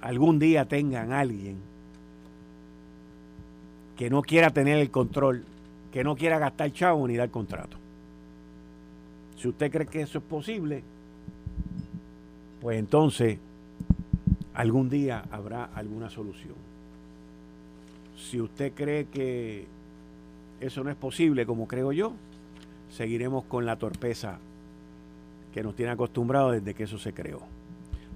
algún 0.02 0.40
día 0.40 0.66
tengan 0.66 1.14
alguien 1.14 1.58
que 3.96 4.10
no 4.10 4.24
quiera 4.24 4.50
tener 4.50 4.80
el 4.80 4.90
control, 4.90 5.46
que 5.94 6.04
no 6.04 6.16
quiera 6.16 6.40
gastar 6.40 6.74
chavo 6.74 7.08
ni 7.08 7.16
dar 7.16 7.30
contrato. 7.30 7.78
Si 9.38 9.48
usted 9.48 9.72
cree 9.72 9.86
que 9.86 10.02
eso 10.02 10.18
es 10.18 10.24
posible, 10.24 10.82
pues 12.60 12.80
entonces 12.80 13.38
algún 14.56 14.90
día 14.90 15.26
habrá 15.30 15.66
alguna 15.76 16.10
solución. 16.10 16.56
Si 18.18 18.42
usted 18.42 18.74
cree 18.74 19.06
que 19.06 19.68
eso 20.60 20.84
no 20.84 20.90
es 20.90 20.96
posible, 20.96 21.46
como 21.46 21.68
creo 21.68 21.92
yo, 21.92 22.14
seguiremos 22.90 23.46
con 23.46 23.66
la 23.66 23.78
torpeza 23.78 24.40
que 25.54 25.64
nos 25.64 25.76
tiene 25.76 25.92
acostumbrados 25.92 26.54
desde 26.54 26.74
que 26.74 26.84
eso 26.84 26.98
se 26.98 27.14
creó. 27.14 27.42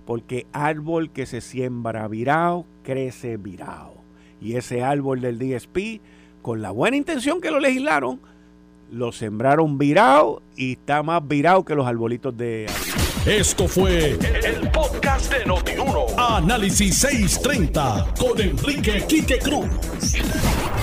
Porque 0.06 0.46
árbol 0.52 1.12
que 1.12 1.26
se 1.26 1.42
siembra 1.42 2.08
virado, 2.08 2.66
crece 2.84 3.38
virado. 3.38 3.94
Y 4.42 4.56
ese 4.56 4.84
árbol 4.84 5.22
del 5.22 5.40
DSP, 5.40 6.02
con 6.42 6.62
la 6.62 6.72
buena 6.72 6.98
intención 6.98 7.40
que 7.40 7.52
lo 7.52 7.60
legislaron, 7.60 8.20
lo 8.92 9.12
sembraron 9.12 9.78
virado 9.78 10.42
y 10.56 10.74
está 10.74 11.02
más 11.02 11.26
virado 11.28 11.64
que 11.64 11.76
los 11.76 11.88
arbolitos 11.88 12.36
de... 12.38 12.68
Esto 13.26 13.70
fue 13.70 14.12
el 14.12 14.70
podcast 14.72 15.32
de 15.34 15.46
Notiuno. 15.46 16.08
Análisis 16.18 16.98
630 17.00 18.14
con 18.20 18.40
Enrique 18.40 19.06
Quique 19.08 19.40
Cruz. 19.40 19.70